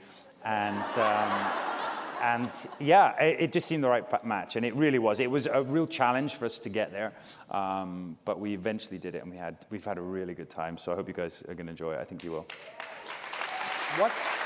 And, 0.44 0.84
um, 0.98 1.52
and 2.22 2.50
yeah, 2.78 3.20
it, 3.20 3.40
it 3.40 3.52
just 3.52 3.66
seemed 3.66 3.82
the 3.82 3.88
right 3.88 4.24
match, 4.24 4.56
and 4.56 4.64
it 4.64 4.74
really 4.76 4.98
was. 4.98 5.18
It 5.18 5.30
was 5.30 5.46
a 5.46 5.62
real 5.62 5.86
challenge 5.86 6.36
for 6.36 6.44
us 6.44 6.58
to 6.60 6.68
get 6.68 6.92
there, 6.92 7.12
um, 7.50 8.16
but 8.24 8.38
we 8.38 8.54
eventually 8.54 8.98
did 8.98 9.14
it, 9.14 9.22
and 9.22 9.30
we 9.30 9.36
had 9.36 9.56
we've 9.70 9.84
had 9.84 9.98
a 9.98 10.02
really 10.02 10.34
good 10.34 10.48
time. 10.48 10.78
So 10.78 10.92
I 10.92 10.94
hope 10.94 11.08
you 11.08 11.14
guys 11.14 11.42
are 11.48 11.54
going 11.54 11.66
to 11.66 11.70
enjoy 11.72 11.94
it. 11.94 12.00
I 12.00 12.04
think 12.04 12.22
you 12.22 12.30
will. 12.30 12.46
What's 13.98 14.42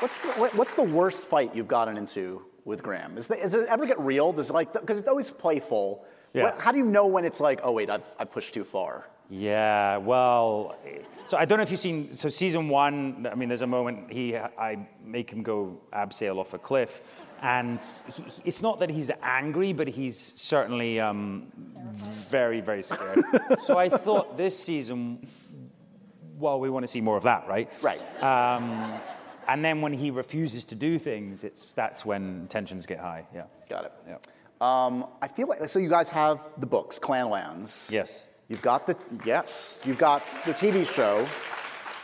what's 0.00 0.18
the, 0.20 0.28
what's 0.56 0.74
the 0.74 0.82
worst 0.82 1.24
fight 1.24 1.54
you've 1.54 1.68
gotten 1.68 1.96
into 1.96 2.42
with 2.64 2.82
Graham? 2.82 3.18
Is, 3.18 3.28
the, 3.28 3.36
does 3.36 3.54
it 3.54 3.66
ever 3.68 3.86
get 3.86 3.98
real? 3.98 4.32
Does 4.32 4.50
it 4.50 4.52
like 4.52 4.72
because 4.72 4.98
it's 4.98 5.08
always 5.08 5.30
playful. 5.30 6.04
Yeah. 6.32 6.44
What, 6.44 6.60
how 6.60 6.70
do 6.70 6.78
you 6.78 6.84
know 6.84 7.06
when 7.06 7.24
it's 7.24 7.40
like, 7.40 7.60
oh 7.62 7.72
wait, 7.72 7.90
I've, 7.90 8.04
I 8.18 8.24
pushed 8.24 8.54
too 8.54 8.64
far? 8.64 9.06
Yeah, 9.28 9.96
well, 9.98 10.76
so 11.28 11.36
I 11.36 11.44
don't 11.44 11.58
know 11.58 11.62
if 11.62 11.70
you've 11.70 11.80
seen. 11.80 12.14
So 12.14 12.28
season 12.28 12.68
one, 12.68 13.26
I 13.30 13.34
mean, 13.34 13.48
there's 13.48 13.62
a 13.62 13.66
moment 13.66 14.12
he, 14.12 14.36
I 14.36 14.86
make 15.04 15.30
him 15.30 15.42
go 15.42 15.80
abseil 15.92 16.38
off 16.38 16.54
a 16.54 16.58
cliff, 16.58 17.24
and 17.42 17.80
he, 18.14 18.24
it's 18.44 18.62
not 18.62 18.78
that 18.80 18.90
he's 18.90 19.10
angry, 19.22 19.72
but 19.72 19.88
he's 19.88 20.32
certainly 20.36 21.00
um, 21.00 21.48
very, 21.92 22.60
very 22.60 22.82
scared. 22.82 23.24
so 23.64 23.78
I 23.78 23.88
thought 23.88 24.36
this 24.36 24.56
season, 24.56 25.26
well, 26.38 26.60
we 26.60 26.70
want 26.70 26.84
to 26.84 26.88
see 26.88 27.00
more 27.00 27.16
of 27.16 27.24
that, 27.24 27.48
right? 27.48 27.70
Right. 27.82 28.22
Um, 28.22 29.00
and 29.48 29.64
then 29.64 29.80
when 29.80 29.92
he 29.92 30.10
refuses 30.10 30.64
to 30.66 30.74
do 30.74 30.98
things, 30.98 31.42
it's 31.42 31.72
that's 31.72 32.04
when 32.04 32.46
tensions 32.48 32.86
get 32.86 32.98
high. 32.98 33.26
Yeah. 33.34 33.44
Got 33.68 33.86
it. 33.86 33.92
Yeah. 34.08 34.16
Um, 34.60 35.06
I 35.20 35.28
feel 35.28 35.48
like 35.48 35.68
so 35.68 35.78
you 35.78 35.88
guys 35.88 36.08
have 36.10 36.40
the 36.58 36.66
books, 36.66 36.98
Clanlands. 36.98 37.90
Yes. 37.90 38.25
You've 38.48 38.62
got 38.62 38.86
the 38.86 38.96
yes. 39.24 39.82
You've 39.84 39.98
got 39.98 40.24
the 40.44 40.52
TV 40.52 40.86
show, 40.90 41.26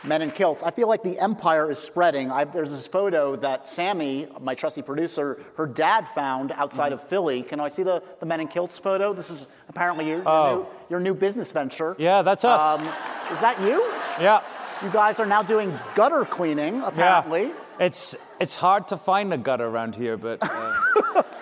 Men 0.03 0.21
in 0.21 0.29
Kilts. 0.31 0.61
I 0.61 0.71
feel 0.71 0.89
like 0.89 1.01
the 1.01 1.17
empire 1.19 1.71
is 1.71 1.79
spreading. 1.79 2.29
i 2.31 2.43
there's 2.43 2.71
this 2.71 2.85
photo 2.85 3.37
that 3.37 3.65
Sammy, 3.67 4.27
my 4.41 4.53
trusty 4.53 4.81
producer, 4.81 5.41
her 5.55 5.65
dad 5.65 6.05
found 6.09 6.51
outside 6.51 6.91
Mm-hmm. 6.91 7.01
of 7.01 7.07
Philly. 7.07 7.43
Can 7.43 7.61
I 7.61 7.69
see 7.69 7.83
the, 7.83 8.03
the 8.19 8.25
Men 8.25 8.41
in 8.41 8.49
Kilts 8.49 8.77
photo? 8.77 9.13
This 9.13 9.29
is 9.29 9.47
apparently 9.69 10.05
your, 10.07 10.17
your, 10.17 10.27
Oh. 10.27 10.55
new, 10.55 10.67
your 10.89 10.99
new 10.99 11.13
business 11.13 11.51
venture. 11.53 11.95
Yeah, 11.97 12.21
that's 12.23 12.43
us. 12.43 12.79
Um, 12.79 12.85
is 13.31 13.39
that 13.39 13.57
you? 13.61 13.81
Yeah. 14.19 14.41
You 14.83 14.89
guys 14.91 15.21
are 15.21 15.25
now 15.25 15.43
doing 15.43 15.71
gutter 15.95 16.25
cleaning, 16.25 16.81
apparently. 16.81 17.43
Yeah. 17.43 17.53
It's 17.85 18.15
it's 18.41 18.53
hard 18.55 18.89
to 18.89 18.97
find 18.97 19.33
a 19.33 19.37
gutter 19.37 19.65
around 19.65 19.95
here, 19.95 20.17
but. 20.17 20.39
Uh, 20.41 21.23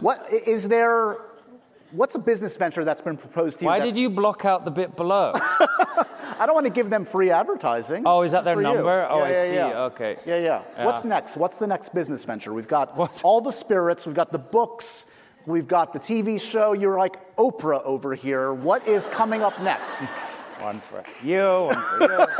What 0.00 0.32
is 0.32 0.66
there? 0.66 1.18
What's 1.92 2.14
a 2.14 2.18
business 2.18 2.56
venture 2.56 2.84
that's 2.84 3.02
been 3.02 3.16
proposed 3.16 3.58
to 3.58 3.64
you? 3.64 3.68
Why 3.68 3.78
that- 3.78 3.84
did 3.84 3.96
you 3.98 4.08
block 4.10 4.44
out 4.44 4.64
the 4.64 4.70
bit 4.70 4.96
below? 4.96 5.32
I 6.38 6.44
don't 6.46 6.54
want 6.54 6.66
to 6.66 6.72
give 6.72 6.90
them 6.90 7.04
free 7.04 7.30
advertising. 7.30 8.02
Oh, 8.06 8.22
is 8.22 8.32
that 8.32 8.44
their 8.44 8.54
for 8.56 8.62
you. 8.62 8.68
number? 8.74 9.06
Oh, 9.08 9.18
Yeah, 9.18 9.24
I 9.24 9.30
yeah, 9.30 9.44
see. 9.44 9.54
yeah. 9.54 9.82
Okay. 9.84 10.16
Yeah, 10.26 10.38
yeah. 10.38 10.84
What's 10.84 11.04
next? 11.04 11.36
What's 11.36 11.58
the 11.58 11.66
next 11.66 11.94
business 11.94 12.24
venture? 12.24 12.52
We've 12.52 12.66
got 12.66 12.96
What? 12.96 13.20
all 13.22 13.40
the 13.40 13.52
spirits. 13.52 14.06
We've 14.06 14.16
got 14.16 14.32
the 14.32 14.38
books. 14.38 15.06
We've 15.46 15.68
got 15.68 15.92
the 15.92 15.98
TV 16.00 16.40
show. 16.40 16.72
You're 16.72 16.96
like 16.98 17.36
Oprah 17.36 17.82
over 17.84 18.14
here. 18.14 18.52
What 18.52 18.86
is 18.88 19.06
coming 19.06 19.42
up 19.42 19.60
next? 19.62 20.02
One 20.60 20.80
for 20.80 21.02
you, 21.24 21.64
one 21.72 21.82
for 21.82 22.02
you. 22.02 22.26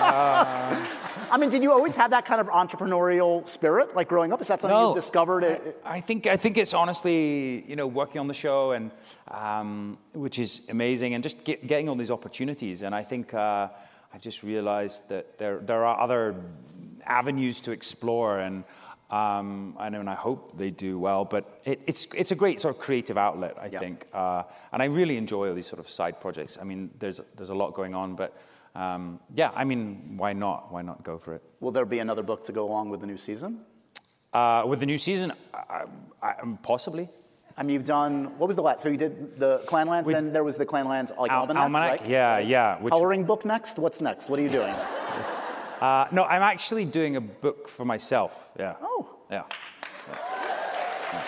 Uh, 0.00 0.86
I 1.30 1.38
mean, 1.38 1.50
did 1.50 1.62
you 1.62 1.72
always 1.72 1.96
have 1.96 2.10
that 2.10 2.24
kind 2.24 2.40
of 2.40 2.48
entrepreneurial 2.48 3.46
spirit, 3.46 3.94
like 3.96 4.08
growing 4.08 4.32
up? 4.32 4.40
Is 4.40 4.48
that 4.48 4.60
something 4.60 4.78
No. 4.78 4.90
you 4.90 4.94
discovered? 4.94 5.44
It- 5.44 5.80
I 5.84 6.00
think 6.00 6.26
I 6.26 6.36
think 6.36 6.56
it's 6.58 6.74
honestly, 6.74 7.64
you 7.68 7.76
know, 7.76 7.86
working 7.86 8.20
on 8.20 8.28
the 8.28 8.34
show 8.34 8.72
and 8.72 8.90
um, 9.30 9.98
which 10.12 10.38
is 10.38 10.68
amazing, 10.70 11.14
and 11.14 11.22
just 11.22 11.44
get, 11.44 11.66
getting 11.66 11.88
all 11.88 11.96
these 11.96 12.10
opportunities. 12.10 12.82
And 12.82 12.94
I 12.94 13.02
think 13.02 13.34
uh, 13.34 13.68
I've 14.12 14.20
just 14.22 14.42
realized 14.42 15.02
that 15.08 15.38
there 15.38 15.58
there 15.58 15.84
are 15.84 16.00
other 16.00 16.34
avenues 17.06 17.60
to 17.62 17.72
explore, 17.72 18.40
and 18.40 18.64
Um, 19.10 19.74
I 19.78 19.88
know, 19.88 20.00
and 20.00 20.10
I 20.10 20.14
hope 20.26 20.58
they 20.58 20.70
do 20.70 20.98
well. 21.00 21.24
But 21.24 21.44
it, 21.64 21.80
it's 21.86 22.06
it's 22.14 22.30
a 22.30 22.34
great 22.36 22.60
sort 22.60 22.74
of 22.76 22.80
creative 22.86 23.16
outlet, 23.16 23.54
I 23.56 23.68
Yeah. 23.72 23.80
think, 23.80 24.04
uh, 24.12 24.42
and 24.70 24.82
I 24.82 24.86
really 24.86 25.16
enjoy 25.16 25.48
all 25.48 25.54
these 25.54 25.70
sort 25.70 25.80
of 25.80 25.88
side 25.88 26.20
projects. 26.20 26.58
I 26.60 26.64
mean, 26.64 26.90
there's 27.00 27.20
there's 27.36 27.50
a 27.50 27.54
lot 27.54 27.72
going 27.72 27.94
on, 27.94 28.16
but 28.16 28.30
um, 28.78 29.18
yeah, 29.34 29.50
I 29.54 29.64
mean, 29.64 30.14
why 30.16 30.32
not? 30.34 30.70
Why 30.72 30.82
not 30.82 31.02
go 31.02 31.18
for 31.18 31.34
it? 31.34 31.42
Will 31.60 31.72
there 31.72 31.84
be 31.84 31.98
another 31.98 32.22
book 32.22 32.44
to 32.44 32.52
go 32.52 32.64
along 32.64 32.90
with 32.90 33.00
the 33.00 33.06
new 33.06 33.16
season? 33.16 33.60
Uh, 34.32 34.62
with 34.66 34.78
the 34.80 34.86
new 34.86 34.98
season, 34.98 35.32
I, 35.52 35.84
I, 36.22 36.28
I- 36.28 36.56
possibly. 36.62 37.08
I 37.56 37.64
mean, 37.64 37.74
you've 37.74 37.84
done, 37.84 38.38
what 38.38 38.46
was 38.46 38.54
the 38.54 38.62
last? 38.62 38.82
So 38.84 38.88
you 38.88 38.96
did 38.96 39.36
the 39.40 39.58
Clanlands, 39.66 40.04
We- 40.06 40.14
then 40.14 40.32
there 40.32 40.44
was 40.44 40.56
the 40.58 40.66
Clanlands 40.66 41.10
like 41.18 41.32
Al- 41.32 41.40
Almanac, 41.40 41.62
Almanac, 41.64 42.00
right? 42.02 42.08
yeah, 42.08 42.38
yeah. 42.38 42.78
Which, 42.80 42.92
Coloring 42.92 43.24
book 43.24 43.44
next? 43.44 43.78
What's 43.80 44.00
next? 44.00 44.28
What 44.30 44.38
are 44.38 44.42
you 44.42 44.48
doing? 44.50 44.72
uh, 45.80 46.06
no, 46.12 46.22
I'm 46.24 46.42
actually 46.42 46.84
doing 46.84 47.16
a 47.16 47.20
book 47.20 47.68
for 47.68 47.84
myself. 47.84 48.48
Yeah. 48.56 48.76
Oh. 48.80 49.08
Yeah. 49.28 49.42
Yeah. 50.08 51.24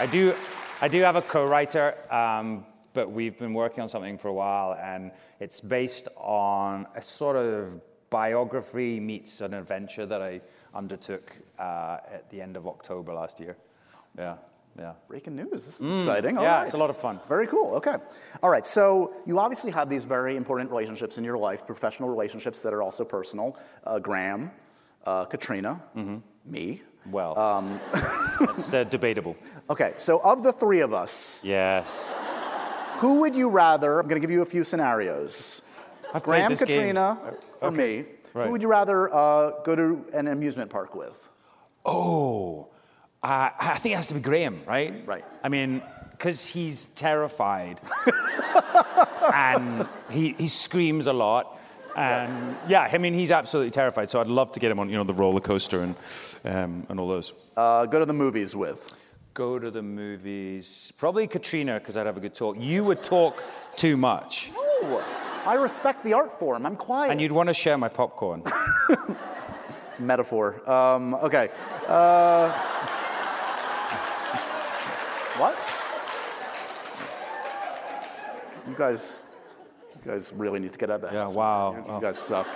I 0.00 0.06
do, 0.10 0.34
I 0.82 0.88
do 0.88 1.00
have 1.00 1.16
a 1.16 1.22
co-writer, 1.22 1.94
um, 2.12 2.66
but 2.94 3.10
we've 3.10 3.38
been 3.38 3.54
working 3.54 3.82
on 3.82 3.88
something 3.88 4.18
for 4.18 4.28
a 4.28 4.32
while, 4.32 4.74
and 4.82 5.10
it's 5.40 5.60
based 5.60 6.08
on 6.16 6.86
a 6.94 7.02
sort 7.02 7.36
of 7.36 7.80
biography 8.10 9.00
meets 9.00 9.40
an 9.40 9.54
adventure 9.54 10.06
that 10.06 10.20
I 10.22 10.40
undertook 10.74 11.32
uh, 11.58 11.98
at 12.12 12.30
the 12.30 12.40
end 12.40 12.56
of 12.56 12.66
October 12.66 13.14
last 13.14 13.40
year. 13.40 13.56
Yeah, 14.18 14.36
yeah. 14.78 14.92
Breaking 15.08 15.36
news. 15.36 15.50
This 15.52 15.80
is 15.80 15.90
exciting. 15.90 16.36
All 16.36 16.42
Mm. 16.44 16.46
yeah, 16.46 16.54
right. 16.56 16.62
it's 16.64 16.74
a 16.74 16.78
lot 16.78 16.90
of 16.90 16.96
fun. 16.96 17.20
Very 17.28 17.46
cool. 17.46 17.74
Okay. 17.76 17.96
All 18.42 18.50
right. 18.50 18.66
So 18.66 19.14
you 19.26 19.38
obviously 19.38 19.70
have 19.72 19.88
these 19.88 20.04
very 20.04 20.36
important 20.36 20.70
relationships 20.70 21.16
in 21.18 21.24
your 21.24 21.38
life, 21.38 21.66
professional 21.66 22.08
relationships 22.10 22.60
that 22.62 22.72
are 22.74 22.82
also 22.82 23.04
personal. 23.04 23.56
Uh, 23.84 23.98
Graham, 23.98 24.50
uh, 25.06 25.24
Caitríona, 25.26 25.80
Mm-hmm. 25.96 26.16
me. 26.44 26.82
Well, 27.10 27.36
Um, 27.38 27.80
it's 28.42 28.72
uh, 28.74 28.84
debatable. 28.84 29.34
Okay. 29.70 29.94
So 29.96 30.20
of 30.22 30.42
the 30.42 30.52
three 30.52 30.80
of 30.80 30.92
us, 30.92 31.44
Yes. 31.44 32.08
Who 33.02 33.18
would 33.22 33.34
you 33.34 33.48
rather? 33.48 33.98
I'm 33.98 34.06
going 34.06 34.20
to 34.20 34.24
give 34.24 34.30
you 34.30 34.42
a 34.42 34.46
few 34.46 34.62
scenarios. 34.62 35.68
I've 36.14 36.22
Graham, 36.22 36.50
this 36.50 36.62
game. 36.62 36.94
Caitríona, 36.94 37.34
or 37.60 37.72
me. 37.72 38.04
Right. 38.32 38.46
Who 38.46 38.52
would 38.52 38.62
you 38.62 38.68
rather 38.68 39.12
uh, 39.12 39.60
go 39.64 39.74
to 39.74 40.06
an 40.12 40.28
amusement 40.28 40.70
park 40.70 40.94
with? 40.94 41.28
Oh, 41.84 42.68
uh, 43.20 43.50
I 43.58 43.74
think 43.78 43.94
it 43.94 43.96
has 43.96 44.06
to 44.06 44.14
be 44.14 44.20
Graham, 44.20 44.62
right? 44.68 45.04
Right. 45.04 45.24
I 45.42 45.48
mean, 45.48 45.82
because 46.12 46.46
he's 46.46 46.84
terrified, 46.94 47.80
and 49.34 49.88
he 50.08 50.34
he 50.34 50.46
screams 50.46 51.08
a 51.08 51.12
lot, 51.12 51.58
and 51.96 52.56
yeah. 52.68 52.82
I 52.82 52.98
mean, 52.98 53.14
he's 53.14 53.32
absolutely 53.32 53.72
terrified. 53.72 54.10
So 54.10 54.20
I'd 54.20 54.28
love 54.28 54.52
to 54.52 54.60
get 54.60 54.70
him 54.70 54.78
on, 54.78 54.88
you 54.88 54.96
know, 54.96 55.02
the 55.02 55.12
roller 55.12 55.40
coaster 55.40 55.82
and 55.82 55.96
um, 56.44 56.86
and 56.88 57.00
all 57.00 57.08
those. 57.08 57.32
Uh, 57.56 57.84
go 57.86 57.98
to 57.98 58.06
the 58.06 58.14
movies 58.14 58.54
with. 58.54 58.94
Go 59.34 59.58
to 59.58 59.70
the 59.70 59.82
movies. 59.82 60.92
Probably 60.98 61.26
Caitríona, 61.26 61.78
because 61.78 61.96
I'd 61.96 62.04
have 62.06 62.16
a 62.18 62.20
good 62.20 62.34
talk. 62.34 62.56
You 62.60 62.84
would 62.84 63.02
talk 63.02 63.42
too 63.76 63.96
much, 63.96 64.50
Oh, 64.54 65.02
I 65.46 65.54
respect 65.54 66.04
the 66.04 66.12
art 66.12 66.38
form. 66.38 66.66
I'm 66.66 66.76
quiet. 66.76 67.10
and 67.12 67.20
you'd 67.20 67.32
want 67.32 67.48
to 67.48 67.54
share 67.54 67.76
my 67.78 67.88
popcorn. 67.88 68.42
It's 69.90 69.98
a 69.98 70.02
metaphor. 70.04 70.66
Um, 70.70 71.12
okay. 71.16 71.50
Uh, 71.86 72.50
what? 75.36 75.54
You 78.66 78.74
guys, 78.74 79.24
you 80.02 80.10
guys 80.10 80.32
really 80.34 80.60
need 80.60 80.72
to 80.72 80.78
get 80.78 80.90
out 80.90 80.96
of 80.96 81.02
that. 81.02 81.12
Yeah, 81.12 81.28
wow. 81.28 81.72
You, 81.72 81.78
you 81.78 81.84
Oh. 81.88 82.00
guys 82.00 82.18
suck. 82.18 82.46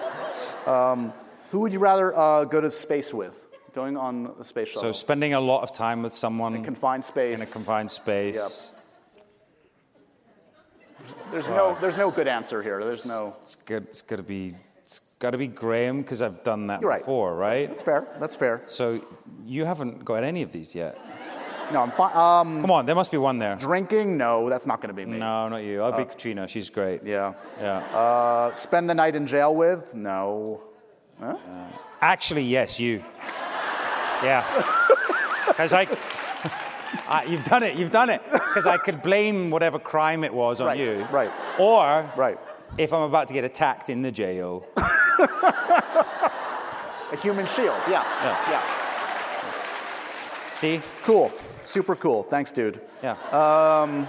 Um, 0.66 1.12
who 1.50 1.60
would 1.60 1.74
you 1.74 1.78
rather 1.78 2.16
uh, 2.16 2.44
go 2.44 2.58
to 2.62 2.70
space 2.70 3.12
with? 3.12 3.45
Going 3.76 3.98
on 3.98 4.32
the 4.38 4.42
space 4.42 4.68
shuttle. 4.68 4.84
So 4.84 4.92
spending 4.92 5.34
a 5.34 5.40
lot 5.40 5.62
of 5.62 5.70
time 5.70 6.02
with 6.02 6.14
someone 6.14 6.54
in 6.54 6.64
confined 6.64 7.04
space. 7.04 7.38
in 7.38 7.46
a 7.46 7.50
confined 7.50 7.90
space. 7.90 8.74
There's 11.30 11.46
no, 11.48 11.76
there's 11.82 11.98
no 11.98 12.10
good 12.10 12.26
answer 12.26 12.62
here. 12.62 12.82
There's 12.82 13.04
no. 13.04 13.36
It's 13.42 13.54
good. 13.54 13.82
It's 13.90 14.00
got 14.00 14.16
to 14.16 14.22
be. 14.22 14.54
It's 14.82 15.02
got 15.18 15.32
to 15.32 15.36
be 15.36 15.46
Graham 15.46 16.00
because 16.00 16.22
I've 16.22 16.42
done 16.42 16.68
that 16.68 16.82
right. 16.82 17.00
before, 17.00 17.36
right? 17.36 17.68
That's 17.68 17.82
fair. 17.82 18.08
That's 18.18 18.34
fair. 18.34 18.62
So 18.66 19.06
you 19.44 19.66
haven't 19.66 20.06
got 20.06 20.24
any 20.24 20.40
of 20.40 20.52
these 20.52 20.74
yet. 20.74 20.98
No, 21.70 21.82
I'm 21.82 21.90
fine. 21.90 22.16
Um, 22.16 22.62
Come 22.62 22.70
on, 22.70 22.86
there 22.86 22.94
must 22.94 23.10
be 23.10 23.18
one 23.18 23.38
there. 23.38 23.56
drinking? 23.56 24.16
No, 24.16 24.48
that's 24.48 24.66
not 24.66 24.80
going 24.80 24.88
to 24.88 24.94
be 24.94 25.04
me. 25.04 25.18
No, 25.18 25.50
not 25.50 25.58
you. 25.64 25.82
I'll 25.82 25.94
be 25.94 26.04
Caitríona. 26.04 26.48
She's 26.48 26.70
great. 26.70 27.04
Yeah. 27.04 27.34
Yeah. 27.60 27.80
Uh, 27.94 28.54
spend 28.54 28.88
the 28.88 28.94
night 28.94 29.16
in 29.16 29.26
jail 29.26 29.54
with? 29.54 29.94
No. 29.94 30.62
Actually, 32.00 32.44
yes, 32.44 32.80
you. 32.80 33.04
Yeah. 34.22 34.44
Because 35.46 35.72
I, 35.72 35.86
I, 37.08 37.24
you've 37.24 37.44
done 37.44 37.62
it. 37.62 37.76
You've 37.76 37.90
done 37.90 38.10
it. 38.10 38.22
Because 38.30 38.66
I 38.66 38.76
could 38.78 39.02
blame 39.02 39.50
whatever 39.50 39.78
crime 39.78 40.24
it 40.24 40.32
was 40.34 40.60
on 40.60 40.66
Right, 40.68 40.78
you. 40.78 41.06
right. 41.10 41.30
Or 41.58 42.10
Right. 42.16 42.38
if 42.78 42.92
I'm 42.92 43.02
about 43.02 43.28
to 43.28 43.34
get 43.34 43.44
attacked 43.44 43.88
in 43.90 44.02
the 44.02 44.10
jail. 44.12 44.66
A 47.12 47.16
human 47.22 47.46
shield. 47.46 47.78
Yeah. 47.88 48.02
Yeah. 48.22 48.50
Yeah. 48.50 48.62
See? 50.50 50.80
Cool. 51.04 51.30
Super 51.62 51.94
cool. 51.94 52.22
Thanks, 52.24 52.50
dude. 52.52 52.80
Yeah. 53.02 53.16
Um, 53.30 54.06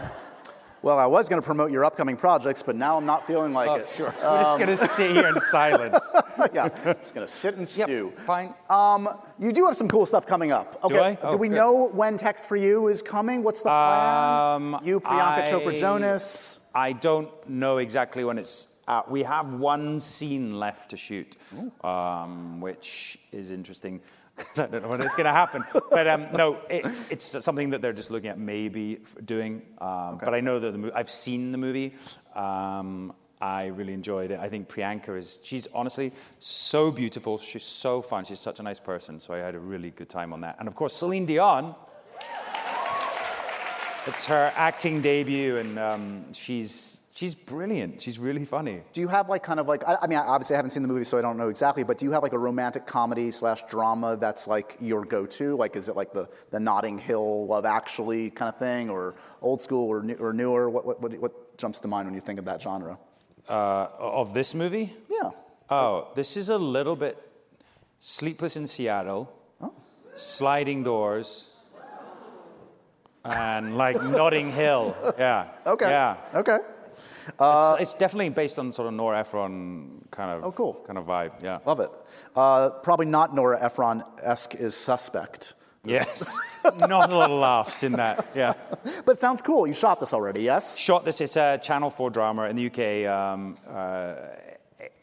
Well, 0.84 1.00
I 1.00 1.06
was 1.08 1.28
going 1.28 1.42
to 1.42 1.46
promote 1.46 1.72
your 1.72 1.84
upcoming 1.84 2.16
projects, 2.16 2.62
but 2.62 2.76
now 2.76 2.98
I'm 2.98 3.06
not 3.06 3.26
feeling 3.26 3.52
like 3.52 3.68
oh, 3.70 3.76
it. 3.76 3.90
sure. 3.96 4.14
We're 4.22 4.44
just 4.44 4.60
gonna 4.60 4.78
sit 4.78 5.16
here 5.16 5.28
in 5.28 5.40
silence. 5.42 6.14
yeah. 6.54 6.70
Just 6.70 7.16
going 7.16 7.28
to 7.28 7.34
sit 7.34 7.56
and 7.56 7.68
Yep. 7.78 7.88
stew. 7.88 8.14
Fine. 8.26 8.54
Um, 8.70 9.10
you 9.40 9.52
do 9.52 9.66
have 9.66 9.76
some 9.76 9.88
cool 9.88 10.06
stuff 10.06 10.26
coming 10.28 10.52
up. 10.52 10.80
Okay. 10.84 11.00
I? 11.00 11.14
Do 11.16 11.20
Oh, 11.24 11.36
we 11.38 11.50
good. 11.50 11.56
know 11.56 11.88
when 11.90 12.16
Text 12.18 12.46
for 12.46 12.56
You 12.56 12.88
is 12.90 13.02
coming? 13.02 13.42
What's 13.44 13.62
the 13.64 13.70
plan? 13.70 14.76
Um, 14.76 14.80
you, 14.84 15.00
Priyanka 15.00 15.44
I- 15.46 15.52
Chopra 15.52 15.78
Jonas. 15.78 16.70
I 16.76 16.92
don't 16.94 17.30
know 17.50 17.80
exactly 17.80 18.24
when 18.24 18.38
it's 18.38 18.78
out. 18.88 19.10
We 19.10 19.24
have 19.24 19.52
one 19.56 20.00
scene 20.00 20.60
left 20.60 20.92
to 20.92 20.98
shoot, 20.98 21.36
um, 21.84 22.62
which 22.62 23.18
is 23.32 23.50
interesting 23.52 24.00
because 24.38 24.60
I 24.60 24.68
don't 24.68 24.84
know 24.84 24.90
when 24.90 25.02
it's 25.02 25.14
going 25.16 25.26
to 25.26 25.32
happen. 25.32 25.64
but 25.90 26.08
um, 26.08 26.28
no, 26.34 26.60
it, 26.70 26.86
it's 27.10 27.44
something 27.44 27.72
that 27.72 27.82
they're 27.82 27.94
just 27.94 28.12
looking 28.12 28.30
at 28.30 28.38
maybe 28.40 29.00
doing. 29.26 29.62
Um, 29.80 30.18
But 30.24 30.34
I 30.34 30.40
know 30.42 30.60
that 30.60 30.72
the 30.72 30.78
mo- 30.78 30.92
I've 30.96 31.10
seen 31.10 31.52
the 31.52 31.58
movie. 31.58 31.96
Um, 32.36 33.14
I 33.40 33.68
really 33.68 33.94
enjoyed 33.94 34.32
it. 34.32 34.40
I 34.40 34.50
think 34.50 34.68
Priyanka 34.68 35.18
is, 35.18 35.40
she's 35.44 35.68
honestly 35.74 36.12
so 36.40 36.92
beautiful. 36.92 37.38
She's 37.38 37.64
so 37.64 38.02
fun. 38.02 38.26
She's 38.26 38.40
such 38.40 38.60
a 38.60 38.64
nice 38.64 38.80
person. 38.80 39.20
So 39.20 39.34
I 39.34 39.38
had 39.38 39.54
a 39.56 39.60
really 39.60 39.92
good 39.92 40.10
time 40.10 40.34
on 40.34 40.42
that. 40.42 40.56
And 40.60 40.68
of 40.68 40.76
course, 40.76 40.94
Celine 40.94 41.26
Dion. 41.26 41.76
It's 44.08 44.26
her 44.28 44.54
acting 44.56 45.02
debut, 45.02 45.58
and 45.58 45.78
um, 45.78 46.34
she's 46.34 47.02
she's 47.18 47.34
brilliant. 47.34 48.00
She's 48.00 48.20
really 48.20 48.46
funny. 48.46 48.82
Do 48.94 49.02
you 49.02 49.08
have 49.08 49.28
like 49.28 49.42
kind 49.42 49.60
of 49.60 49.68
like 49.68 49.84
I, 49.88 49.98
I 50.04 50.08
mean 50.08 50.20
I 50.20 50.22
obviously 50.22 50.56
I 50.56 50.58
haven't 50.58 50.70
seen 50.72 50.84
the 50.84 50.88
movie 50.88 51.04
so 51.04 51.18
I 51.18 51.22
don't 51.22 51.38
know 51.38 51.50
exactly 51.50 51.84
but 51.84 51.98
do 51.98 52.06
you 52.06 52.12
have 52.12 52.22
like 52.22 52.34
a 52.34 52.38
romantic 52.38 52.86
comedy 52.86 53.32
slash 53.32 53.64
drama 53.64 54.16
that's 54.18 54.48
like 54.48 54.78
your 54.80 55.04
go-to 55.04 55.56
like 55.56 55.76
is 55.76 55.90
it 55.90 55.96
like 55.96 56.14
the 56.14 56.30
the 56.52 56.60
Notting 56.60 56.98
Hill 57.00 57.48
Love 57.48 57.66
Actually 57.66 58.30
kind 58.30 58.50
of 58.50 58.58
thing 58.60 58.90
or 58.90 59.16
old 59.42 59.62
school 59.62 59.90
or, 59.90 60.04
new, 60.04 60.14
or 60.16 60.32
newer 60.32 60.70
what, 60.70 60.86
what 60.86 61.02
what 61.02 61.20
what 61.20 61.58
jumps 61.58 61.80
to 61.80 61.88
mind 61.88 62.08
when 62.08 62.14
you 62.14 62.22
think 62.22 62.38
of 62.38 62.46
that 62.46 62.62
genre? 62.62 63.00
Uh, 63.50 63.88
of 63.98 64.34
this 64.34 64.54
movie? 64.54 64.94
Yeah. 65.10 65.32
Oh, 65.70 66.10
this 66.16 66.38
is 66.38 66.50
a 66.50 66.58
little 66.58 66.96
bit 66.96 67.18
Sleepless 68.00 68.58
in 68.58 68.68
Seattle, 68.68 69.34
Sliding 70.16 70.84
Doors, 70.84 71.56
and 73.24 73.76
like 73.76 74.04
Notting 74.04 74.52
Hill. 74.52 74.96
Yeah. 75.18 75.48
Okay. 75.66 75.90
Yeah. 75.90 76.18
Okay. 76.36 76.60
It's, 77.40 77.82
it's 77.82 77.94
definitely 77.94 78.30
based 78.30 78.58
on 78.60 78.72
sort 78.74 78.88
of 78.88 78.94
Nora 78.94 79.20
Ephron 79.20 80.06
kind 80.12 80.32
of 80.32 80.44
Oh, 80.46 80.52
cool. 80.52 80.74
kind 80.86 80.98
of 80.98 81.06
vibe. 81.06 81.32
Yeah. 81.44 81.60
Love 81.66 81.80
it. 81.80 81.90
Uh, 82.36 82.70
probably 82.70 83.06
not 83.06 83.34
Nora 83.36 83.62
Ephron 83.64 84.04
esque 84.22 84.56
is 84.56 84.76
suspect. 84.76 85.54
Yes. 85.84 86.38
Not 86.78 87.10
a 87.10 87.16
lot 87.16 87.32
of 87.32 87.40
laughs 87.40 87.84
in 87.84 87.94
that. 87.94 88.28
Yeah. 88.36 88.54
But 89.06 89.14
it 89.14 89.20
sounds 89.20 89.42
cool. 89.42 89.66
You 89.68 89.72
shot 89.74 90.02
this 90.02 90.12
already, 90.12 90.42
yes? 90.42 90.78
shot 90.78 91.06
this. 91.06 91.22
It's 91.22 91.38
a 91.38 91.58
Channel 91.64 91.90
4 91.90 92.10
drama 92.10 92.44
in 92.50 92.58
the 92.58 92.66
UK. 92.66 93.10
Um, 93.10 93.56
uh, 93.70 94.16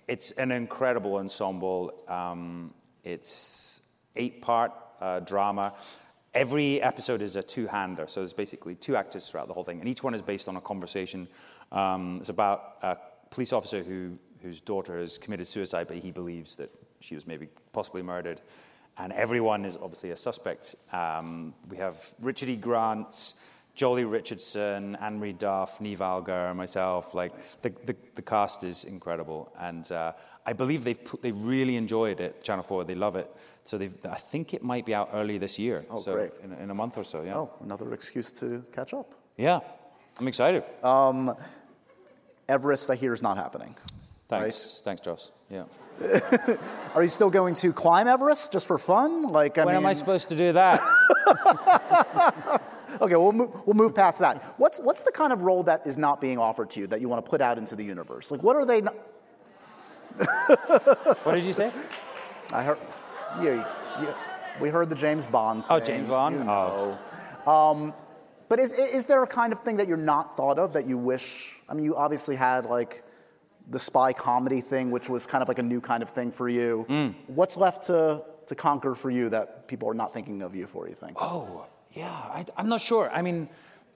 it's 0.07 0.33
an 0.33 0.51
incredible 0.51 1.17
ensemble. 1.17 1.95
Um, 2.07 2.75
it's 3.03 3.81
eight-part 4.15 4.73
uh, 5.01 5.21
drama. 5.21 5.73
Every 6.35 6.83
episode 6.83 7.23
is 7.23 7.37
a 7.37 7.43
two-hander, 7.43 8.07
so 8.09 8.21
there's 8.21 8.33
basically 8.35 8.75
two 8.75 8.95
actors 8.97 9.27
throughout 9.29 9.47
the 9.49 9.55
whole 9.55 9.65
thing, 9.65 9.81
and 9.81 9.89
each 9.89 10.03
one 10.03 10.13
is 10.15 10.21
based 10.21 10.49
on 10.49 10.57
a 10.57 10.61
conversation. 10.61 11.29
Um, 11.75 12.19
it's 12.21 12.29
about 12.31 12.77
a 12.83 12.97
police 13.31 13.53
officer 13.53 13.83
who, 13.83 14.17
whose 14.41 14.61
daughter 14.61 14.99
has 14.99 15.19
committed 15.19 15.47
suicide, 15.47 15.89
but 15.89 15.97
he 15.99 16.11
believes 16.11 16.55
that 16.57 16.71
she 17.01 17.15
was 17.15 17.27
maybe 17.27 17.49
possibly 17.73 18.03
murdered. 18.03 18.41
And 18.97 19.13
everyone 19.13 19.65
is 19.65 19.77
obviously 19.77 20.13
a 20.13 20.17
suspect. 20.17 20.77
Um, 20.93 21.53
we 21.69 21.77
have 21.79 22.15
Richard 22.21 22.49
E. 22.49 22.57
Grant, 22.57 23.35
Joely 23.77 24.09
Richardson, 24.09 24.97
Anne 25.01 25.19
Marie 25.19 25.33
Duff, 25.33 25.81
Niamh 25.81 26.01
Algar, 26.01 26.55
myself. 26.55 27.13
Like 27.13 27.35
the, 27.63 27.71
the, 27.87 27.97
the 28.15 28.23
cast 28.23 28.63
is 28.63 28.85
incredible, 28.85 29.53
and 29.59 29.91
uh, 29.91 30.13
I 30.47 30.53
believe 30.53 30.85
they've 30.85 31.05
put, 31.05 31.23
they 31.23 31.33
really 31.33 31.77
enjoyed 31.77 32.21
it. 32.21 32.45
Channel 32.45 32.63
Four, 32.63 32.85
they 32.85 32.95
love 32.95 33.17
it. 33.17 33.29
So 33.65 33.77
they've, 33.77 33.97
I 34.09 34.15
think 34.15 34.55
it 34.55 34.63
might 34.63 34.87
be 34.87 34.95
out 34.95 35.11
early 35.13 35.39
this 35.39 35.59
year. 35.59 35.85
Oh, 35.91 35.99
so 35.99 36.15
great. 36.15 36.31
In, 36.45 36.53
a- 36.53 36.59
in 36.63 36.71
a 36.71 36.75
month 36.75 36.97
or 36.97 37.03
so. 37.03 37.23
Yeah. 37.23 37.35
Oh, 37.39 37.51
another 37.65 37.93
excuse 37.93 38.33
to 38.35 38.65
catch 38.71 38.95
up. 38.95 39.17
Yeah. 39.37 39.59
I'm 40.21 40.29
excited. 40.29 40.63
Everest, 42.49 42.91
I 42.91 42.95
hear, 42.95 43.13
is 43.13 43.23
not 43.23 43.37
happening. 43.37 43.75
Thanks. 44.29 44.83
Thanks, 44.85 45.01
Joss. 45.01 45.31
Yeah. 45.51 45.65
Are 46.95 47.03
you 47.03 47.09
still 47.09 47.31
going 47.31 47.55
to 47.57 47.73
climb 47.73 48.09
Everest 48.09 48.53
just 48.53 48.67
for 48.67 48.79
fun? 48.79 49.23
Like, 49.23 49.59
I 49.59 49.65
when 49.65 49.75
mean, 49.75 49.85
am 49.85 49.89
I 49.89 49.93
supposed 49.93 50.29
to 50.31 50.37
do 50.37 50.53
that? 50.53 50.81
okay, 53.01 53.17
we'll 53.17 53.33
move, 53.33 53.51
we'll 53.67 53.75
move 53.75 53.95
past 53.95 54.19
that. 54.21 54.43
What's 54.57 54.81
what's 54.81 55.03
the 55.03 55.13
kind 55.13 55.33
of 55.33 55.43
role 55.43 55.63
that 55.65 55.87
is 55.87 55.97
not 55.97 56.21
being 56.21 56.39
offered 56.39 56.71
to 56.71 56.81
you 56.81 56.87
that 56.89 57.01
you 57.01 57.09
want 57.09 57.25
to 57.25 57.31
put 57.31 57.41
out 57.41 57.59
into 57.59 57.77
the 57.77 57.85
universe? 57.85 58.31
Like, 58.33 58.43
what 58.43 58.57
are 58.57 58.67
they? 58.67 58.81
Not, 58.81 58.95
what 61.23 61.35
did 61.35 61.45
you 61.45 61.53
say? 61.53 61.73
I 62.53 62.63
heard, 62.63 62.79
yeah, 63.41 63.67
yeah, 64.03 64.15
we 64.61 64.69
heard 64.69 64.89
the 64.89 64.97
James 64.97 65.27
Bond. 65.27 65.63
Thing. 65.63 65.71
Oh, 65.71 65.81
James 65.81 66.09
Bond? 66.09 66.37
you 66.37 66.45
Oh. 66.49 66.99
Um, 67.47 67.95
but 68.49 68.59
is 68.59 68.73
is 68.73 69.07
there 69.07 69.23
a 69.23 69.27
kind 69.27 69.53
of 69.53 69.61
thing 69.61 69.77
that 69.79 69.89
you're 69.89 69.97
not 69.97 70.37
thought 70.37 70.59
of 70.59 70.73
that 70.73 70.87
you 70.87 70.99
wish? 70.99 71.57
I 71.69 71.75
mean, 71.75 71.85
you 71.85 71.97
obviously 71.97 72.37
had 72.37 72.67
like 72.67 73.03
the 73.71 73.79
spy 73.79 74.13
comedy 74.13 74.61
thing, 74.61 74.91
which 74.91 75.09
was 75.09 75.27
kind 75.27 75.43
of 75.43 75.49
like 75.49 75.59
a 75.59 75.63
new 75.63 75.81
kind 75.81 76.03
of 76.03 76.11
thing 76.11 76.31
for 76.31 76.49
you. 76.49 76.85
Hmm. 76.89 77.09
What's 77.27 77.57
left 77.57 77.85
to 77.85 78.23
to 78.47 78.55
conquer 78.55 78.95
for 78.95 79.11
you 79.11 79.29
that 79.31 79.69
people 79.69 79.89
are 79.89 79.95
not 79.95 80.13
thinking 80.13 80.43
of 80.43 80.55
you 80.55 80.67
for? 80.67 80.89
You 80.89 80.95
think? 80.95 81.17
Oh, 81.21 81.67
yeah. 81.93 82.11
I, 82.11 82.45
I'm 82.57 82.69
not 82.69 82.81
sure. 82.81 83.11
I 83.11 83.23
mean, 83.23 83.49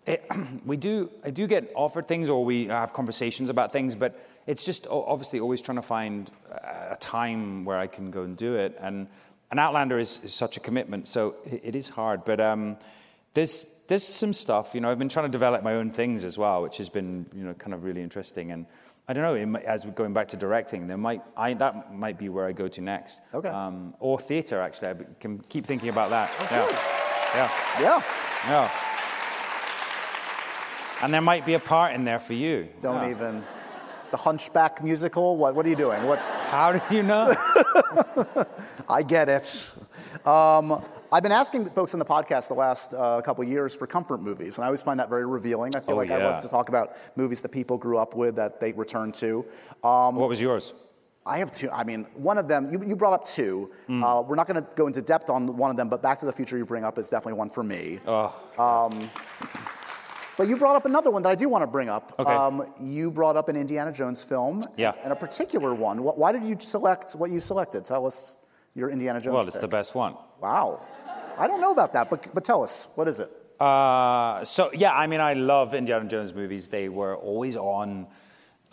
it, 0.06 0.24
we 0.64 0.76
do. 0.76 1.10
I 1.24 1.30
do 1.30 1.46
get 1.46 1.70
offered 1.74 2.08
things, 2.08 2.30
or 2.30 2.44
we 2.44 2.66
have 2.66 2.92
conversations 2.92 3.50
about 3.50 3.72
things, 3.72 3.94
but 3.94 4.18
it's 4.46 4.64
just 4.64 4.86
obviously 4.90 5.40
always 5.40 5.60
trying 5.60 5.76
to 5.76 5.82
find 5.82 6.30
a 6.50 6.78
a 6.90 6.96
time 6.96 7.64
where 7.64 7.78
I 7.78 7.86
can 7.86 8.10
go 8.10 8.22
and 8.22 8.36
do 8.36 8.54
it. 8.54 8.76
And 8.80 9.08
an 9.50 9.58
Outlander 9.58 9.98
is, 9.98 10.18
is 10.22 10.34
such 10.34 10.56
a 10.56 10.60
commitment, 10.60 11.08
so 11.08 11.36
it, 11.44 11.60
it 11.64 11.76
is 11.76 11.88
hard. 11.88 12.24
But 12.24 12.40
um, 12.40 12.76
there's 13.34 13.66
there's 13.88 14.04
some 14.06 14.32
stuff. 14.32 14.74
You 14.74 14.80
know, 14.80 14.90
I've 14.90 14.98
been 14.98 15.08
trying 15.08 15.26
to 15.26 15.32
develop 15.32 15.62
my 15.62 15.74
own 15.74 15.90
things 15.90 16.24
as 16.24 16.36
well, 16.38 16.62
which 16.62 16.76
has 16.78 16.88
been 16.88 17.26
you 17.34 17.44
know 17.44 17.54
kind 17.54 17.72
of 17.74 17.84
really 17.84 18.02
interesting. 18.02 18.50
And 18.52 18.66
I 19.08 19.12
don't 19.14 19.22
know. 19.22 19.46
might- 19.46 19.64
As 19.64 19.86
we're 19.86 19.92
going 19.92 20.12
back 20.12 20.28
to 20.28 20.36
directing, 20.36 20.86
there 20.86 20.98
might 20.98 21.22
I, 21.36 21.54
that 21.54 21.94
might 21.94 22.18
be 22.18 22.28
where 22.28 22.46
I 22.46 22.52
go 22.52 22.68
to 22.68 22.80
next. 22.80 23.20
Okay. 23.32 23.48
Um, 23.48 23.94
or 24.00 24.18
theatre, 24.20 24.60
actually. 24.60 24.88
I 24.88 24.94
can 25.20 25.38
keep 25.48 25.64
thinking 25.66 25.88
about 25.88 26.10
that. 26.10 26.30
yeah. 26.50 26.68
Yeah. 27.34 27.50
Yeah. 27.80 28.02
Yeah. 28.48 28.70
And 31.00 31.14
there 31.14 31.20
might 31.20 31.46
be 31.46 31.54
a 31.54 31.60
part 31.60 31.94
in 31.94 32.04
there 32.04 32.18
for 32.18 32.32
you. 32.32 32.68
Don't 32.80 33.02
Yeah. 33.04 33.10
even. 33.10 33.44
The 34.10 34.16
Hunchback 34.16 34.82
musical. 34.82 35.36
What 35.36 35.54
what 35.54 35.64
are 35.66 35.68
you 35.68 35.76
doing? 35.76 36.02
What's? 36.04 36.42
How 36.44 36.72
did 36.72 36.82
you 36.90 37.02
know? 37.02 37.34
I 38.88 39.02
get 39.02 39.28
it. 39.28 39.70
Um, 40.26 40.82
I've 41.10 41.22
been 41.22 41.32
asking 41.32 41.70
folks 41.70 41.94
on 41.94 41.98
the 42.00 42.04
podcast 42.04 42.48
the 42.48 42.54
last 42.54 42.92
uh, 42.92 43.22
couple 43.22 43.42
years 43.44 43.74
for 43.74 43.86
comfort 43.86 44.20
movies, 44.20 44.58
and 44.58 44.64
I 44.64 44.66
always 44.66 44.82
find 44.82 45.00
that 45.00 45.08
very 45.08 45.24
revealing. 45.24 45.74
I 45.74 45.80
feel 45.80 45.94
Oh, 45.94 45.96
like 45.98 46.10
I 46.10 46.18
yeah. 46.18 46.28
love 46.28 46.42
to 46.42 46.48
talk 46.48 46.68
about 46.68 46.96
movies 47.16 47.40
that 47.42 47.50
people 47.50 47.78
grew 47.78 47.96
up 47.98 48.14
with 48.14 48.36
that 48.36 48.60
they 48.60 48.72
return 48.72 49.12
to. 49.12 49.44
Um, 49.82 50.16
what 50.16 50.28
was 50.28 50.40
yours? 50.40 50.74
I 51.24 51.38
have 51.38 51.50
two. 51.50 51.70
I 51.70 51.82
mean, 51.84 52.04
one 52.14 52.36
of 52.36 52.46
them, 52.46 52.70
you, 52.70 52.82
you 52.86 52.94
brought 52.94 53.14
up 53.14 53.24
two. 53.24 53.70
Hmm. 53.86 54.04
Uh, 54.04 54.20
we're 54.20 54.34
not 54.36 54.46
going 54.46 54.62
to 54.62 54.68
go 54.76 54.86
into 54.86 55.00
depth 55.00 55.30
on 55.30 55.56
one 55.56 55.70
of 55.70 55.76
them, 55.78 55.88
but 55.88 56.02
Back 56.02 56.18
to 56.18 56.26
the 56.26 56.32
Future 56.32 56.58
you 56.58 56.66
bring 56.66 56.84
up 56.84 56.98
is 56.98 57.08
definitely 57.08 57.38
one 57.38 57.48
for 57.50 57.62
me. 57.62 58.00
Um, 58.06 59.10
but 60.36 60.46
you 60.46 60.56
brought 60.56 60.76
up 60.76 60.84
another 60.86 61.10
one 61.10 61.22
that 61.22 61.30
I 61.30 61.34
do 61.34 61.48
want 61.48 61.62
to 61.62 61.66
bring 61.66 61.88
up. 61.88 62.14
Okay. 62.18 62.32
Um, 62.32 62.66
you 62.80 63.10
brought 63.10 63.36
up 63.36 63.48
an 63.48 63.56
Indiana 63.56 63.92
Jones 63.92 64.22
film. 64.22 64.64
Yeah. 64.76 64.92
And 65.02 65.12
a 65.12 65.16
particular 65.16 65.74
one. 65.74 66.02
Why 66.02 66.32
did 66.32 66.44
you 66.44 66.56
select 66.60 67.12
what 67.12 67.30
you 67.30 67.40
selected? 67.40 67.84
Tell 67.84 68.06
us 68.06 68.44
your 68.74 68.88
Indiana 68.90 69.20
Jones 69.20 69.34
Well, 69.34 69.46
it's 69.46 69.56
pick. 69.56 69.62
the 69.62 69.68
best 69.68 69.94
one. 69.94 70.14
Wow. 70.40 70.80
I 71.38 71.46
don't 71.46 71.60
know 71.60 71.72
about 71.72 71.92
that, 71.92 72.10
but, 72.10 72.34
but 72.34 72.44
tell 72.44 72.62
us. 72.64 72.88
What 72.96 73.06
is 73.08 73.20
it? 73.20 73.30
Uh, 73.60 74.44
so 74.44 74.70
yeah, 74.72 74.92
I 74.92 75.06
mean, 75.06 75.20
I 75.20 75.34
love 75.34 75.74
Indiana 75.74 76.08
Jones 76.08 76.34
movies. 76.34 76.68
They 76.68 76.88
were 76.88 77.16
always 77.16 77.56
on 77.56 78.06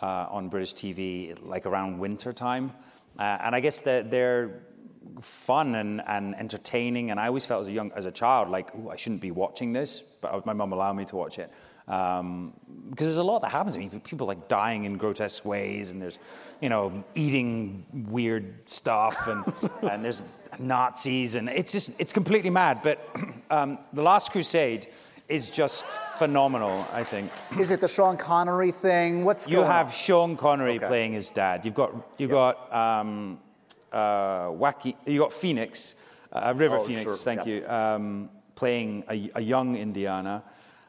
uh, 0.00 0.26
on 0.30 0.48
British 0.48 0.74
TV, 0.74 1.36
like 1.42 1.64
around 1.66 1.98
winter 1.98 2.32
time, 2.32 2.72
uh, 3.18 3.38
and 3.40 3.54
I 3.54 3.60
guess 3.60 3.80
they're, 3.80 4.02
they're 4.02 4.60
fun 5.22 5.74
and, 5.74 6.02
and 6.06 6.34
entertaining. 6.34 7.10
And 7.10 7.18
I 7.18 7.28
always 7.28 7.46
felt 7.46 7.62
as 7.62 7.68
a 7.68 7.72
young 7.72 7.92
as 7.92 8.04
a 8.04 8.10
child, 8.10 8.50
like, 8.50 8.70
I 8.90 8.96
shouldn't 8.96 9.22
be 9.22 9.30
watching 9.30 9.72
this, 9.72 10.00
but 10.20 10.44
my 10.44 10.52
mum 10.52 10.72
allowed 10.72 10.94
me 10.94 11.04
to 11.06 11.16
watch 11.16 11.38
it. 11.38 11.50
Um, 11.88 12.52
because 12.90 13.06
there's 13.06 13.16
a 13.16 13.22
lot 13.22 13.42
that 13.42 13.52
happens. 13.52 13.76
I 13.76 13.78
mean, 13.78 14.00
people 14.00 14.26
like 14.26 14.48
dying 14.48 14.84
in 14.84 14.96
grotesque 14.96 15.44
ways, 15.44 15.92
and 15.92 16.02
there's, 16.02 16.18
you 16.60 16.68
know, 16.68 17.04
eating 17.14 17.86
weird 18.08 18.68
stuff, 18.68 19.16
and 19.28 19.44
and 19.92 20.04
there's 20.04 20.22
Nazis, 20.60 21.34
and 21.34 21.48
it's 21.48 21.72
just 21.72 21.90
it's 22.00 22.12
completely 22.12 22.50
mad. 22.50 22.80
But 22.82 23.08
um, 23.50 23.78
the 23.92 24.02
Last 24.02 24.32
Crusade 24.32 24.86
is 25.28 25.50
just 25.50 25.84
phenomenal. 26.18 26.86
I 26.92 27.02
think 27.04 27.30
Is 27.58 27.70
it 27.70 27.80
the 27.80 27.88
Sean 27.88 28.16
Connery 28.16 28.70
thing? 28.72 29.24
What's 29.24 29.48
you 29.48 29.62
have 29.62 29.86
on? 29.86 29.92
Sean 29.92 30.36
Connery 30.36 30.76
Okay. 30.76 30.86
playing 30.86 31.12
his 31.14 31.30
dad. 31.30 31.64
You've 31.64 31.74
got 31.74 31.92
you've 32.18 32.30
got 32.30 32.72
um, 32.72 33.38
uh, 33.92 34.46
wacky. 34.48 34.94
You 35.06 35.18
got 35.20 35.32
Phoenix, 35.32 36.02
uh, 36.32 36.52
River 36.56 36.76
Oh, 36.76 36.84
Phoenix. 36.84 37.02
sure, 37.02 37.14
Thank 37.16 37.46
yeah. 37.46 37.54
you. 37.54 37.68
Um, 37.68 38.30
playing 38.54 39.04
a, 39.10 39.30
a 39.34 39.40
young 39.40 39.76
Indiana. 39.76 40.42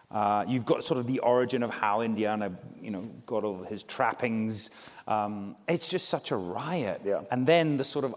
Uh, 0.10 0.46
you've 0.48 0.66
got 0.66 0.86
sort 0.86 0.98
of 0.98 1.06
the 1.06 1.20
origin 1.20 1.62
of 1.64 1.70
how 1.70 2.00
Indiana, 2.00 2.50
you 2.82 2.92
know, 2.92 3.02
got 3.26 3.44
all 3.44 3.62
his 3.64 3.84
trappings. 3.84 4.72
Um, 5.06 5.58
it's 5.68 5.90
just 5.90 6.08
such 6.08 6.32
a 6.32 6.38
riot. 6.38 7.02
Yeah. 7.04 7.24
And 7.30 7.46
then 7.46 7.76
the 7.76 7.84
sort 7.84 8.06
of 8.06 8.16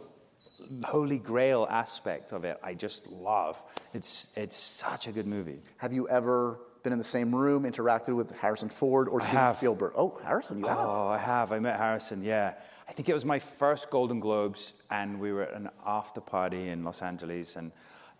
holy 0.84 1.18
grail 1.18 1.66
aspect 1.70 2.32
of 2.32 2.44
it, 2.44 2.58
I 2.62 2.74
just 2.74 3.08
love. 3.08 3.60
It's 3.94 4.36
it's 4.36 4.56
such 4.56 5.08
a 5.08 5.12
good 5.12 5.26
movie. 5.26 5.60
Have 5.78 5.92
you 5.92 6.08
ever 6.08 6.58
been 6.82 6.92
in 6.92 6.98
the 6.98 7.04
same 7.04 7.34
room, 7.34 7.64
interacted 7.64 8.14
with 8.14 8.30
Harrison 8.36 8.68
Ford 8.68 9.08
or 9.08 9.20
Steven 9.20 9.38
have. 9.38 9.56
Spielberg? 9.56 9.92
Oh, 9.96 10.18
Harrison, 10.24 10.58
you 10.58 10.66
have. 10.66 10.78
Oh, 10.78 11.08
I 11.08 11.18
have. 11.18 11.52
I 11.52 11.58
met 11.58 11.78
Harrison, 11.78 12.22
yeah. 12.22 12.54
I 12.88 12.92
think 12.92 13.08
it 13.08 13.12
was 13.12 13.24
my 13.24 13.38
first 13.38 13.90
Golden 13.90 14.18
Globes, 14.18 14.74
and 14.90 15.20
we 15.20 15.32
were 15.32 15.42
at 15.42 15.54
an 15.54 15.68
after 15.86 16.20
party 16.20 16.68
in 16.68 16.82
Los 16.82 17.02
Angeles, 17.02 17.56
and 17.56 17.70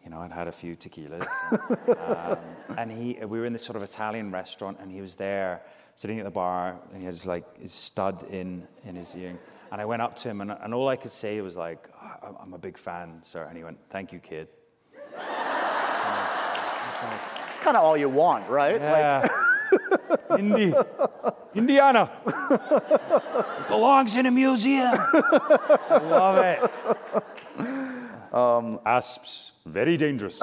you 0.05 0.11
know, 0.11 0.21
I'd 0.21 0.33
had 0.33 0.49
a 0.49 0.53
few 0.53 0.77
tequilas, 0.77 1.27
and, 1.51 1.99
um, 1.99 2.39
and 2.79 2.91
he, 2.91 3.19
we 3.25 3.39
were 3.39 3.45
in 3.45 3.53
this 3.53 3.65
sort 3.65 3.77
of 3.77 3.83
Italian 3.83 4.31
restaurant, 4.31 4.79
and 4.81 4.91
he 4.91 5.01
was 5.01 5.15
there 5.15 5.63
sitting 5.97 6.19
at 6.19 6.25
the 6.25 6.31
bar, 6.31 6.81
and 6.91 7.01
he 7.01 7.05
had 7.05 7.15
his 7.15 7.27
like 7.27 7.61
his 7.61 7.73
stud 7.73 8.23
in 8.31 8.67
in 8.85 8.95
his 8.95 9.15
earring, 9.15 9.39
and 9.71 9.81
I 9.81 9.85
went 9.85 10.03
up 10.03 10.17
to 10.17 10.29
him, 10.29 10.41
and, 10.41 10.51
and 10.51 10.75
all 10.75 10.89
I 10.89 10.97
could 10.97 11.13
say 11.13 11.41
was 11.41 11.57
like, 11.57 11.89
"I- 12.01 12.31
"I'm 12.43 12.53
a 12.55 12.59
big 12.59 12.77
fan, 12.79 13.21
sir," 13.23 13.45
and 13.45 13.57
he 13.57 13.65
went, 13.65 13.79
"Thank 13.91 14.13
you, 14.13 14.19
kid." 14.19 14.49
It's 17.51 17.59
kind 17.61 17.77
of 17.77 17.85
all 17.85 17.97
you 17.97 18.09
want, 18.09 18.49
right? 18.49 18.81
Yeah. 18.81 19.27
Indi- 20.39 20.75
Indiana. 21.55 22.11
It 22.27 23.69
belongs 23.69 24.17
in 24.17 24.27
a 24.27 24.31
museum. 24.31 24.93
I 24.95 25.99
love 26.03 26.39
it. 26.39 28.35
Um, 28.35 28.81
Asps, 28.87 29.53
very 29.67 29.97
dangerous. 29.97 30.41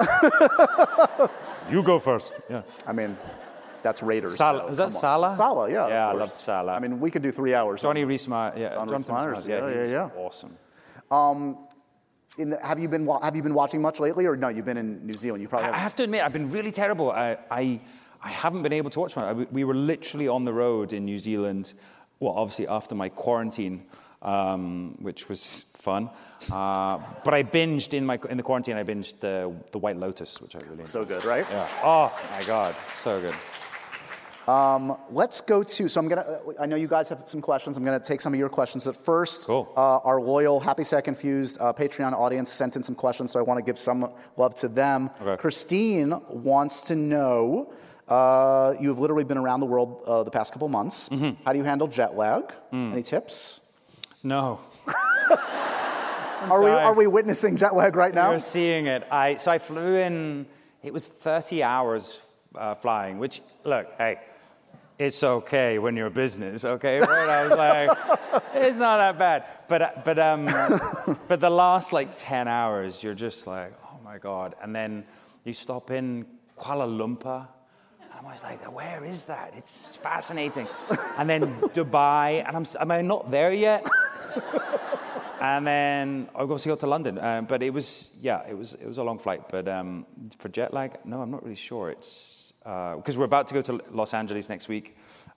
you 1.70 1.82
go 1.82 1.98
first. 1.98 2.34
Yeah. 2.50 2.62
I 2.86 2.92
mean, 2.92 3.16
that's 3.88 4.02
Raiders. 4.02 4.36
Sallah- 4.36 4.62
though. 4.62 4.68
was 4.68 4.78
that. 4.78 4.92
Sallah? 4.92 5.34
Sallah, 5.36 5.70
yeah. 5.70 5.84
of 5.84 5.90
Yeah, 5.90 6.06
I 6.08 6.10
course. 6.12 6.20
loved 6.20 6.30
Sallah. 6.32 6.72
I 6.74 6.80
mean, 6.80 7.00
we 7.00 7.10
could 7.10 7.22
do 7.22 7.32
three 7.32 7.54
hours. 7.54 7.82
Johnny 7.82 8.04
Reesma, 8.04 8.56
yeah, 8.56 8.74
John 8.74 8.88
Jonathan 8.88 9.14
Rhys 9.14 9.24
Rhys 9.24 9.48
Meyers, 9.48 9.48
Meyers, 9.48 9.90
yeah, 9.90 9.98
yeah, 10.00 10.10
yeah. 10.14 10.22
Awesome. 10.24 10.56
In 12.38 12.50
the, 12.50 12.58
have 12.64 12.78
you 12.78 12.88
been 12.88 13.06
Have 13.22 13.34
you 13.34 13.42
been 13.42 13.54
watching 13.54 13.82
much 13.82 13.98
lately, 13.98 14.24
or 14.26 14.36
no? 14.36 14.48
You've 14.48 14.64
been 14.64 14.76
in 14.76 15.04
New 15.04 15.14
Zealand. 15.14 15.42
You 15.42 15.48
probably 15.48 15.64
I 15.64 15.66
have. 15.68 15.74
I 15.74 15.78
have 15.78 15.94
to 15.96 16.04
admit, 16.04 16.22
I've 16.22 16.32
been 16.32 16.50
really 16.52 16.70
terrible. 16.70 17.10
I, 17.10 17.36
I, 17.50 17.80
I 18.22 18.28
haven't 18.28 18.62
been 18.62 18.72
able 18.72 18.90
to 18.90 19.00
watch. 19.00 19.16
I- 19.16 19.32
we 19.32 19.64
were 19.64 19.74
literally 19.74 20.28
on 20.28 20.44
the 20.44 20.52
road 20.52 20.92
in 20.92 21.04
New 21.04 21.18
Zealand, 21.18 21.72
well, 22.20 22.34
obviously 22.34 22.68
after 22.68 22.94
my 22.94 23.08
quarantine, 23.08 23.82
um, 24.22 24.96
which 25.00 25.28
was 25.28 25.74
fun. 25.80 26.10
Uh, 26.52 26.98
but 27.24 27.34
I 27.34 27.42
binged 27.42 27.92
in, 27.92 28.06
my, 28.06 28.16
in 28.30 28.36
the 28.36 28.44
quarantine, 28.44 28.76
I 28.76 28.84
binged 28.84 29.18
the, 29.18 29.52
the 29.72 29.78
White 29.78 29.96
Lotus, 29.96 30.40
which 30.40 30.54
I 30.54 30.58
really 30.62 30.72
enjoyed. 30.74 30.88
so 30.88 31.04
good, 31.04 31.24
right? 31.24 31.44
Yeah. 31.50 31.66
Oh, 31.82 32.16
my 32.38 32.44
God. 32.44 32.76
So 32.92 33.20
good. 33.20 33.34
Let's 35.10 35.40
go 35.40 35.62
to. 35.62 35.88
So 35.88 36.00
I'm 36.00 36.08
gonna. 36.08 36.40
I 36.58 36.66
know 36.66 36.76
you 36.76 36.88
guys 36.88 37.08
have 37.10 37.22
some 37.26 37.40
questions. 37.40 37.76
I'm 37.76 37.84
gonna 37.84 38.00
take 38.00 38.20
some 38.20 38.32
of 38.32 38.38
your 38.38 38.48
questions. 38.48 38.84
But 38.84 38.96
first, 38.96 39.46
Cool. 39.46 39.72
uh, 39.76 39.98
our 39.98 40.20
loyal 40.20 40.58
Happy 40.60 40.84
Sad 40.84 41.04
Confused 41.04 41.58
uh, 41.60 41.72
Patreon 41.72 42.12
audience 42.12 42.50
sent 42.50 42.76
in 42.76 42.82
some 42.82 42.94
questions, 42.94 43.30
so 43.32 43.38
I 43.38 43.42
want 43.42 43.58
to 43.58 43.64
give 43.64 43.78
some 43.78 44.10
love 44.36 44.54
to 44.56 44.68
them. 44.68 45.10
Okay. 45.20 45.36
Christine 45.40 46.14
wants 46.28 46.80
to 46.82 46.96
know. 46.96 47.72
Uh, 48.08 48.74
you 48.80 48.88
have 48.88 48.98
literally 48.98 49.24
been 49.24 49.36
around 49.36 49.60
the 49.60 49.66
world 49.66 50.02
uh, 50.06 50.22
the 50.22 50.30
past 50.30 50.52
couple 50.52 50.66
months. 50.68 51.10
Mm-hmm. 51.10 51.42
How 51.44 51.52
do 51.52 51.58
you 51.58 51.64
handle 51.64 51.86
jet 51.86 52.16
lag? 52.16 52.44
Mm. 52.72 52.92
Any 52.92 53.02
tips? 53.02 53.72
No. 54.22 54.60
Are 56.50 56.62
we 56.62 56.70
are 56.70 56.94
we 56.94 57.06
witnessing 57.08 57.56
jet 57.56 57.74
lag 57.74 57.96
right 57.96 58.14
now? 58.14 58.30
You're 58.30 58.38
seeing 58.38 58.86
it. 58.86 59.04
I, 59.10 59.36
so 59.36 59.50
I 59.50 59.58
flew 59.58 59.96
in, 59.96 60.46
it 60.84 60.92
was 60.92 61.08
30 61.08 61.64
hours 61.64 62.22
uh, 62.54 62.74
flying. 62.74 63.18
Which 63.18 63.42
look, 63.64 63.88
hey, 63.98 64.20
it's 64.98 65.22
okay 65.22 65.78
when 65.78 65.96
you're 65.96 66.08
a 66.08 66.10
business, 66.10 66.64
okay? 66.64 66.98
Right? 66.98 67.28
I 67.28 67.46
was 67.46 67.56
like, 67.56 68.42
it's 68.54 68.76
not 68.76 68.98
that 68.98 69.18
bad. 69.18 69.44
But 69.68 69.82
uh, 69.82 69.90
but 70.04 70.18
um, 70.18 70.46
but 71.28 71.40
the 71.40 71.50
last 71.50 71.92
like 71.92 72.10
ten 72.16 72.48
hours, 72.48 73.02
you're 73.02 73.14
just 73.14 73.46
like, 73.46 73.72
oh 73.84 73.98
my 74.04 74.18
god. 74.18 74.56
And 74.62 74.74
then 74.74 75.04
you 75.44 75.52
stop 75.52 75.90
in 75.90 76.26
Kuala 76.58 76.88
Lumpur. 76.88 77.46
And 78.00 78.10
I'm 78.18 78.24
always 78.24 78.42
like, 78.42 78.64
where 78.74 79.04
is 79.04 79.22
that? 79.24 79.54
It's 79.56 79.96
fascinating. 79.96 80.66
And 81.16 81.30
then 81.30 81.42
Dubai, 81.74 82.44
and 82.46 82.56
I'm, 82.56 82.66
am 82.80 82.90
I 82.90 83.02
not 83.02 83.30
there 83.30 83.52
yet? 83.52 83.86
and 85.40 85.66
then 85.66 86.28
I 86.34 86.40
obviously 86.40 86.70
got 86.70 86.80
to 86.80 86.86
London. 86.86 87.18
Um, 87.18 87.44
but 87.44 87.62
it 87.62 87.70
was, 87.70 88.18
yeah, 88.20 88.42
it 88.48 88.58
was, 88.58 88.74
it 88.74 88.86
was 88.86 88.98
a 88.98 89.04
long 89.04 89.18
flight. 89.18 89.48
But 89.48 89.68
um, 89.68 90.06
for 90.38 90.48
jet 90.48 90.74
lag, 90.74 90.98
no, 91.04 91.20
I'm 91.22 91.30
not 91.30 91.44
really 91.44 91.54
sure. 91.54 91.90
It's 91.90 92.47
because 92.62 93.16
we're 93.16 93.24
about 93.24 93.48
to 93.48 93.54
go 93.54 93.62
to 93.62 93.80
Los 93.90 94.14
Angeles 94.14 94.48
next 94.48 94.68
week. 94.68 94.96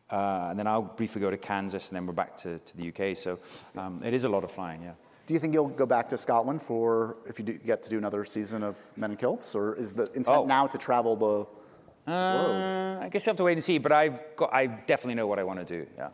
Uh, 0.10 0.48
and 0.50 0.60
then 0.60 0.68
I'll 0.68 0.82
briefly 0.82 1.22
go 1.22 1.32
to 1.32 1.38
Kansas, 1.38 1.90
and 1.90 1.96
then 1.96 2.06
we're 2.06 2.12
back 2.14 2.36
to, 2.38 2.60
to 2.60 2.78
the 2.78 2.90
UK. 2.90 3.16
So 3.16 3.40
um, 3.78 4.02
it 4.04 4.14
is 4.14 4.26
a 4.26 4.30
lot 4.30 4.44
of 4.44 4.52
flying, 4.52 4.82
yeah. 4.82 4.92
Do 5.26 5.34
you 5.34 5.40
think 5.40 5.54
you'll 5.54 5.70
go 5.70 5.86
back 5.86 6.10
to 6.10 6.18
Scotland 6.18 6.62
for 6.62 7.16
if 7.26 7.40
you 7.40 7.46
do 7.46 7.54
get 7.54 7.82
to 7.84 7.90
do 7.90 7.98
another 7.98 8.26
season 8.26 8.64
of 8.64 8.76
Men 8.98 9.12
in 9.12 9.18
Kilts, 9.18 9.56
or 9.56 9.76
is 9.76 9.94
the 9.94 10.08
intent 10.14 10.30
Oh. 10.30 10.46
now 10.46 10.68
to 10.68 10.78
travel 10.78 11.16
the? 11.16 12.12
Uh, 12.12 13.00
I 13.00 13.08
guess 13.10 13.26
we 13.26 13.30
have 13.30 13.38
to 13.38 13.44
wait 13.44 13.54
and 13.54 13.64
see, 13.64 13.78
but 13.78 13.92
I've 13.94 14.20
got, 14.36 14.54
I 14.54 14.66
definitely 14.66 15.16
know 15.16 15.28
what 15.28 15.40
I 15.40 15.44
want 15.44 15.60
to 15.60 15.66
do. 15.66 15.88
Yeah. 15.98 16.10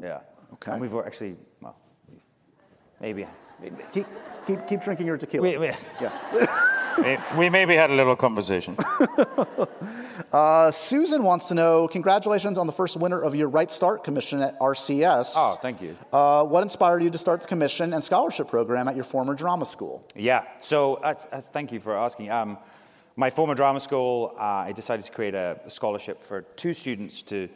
Yeah. 0.00 0.20
Okay. 0.52 0.72
And 0.72 0.80
we've 0.80 0.94
actually, 0.94 1.36
well, 1.60 1.74
maybe 3.00 3.26
Keep 3.92 4.06
keep 4.46 4.66
keep 4.66 4.80
drinking 4.80 5.06
your 5.06 5.16
tequila. 5.18 5.42
we, 5.42 5.56
we, 5.58 5.66
Yeah. 6.00 6.12
we- 6.98 7.18
we 7.38 7.48
maybe 7.50 7.74
had 7.74 7.90
a 7.90 7.94
little 7.94 8.16
conversation. 8.16 8.76
Uh, 10.32 10.70
Susan 10.70 11.22
wants 11.22 11.48
to 11.48 11.54
know. 11.54 11.86
Congratulations 11.88 12.56
on 12.56 12.66
the 12.66 12.72
first 12.72 12.96
winner 12.96 13.20
of 13.22 13.34
your 13.34 13.48
Write 13.50 13.70
Start 13.70 14.02
Commission 14.02 14.40
at 14.40 14.58
RCS. 14.60 15.32
Oh, 15.36 15.58
thank 15.60 15.82
you. 15.82 15.94
Uh, 16.10 16.42
what 16.44 16.62
inspired 16.62 17.02
you 17.02 17.10
to 17.10 17.18
start 17.18 17.42
the 17.42 17.46
commission 17.46 17.92
and 17.92 18.02
scholarship 18.02 18.48
program 18.48 18.88
at 18.88 18.94
your 18.94 19.04
former 19.04 19.34
drama 19.34 19.66
school? 19.66 20.06
Yeah. 20.14 20.44
So 20.60 21.00
that's, 21.02 21.24
that's, 21.26 21.48
thank 21.48 21.70
you 21.70 21.80
for 21.80 21.96
asking. 21.96 22.30
Um, 22.30 22.56
my 23.16 23.28
former 23.28 23.54
drama 23.54 23.78
school, 23.80 24.34
uh, 24.38 24.42
I 24.42 24.72
decided 24.72 25.04
to 25.04 25.12
create 25.12 25.34
a, 25.34 25.60
scholarship 25.68 26.22
for 26.22 26.42
two 26.42 26.72
students 26.72 27.22
to, 27.24 27.48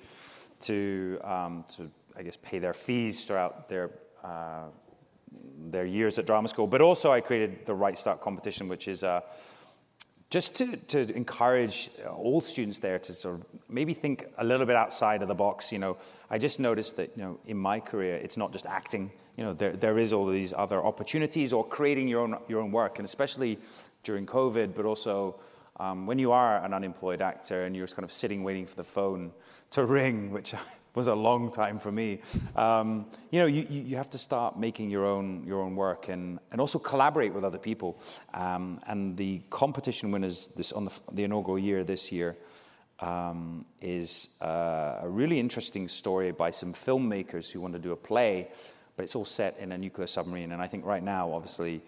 to, 0.63 1.19
um, 1.25 1.65
to, 1.77 1.91
I 2.17 2.23
guess, 2.25 2.37
pay 2.37 2.59
their 2.59 2.75
fees 2.75 3.25
throughout 3.25 3.71
their 3.71 3.91
uh, 4.23 4.65
their 5.71 5.85
years 5.85 6.19
at 6.19 6.27
drama 6.27 6.49
school. 6.49 6.67
But 6.67 6.81
also, 6.81 7.13
I 7.13 7.21
created 7.21 7.67
the 7.67 7.75
Write 7.75 7.99
Start 7.99 8.21
competition, 8.21 8.69
which 8.69 8.89
is 8.89 9.03
uh, 9.03 9.21
just 10.31 10.57
to, 10.57 10.77
to 10.77 11.17
encourage 11.17 11.91
all 12.09 12.41
students 12.41 12.79
there 12.79 12.99
to 12.99 13.13
sort 13.13 13.37
of 13.37 13.47
maybe 13.69 13.95
think 13.95 14.27
a 14.39 14.45
little 14.45 14.67
bit 14.67 14.77
outside 14.77 15.23
of 15.23 15.29
the 15.29 15.35
box. 15.35 15.73
You 15.73 15.79
know, 15.79 15.97
I 16.31 16.39
just 16.39 16.59
noticed 16.59 16.97
that 16.97 17.17
you 17.17 17.23
know 17.23 17.39
in 17.47 17.57
my 17.57 17.81
career, 17.81 18.17
it's 18.17 18.37
not 18.37 18.53
just 18.53 18.67
acting. 18.67 19.11
You 19.37 19.45
know, 19.45 19.53
there, 19.53 19.73
there 19.73 19.99
is 19.99 20.13
all 20.13 20.27
these 20.27 20.53
other 20.57 20.83
opportunities 20.83 21.53
or 21.53 21.65
creating 21.65 22.09
your 22.09 22.23
own 22.23 22.39
your 22.49 22.61
own 22.61 22.73
work, 22.73 22.99
and 22.99 23.05
especially 23.05 23.59
during 24.03 24.27
COVID, 24.27 24.75
but 24.75 24.85
also. 24.85 25.41
Um, 25.79 26.07
when 26.07 26.19
you 26.19 26.33
are 26.33 26.65
an 26.65 26.73
unemployed 26.73 27.21
actor 27.21 27.67
and 27.67 27.77
you're 27.77 27.87
kind 27.87 28.03
of 28.03 28.11
sitting 28.11 28.43
waiting 28.43 28.65
for 28.65 28.77
the 28.77 28.83
phone 28.83 29.31
to 29.73 29.85
ring, 29.99 30.31
which 30.31 30.55
was 30.97 31.07
a 31.07 31.15
long 31.15 31.53
time 31.53 31.79
for 31.79 31.93
me, 31.93 32.21
um, 32.57 33.07
you 33.31 33.39
know, 33.39 33.47
you, 33.47 33.67
you 33.69 33.97
have 33.97 34.11
to 34.11 34.19
start 34.19 34.59
making 34.59 34.91
your 34.91 35.05
own 35.05 35.45
your 35.47 35.61
own 35.61 35.77
work 35.77 36.09
and, 36.09 36.41
and 36.51 36.61
also 36.61 36.79
collaborate 36.79 37.33
with 37.35 37.45
other 37.45 37.59
people. 37.59 38.01
Um, 38.35 38.81
and 38.89 39.17
the 39.17 39.43
competition 39.51 40.11
winners 40.11 40.49
this 40.57 40.73
on 40.73 40.87
the, 40.87 40.93
the 41.13 41.25
inaugural 41.25 41.59
year 41.59 41.85
this 41.85 42.11
year 42.11 42.37
um, 43.01 43.67
is 43.83 44.39
uh, 44.41 45.01
a 45.03 45.09
really 45.09 45.39
interesting 45.39 45.87
story 45.87 46.33
by 46.33 46.51
some 46.51 46.73
filmmakers 46.73 47.53
who 47.53 47.61
want 47.61 47.75
to 47.75 47.79
do 47.79 47.93
a 47.93 47.97
play, 47.97 48.49
but 48.97 49.03
it's 49.03 49.15
all 49.15 49.27
set 49.27 49.59
in 49.59 49.73
a 49.73 49.79
nuclear 49.79 50.07
submarine. 50.07 50.53
And 50.53 50.63
I 50.63 50.67
think 50.67 50.87
right 50.87 51.03
now, 51.03 51.31
obviously, 51.31 51.83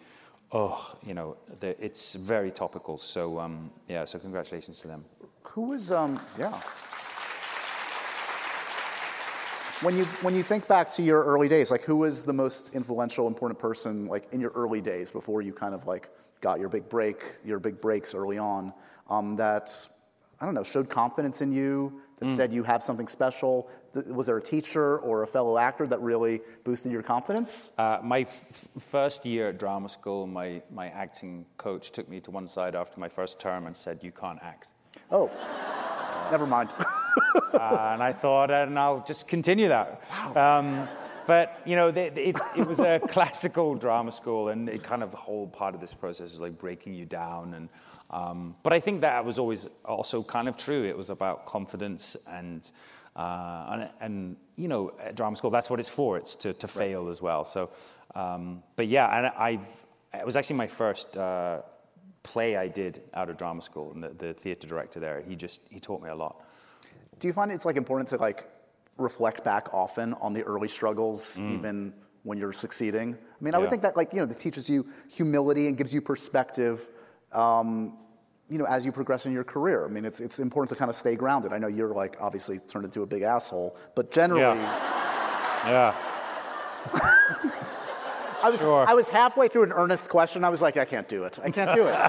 oh, 0.52 0.96
you 1.06 1.14
know, 1.14 1.38
the, 1.60 1.82
it's 1.82 2.14
very 2.14 2.50
topical. 2.50 2.98
So 2.98 3.40
um, 3.40 3.70
yeah, 3.88 4.04
so 4.04 4.18
congratulations 4.18 4.80
to 4.80 4.88
them. 4.88 5.04
Who 5.44 5.62
was 5.62 5.90
um 5.92 6.20
yeah. 6.38 6.60
When 9.80 9.96
you 9.96 10.06
when 10.22 10.34
you 10.34 10.42
think 10.42 10.66
back 10.66 10.90
to 10.92 11.02
your 11.02 11.22
early 11.22 11.48
days, 11.48 11.70
like 11.70 11.82
who 11.82 11.94
was 11.96 12.24
the 12.24 12.32
most 12.32 12.74
influential, 12.74 13.28
important 13.28 13.60
person 13.60 14.06
like 14.06 14.32
in 14.32 14.40
your 14.40 14.50
early 14.50 14.80
days 14.80 15.10
before 15.12 15.40
you 15.40 15.52
kind 15.52 15.72
of 15.72 15.86
like 15.86 16.08
got 16.40 16.58
your 16.58 16.68
big 16.68 16.88
break, 16.88 17.22
your 17.44 17.60
big 17.60 17.80
breaks 17.80 18.14
early 18.14 18.38
on, 18.38 18.72
um, 19.08 19.36
that 19.36 19.72
I 20.40 20.44
don't 20.44 20.54
know, 20.54 20.64
showed 20.64 20.88
confidence 20.88 21.42
in 21.42 21.52
you, 21.52 22.00
that 22.18 22.30
said 22.30 22.52
you 22.52 22.62
have 22.64 22.82
something 22.82 23.06
special? 23.08 23.68
Th- 23.94 24.06
Was 24.06 24.26
there 24.26 24.36
a 24.36 24.42
teacher 24.42 24.98
or 24.98 25.22
a 25.22 25.26
fellow 25.26 25.58
actor 25.58 25.86
that 25.86 26.00
really 26.00 26.40
boosted 26.64 26.90
your 26.92 27.02
confidence? 27.02 27.72
Uh, 27.78 27.98
my 28.02 28.20
f- 28.20 28.64
first 28.78 29.24
year 29.24 29.48
at 29.48 29.58
drama 29.58 29.88
school, 29.88 30.26
my, 30.26 30.60
my 30.72 30.88
acting 30.88 31.44
coach 31.56 31.90
took 31.92 32.08
me 32.08 32.20
to 32.20 32.30
one 32.30 32.46
side 32.46 32.74
after 32.74 32.98
my 33.00 33.08
first 33.08 33.38
term 33.40 33.66
and 33.66 33.76
said, 33.76 33.98
You 34.02 34.12
can't 34.12 34.38
act. 34.42 34.72
Oh, 35.10 35.30
never 36.30 36.46
mind. 36.46 36.74
Uh, 37.52 37.90
and 37.92 38.02
I 38.02 38.12
thought, 38.12 38.50
and 38.50 38.78
I'll 38.78 39.04
just 39.06 39.26
continue 39.26 39.68
that. 39.68 40.02
Um, 40.36 40.86
but 41.26 41.60
you 41.64 41.76
know, 41.76 41.90
the, 41.90 42.10
the- 42.10 42.28
it, 42.30 42.36
it 42.56 42.66
was 42.66 42.78
a 42.80 43.00
classical 43.08 43.74
drama 43.74 44.12
school, 44.12 44.48
and 44.48 44.68
it 44.68 44.82
kind 44.82 45.02
of 45.02 45.10
the 45.10 45.16
whole 45.16 45.46
part 45.46 45.74
of 45.74 45.80
this 45.80 45.92
process 45.94 46.32
is 46.32 46.40
like 46.40 46.58
breaking 46.58 46.94
you 46.94 47.04
down. 47.04 47.54
And 47.54 47.68
um, 48.10 48.54
but 48.62 48.72
I 48.72 48.80
think 48.80 49.00
that 49.02 49.24
was 49.24 49.38
always 49.38 49.68
also 49.84 50.22
kind 50.22 50.48
of 50.48 50.56
true. 50.56 50.84
It 50.84 50.96
was 50.96 51.10
about 51.10 51.46
confidence 51.46 52.16
and. 52.30 52.70
Uh, 53.16 53.66
and, 53.70 53.90
and 54.00 54.36
you 54.56 54.68
know, 54.68 54.92
at 55.00 55.16
drama 55.16 55.34
school, 55.34 55.50
that's 55.50 55.68
what 55.68 55.80
it's 55.80 55.88
for. 55.88 56.16
It's 56.16 56.36
to, 56.36 56.52
to 56.52 56.68
fail 56.68 57.08
as 57.08 57.20
well. 57.20 57.44
So, 57.44 57.70
um, 58.14 58.62
but 58.76 58.86
yeah, 58.86 59.08
and 59.18 59.26
I've, 59.36 59.66
it 60.14 60.24
was 60.24 60.36
actually 60.36 60.56
my 60.56 60.68
first 60.68 61.16
uh, 61.16 61.62
play 62.32 62.56
I 62.56 62.68
did 62.68 63.00
out 63.14 63.30
of 63.30 63.36
drama 63.38 63.62
school, 63.62 63.92
and 63.92 64.02
the, 64.02 64.10
the 64.10 64.34
theatre 64.34 64.68
director 64.68 65.00
there, 65.00 65.22
he 65.26 65.34
just 65.34 65.60
he 65.70 65.80
taught 65.80 66.02
me 66.02 66.10
a 66.10 66.14
lot. 66.14 66.44
Do 67.20 67.26
you 67.26 67.32
find 67.32 67.50
it's 67.50 67.64
like 67.64 67.76
important 67.76 68.08
to 68.10 68.16
like 68.16 68.46
reflect 68.98 69.44
back 69.44 69.72
often 69.72 70.12
on 70.14 70.32
the 70.34 70.42
early 70.42 70.68
struggles, 70.68 71.40
even 71.40 71.94
when 72.24 72.36
you're 72.38 72.52
succeeding? 72.52 73.14
I 73.14 73.44
mean, 73.44 73.54
I 73.54 73.58
would 73.58 73.70
think 73.70 73.82
that 73.82 73.96
like 73.96 74.12
you 74.12 74.20
know, 74.20 74.26
that 74.26 74.38
teaches 74.38 74.68
you 74.68 74.86
humility 75.10 75.68
and 75.68 75.76
gives 75.76 75.94
you 75.94 76.00
perspective. 76.02 76.88
Um, 77.32 77.98
you 78.50 78.58
know, 78.58 78.64
as 78.66 78.84
you 78.86 78.92
progress 78.92 79.26
in 79.26 79.32
your 79.32 79.44
career, 79.44 79.84
I 79.86 79.88
mean, 79.88 80.04
it's 80.04 80.20
it's 80.20 80.38
important 80.38 80.70
to 80.70 80.76
kind 80.76 80.90
of 80.90 80.96
stay 80.96 81.16
grounded. 81.16 81.52
I 81.52 81.58
know 81.58 81.68
you're 81.68 81.94
like 81.94 82.16
obviously 82.20 82.58
turned 82.58 82.84
into 82.84 83.02
a 83.02 83.06
big 83.06 83.22
asshole, 83.22 83.76
but 83.94 84.10
generally, 84.10 84.60
Yeah. 85.72 85.94
I 88.42 88.50
was 88.50 88.60
Sure. 88.60 88.86
I 88.88 88.94
was 88.94 89.08
halfway 89.08 89.48
through 89.48 89.64
an 89.64 89.72
earnest 89.72 90.08
question. 90.08 90.44
I 90.44 90.48
was 90.48 90.62
like, 90.62 90.76
I 90.76 90.84
can't 90.84 91.08
do 91.08 91.24
it. 91.24 91.38
I 91.42 91.50
can't 91.50 91.74
do 91.74 91.86
it. 91.86 91.94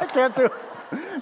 I 0.00 0.08
can't 0.12 0.34
do 0.34 0.46
it. 0.46 0.52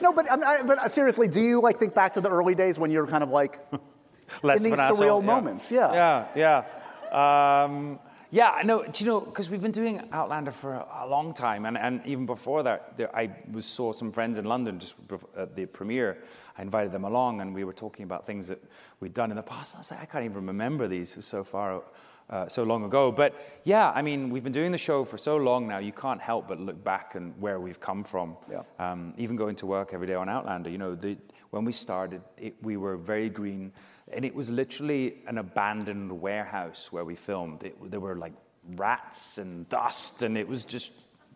No, 0.00 0.12
but 0.12 0.30
I, 0.30 0.62
but 0.62 0.90
seriously, 0.90 1.28
do 1.28 1.40
you 1.40 1.60
like 1.60 1.78
think 1.78 1.94
back 1.94 2.12
to 2.12 2.20
the 2.20 2.28
early 2.30 2.54
days 2.54 2.78
when 2.78 2.90
you're 2.90 3.06
kind 3.06 3.22
of 3.22 3.30
like 3.30 3.58
Less 4.42 4.58
in 4.58 4.64
these 4.64 4.72
an 4.74 4.80
asshole, 4.80 4.98
surreal 4.98 5.20
yeah. 5.20 5.26
moments? 5.26 5.72
Yeah. 5.72 6.26
Yeah, 6.34 6.64
yeah. 7.12 7.64
Um, 7.64 7.98
yeah, 8.30 8.50
I 8.50 8.64
know. 8.64 8.82
Do 8.84 9.04
you 9.04 9.10
know? 9.10 9.20
Because 9.20 9.48
we've 9.48 9.62
been 9.62 9.72
doing 9.72 10.08
Outlander 10.12 10.50
for 10.50 10.74
a, 10.74 10.86
a 11.04 11.06
long 11.06 11.32
time, 11.32 11.64
and, 11.64 11.78
and 11.78 12.04
even 12.04 12.26
before 12.26 12.64
that, 12.64 12.96
there, 12.96 13.14
I 13.16 13.30
was 13.50 13.64
saw 13.64 13.92
some 13.92 14.10
friends 14.12 14.36
in 14.38 14.44
London 14.44 14.78
just 14.78 14.94
at 15.36 15.54
the 15.54 15.66
premiere. 15.66 16.18
I 16.58 16.62
invited 16.62 16.92
them 16.92 17.04
along, 17.04 17.40
and 17.40 17.54
we 17.54 17.64
were 17.64 17.72
talking 17.72 18.04
about 18.04 18.26
things 18.26 18.48
that 18.48 18.62
we'd 19.00 19.14
done 19.14 19.30
in 19.30 19.36
the 19.36 19.42
past. 19.42 19.76
I 19.76 19.78
was 19.78 19.90
like, 19.90 20.02
I 20.02 20.06
can't 20.06 20.24
even 20.24 20.46
remember 20.46 20.88
these. 20.88 21.12
It 21.12 21.18
was 21.18 21.26
so 21.26 21.44
far, 21.44 21.82
uh, 22.30 22.48
so 22.48 22.62
long 22.62 22.84
ago. 22.84 23.12
But 23.12 23.34
yeah, 23.64 23.90
I 23.90 24.02
mean, 24.02 24.30
we've 24.30 24.42
been 24.42 24.52
doing 24.52 24.72
the 24.72 24.78
show 24.78 25.04
for 25.04 25.18
so 25.18 25.36
long 25.36 25.68
now. 25.68 25.78
You 25.78 25.92
can't 25.92 26.20
help 26.20 26.48
but 26.48 26.60
look 26.60 26.82
back 26.82 27.14
and 27.14 27.34
where 27.40 27.60
we've 27.60 27.80
come 27.80 28.04
from. 28.04 28.36
Yeah. 28.50 28.62
Um, 28.78 29.14
even 29.16 29.36
going 29.36 29.56
to 29.56 29.66
work 29.66 29.94
every 29.94 30.06
day 30.06 30.14
on 30.14 30.28
Outlander, 30.28 30.70
you 30.70 30.78
know, 30.78 30.94
the, 30.94 31.16
when 31.50 31.64
we 31.64 31.72
started, 31.72 32.22
it, 32.36 32.54
we 32.62 32.76
were 32.76 32.96
very 32.96 33.28
green, 33.28 33.72
and 34.12 34.24
it 34.24 34.34
was 34.34 34.50
literally 34.50 35.18
an 35.26 35.38
abandoned 35.38 36.20
warehouse 36.20 36.92
where 36.92 37.04
we 37.04 37.14
filmed. 37.14 37.62
It, 37.62 37.90
there 37.90 38.00
were 38.00 38.16
like 38.16 38.34
rats 38.74 39.38
and 39.38 39.68
dust, 39.68 40.22
and 40.22 40.36
it 40.36 40.48
was 40.48 40.64
just 40.64 40.92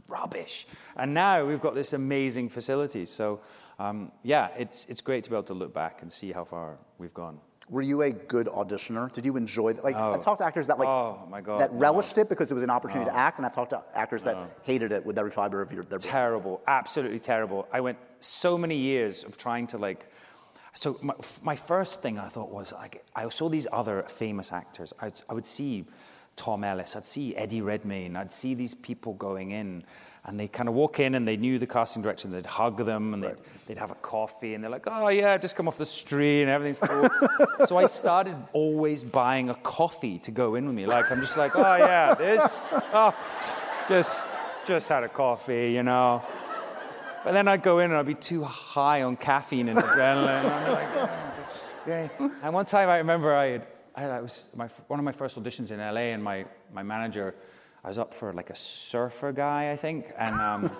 rubbish. 0.09 0.67
And 0.97 1.15
now 1.15 1.45
we've 1.45 1.61
got 1.61 1.75
this 1.75 1.93
amazing 1.93 2.49
facility. 2.49 3.07
So, 3.07 3.41
um, 3.79 4.11
yeah, 4.25 4.49
it's, 4.59 4.87
it's 4.87 5.01
great 5.01 5.23
to 5.25 5.31
be 5.31 5.37
able 5.37 5.45
to 5.45 5.55
look 5.55 5.73
back 5.73 6.03
and 6.03 6.13
see 6.13 6.33
how 6.33 6.45
far 6.45 6.79
we've 6.99 7.15
gone. 7.15 7.39
Were 7.71 7.83
you 7.83 8.03
a 8.03 8.11
good 8.11 8.49
auditioner? 8.49 9.13
Did 9.13 9.25
you 9.25 9.37
enjoy 9.37 9.75
that? 9.75 9.85
Like, 9.85 9.95
I've 9.95 10.17
oh. 10.17 10.21
talked 10.21 10.39
to 10.39 10.45
actors 10.45 10.67
that 10.67 10.79
like 10.79 10.89
Oh, 10.89 11.25
my 11.31 11.41
God, 11.41 11.61
that 11.61 11.73
no. 11.73 11.79
relished 11.79 12.19
it 12.19 12.29
because 12.29 12.51
it 12.51 12.55
was 12.55 12.65
an 12.65 12.71
opportunity 12.71 13.09
to 13.09 13.17
oh. 13.17 13.19
act, 13.19 13.39
and 13.39 13.47
I've 13.47 13.55
talked 13.55 13.71
to 13.71 13.83
actors 13.95 14.25
that 14.25 14.37
oh. 14.37 14.47
hated 14.63 14.91
it 14.91 15.07
with 15.07 15.19
every 15.19 15.31
fiber 15.31 15.63
of 15.63 15.73
your 15.73 15.85
their 15.85 16.01
terrible, 16.01 16.61
absolutely 16.67 17.21
terrible. 17.21 17.69
I 17.73 17.81
went 17.81 17.99
so 18.19 18.59
many 18.59 18.77
years 18.77 19.23
of 19.25 19.39
trying 19.39 19.69
to 19.69 19.79
like. 19.79 20.11
So 20.75 20.99
my, 21.03 21.15
my 21.43 21.57
first 21.57 22.03
thing 22.03 22.19
I 22.19 22.29
thought 22.29 22.51
was 22.51 22.73
like 22.73 23.05
I 23.15 23.29
saw 23.29 23.49
these 23.49 23.69
other 23.73 24.03
famous 24.09 24.53
actors. 24.53 24.93
I'd, 25.01 25.21
I 25.29 25.35
would 25.35 25.47
see 25.47 25.85
Tom 26.35 26.65
Ellis, 26.65 26.97
I'd 26.97 27.05
see 27.05 27.37
Eddie 27.37 27.61
Redmayne, 27.61 28.17
I'd 28.17 28.33
see 28.33 28.55
these 28.55 28.75
people 28.75 29.15
going 29.15 29.53
in, 29.53 29.85
and 30.27 30.39
they 30.39 30.49
kind 30.49 30.69
of 30.69 30.75
walk 30.75 31.01
in 31.01 31.15
and 31.15 31.27
they 31.27 31.37
knew 31.37 31.59
the 31.59 31.67
casting 31.67 32.03
director 32.03 32.29
and 32.29 32.35
they'd 32.35 32.47
hug 32.47 32.85
them 32.85 33.15
and 33.15 33.23
they'd, 33.23 33.37
they'd 33.67 33.79
have 33.79 33.91
a 33.91 33.97
coffee 33.97 34.55
and 34.55 34.63
they're 34.63 34.71
like, 34.71 34.87
oh 34.87 35.09
yeah, 35.09 35.39
just 35.39 35.57
come 35.57 35.67
off 35.67 35.79
the 35.79 35.87
street 35.87 36.43
and 36.43 36.51
everything's 36.51 36.79
cool. 36.79 37.09
so 37.67 37.79
I 37.79 37.87
started 37.87 38.37
always 38.53 39.03
buying 39.03 39.49
a 39.49 39.55
coffee 39.55 40.19
to 40.19 40.31
go 40.31 40.57
in 40.57 40.67
with 40.67 40.75
me. 40.75 40.87
Like 40.87 41.11
I'm 41.11 41.21
just 41.21 41.37
like, 41.37 41.57
oh 41.57 41.77
yeah, 41.77 42.15
this, 42.15 42.67
oh, 42.93 43.15
just 43.89 44.27
just 44.67 44.89
had 44.89 45.05
a 45.05 45.09
coffee, 45.09 45.73
you 45.73 45.83
know. 45.83 46.23
But 47.25 47.33
then 47.33 47.49
I'd 47.49 47.63
go 47.63 47.81
in 47.81 47.91
and 47.91 47.99
I'd 47.99 48.07
be 48.07 48.15
too 48.15 48.45
high 48.45 49.03
on 49.03 49.17
caffeine 49.17 49.69
and 49.69 49.79
adrenaline. 49.79 50.45
And 50.45 50.49
I'm 50.49 50.73
like, 50.73 50.89
oh, 50.97 51.11
okay. 51.83 52.11
And 52.43 52.55
one 52.55 52.67
time 52.67 52.89
I 52.89 52.99
remember 52.99 53.35
I 53.35 53.47
had, 53.47 53.67
I, 53.95 54.01
had, 54.01 54.11
I 54.11 54.21
was 54.21 54.49
my, 54.57 54.69
one 54.87 54.99
of 54.99 55.05
my 55.05 55.13
first 55.13 55.39
auditions 55.43 55.71
in 55.71 55.79
LA 55.79 56.13
and 56.15 56.23
my, 56.23 56.47
my 56.73 56.83
manager 56.83 57.35
I 57.83 57.89
was 57.89 57.99
up 57.99 58.13
for 58.13 58.33
like 58.35 58.51
a 58.51 58.55
surfer 58.55 59.33
guy, 59.33 59.73
I 59.73 59.77
think. 59.77 60.13
And 60.19 60.35
um, 60.37 60.71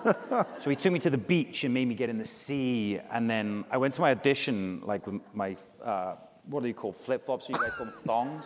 so 0.59 0.69
he 0.69 0.75
took 0.75 0.93
me 0.93 0.99
to 0.99 1.09
the 1.09 1.17
beach 1.17 1.63
and 1.63 1.73
made 1.73 1.87
me 1.87 1.95
get 1.95 2.09
in 2.09 2.17
the 2.17 2.25
sea. 2.25 2.99
And 3.11 3.29
then 3.29 3.65
I 3.71 3.77
went 3.77 3.95
to 3.95 4.01
my 4.01 4.11
audition, 4.11 4.81
like 4.83 5.07
with 5.07 5.19
my, 5.33 5.57
uh, 5.83 6.15
what 6.45 6.61
do 6.61 6.67
you 6.67 6.75
call 6.75 6.93
flip 6.93 7.25
flops? 7.25 7.49
You 7.49 7.55
guys 7.55 7.71
call 7.75 7.87
them 7.87 7.95
thongs? 8.05 8.45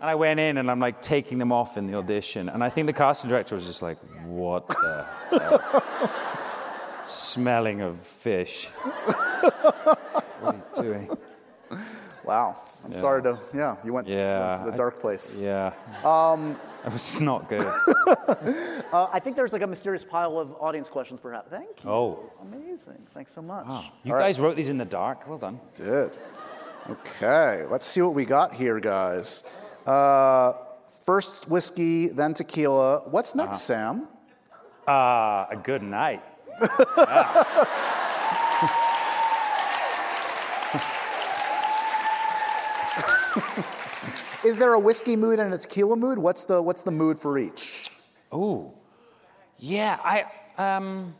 And 0.00 0.10
I 0.10 0.14
went 0.14 0.38
in 0.38 0.58
and 0.58 0.70
I'm 0.70 0.78
like 0.80 1.02
taking 1.02 1.38
them 1.38 1.50
off 1.50 1.76
in 1.76 1.86
the 1.86 1.96
audition. 1.96 2.48
And 2.48 2.62
I 2.62 2.68
think 2.68 2.86
the 2.86 2.92
casting 2.92 3.28
director 3.28 3.56
was 3.56 3.66
just 3.66 3.82
like, 3.82 3.98
what 4.24 4.68
the 4.68 5.06
hell? 5.30 6.10
Smelling 7.06 7.80
of 7.80 7.98
fish. 7.98 8.66
what 8.82 9.98
are 10.44 10.54
you 10.54 10.82
doing? 10.82 11.10
Wow. 12.22 12.60
I'm 12.84 12.92
Yeah. 12.92 12.98
sorry 12.98 13.22
to, 13.22 13.38
yeah, 13.54 13.76
you 13.84 13.92
went, 13.92 14.06
Yeah. 14.08 14.58
to 14.64 14.70
the 14.70 14.76
dark 14.76 15.00
place. 15.00 15.40
Yeah. 15.42 15.72
Um, 16.04 16.56
it 16.86 16.92
was 16.92 17.20
not 17.20 17.48
good. 17.48 17.66
Uh, 18.94 19.08
I 19.12 19.18
think 19.18 19.34
there's 19.34 19.52
like 19.52 19.62
a 19.62 19.66
mysterious 19.66 20.04
pile 20.04 20.38
of 20.38 20.54
audience 20.60 20.88
questions, 20.88 21.18
perhaps. 21.18 21.50
Thank 21.50 21.82
you. 21.82 21.90
Oh. 21.90 22.30
Amazing. 22.42 23.04
Thanks 23.12 23.32
so 23.32 23.42
much. 23.42 23.66
You 24.04 24.12
All 24.12 24.18
right. 24.18 24.26
guys 24.28 24.38
wrote 24.38 24.54
these 24.54 24.68
in 24.68 24.78
the 24.78 24.84
dark. 24.84 25.26
Well 25.26 25.38
done. 25.38 25.58
Did. 25.74 26.16
Okay, 26.88 27.64
let's 27.70 27.86
see 27.86 28.02
what 28.02 28.14
we 28.14 28.24
got 28.24 28.54
here, 28.54 28.78
guys. 28.78 29.50
Uh, 29.84 30.52
first 31.04 31.48
whiskey, 31.48 32.06
then 32.08 32.34
tequila. 32.34 33.00
What's 33.10 33.34
next, 33.34 33.62
Sam? 33.62 34.06
Uh, 34.86 35.46
a 35.50 35.58
good 35.60 35.82
night. 35.82 36.22
Is 44.44 44.58
there 44.58 44.74
a 44.74 44.78
whiskey 44.78 45.16
mood 45.16 45.40
and 45.40 45.54
a 45.54 45.58
tequila 45.58 45.96
mood? 45.96 46.18
What's 46.18 46.44
the 46.44 46.60
what's 46.60 46.82
the 46.82 46.90
mood 46.90 47.18
for 47.18 47.38
each? 47.38 47.90
Oh, 48.30 48.74
yeah. 49.58 49.98
I 50.04 50.24
um, 50.58 51.14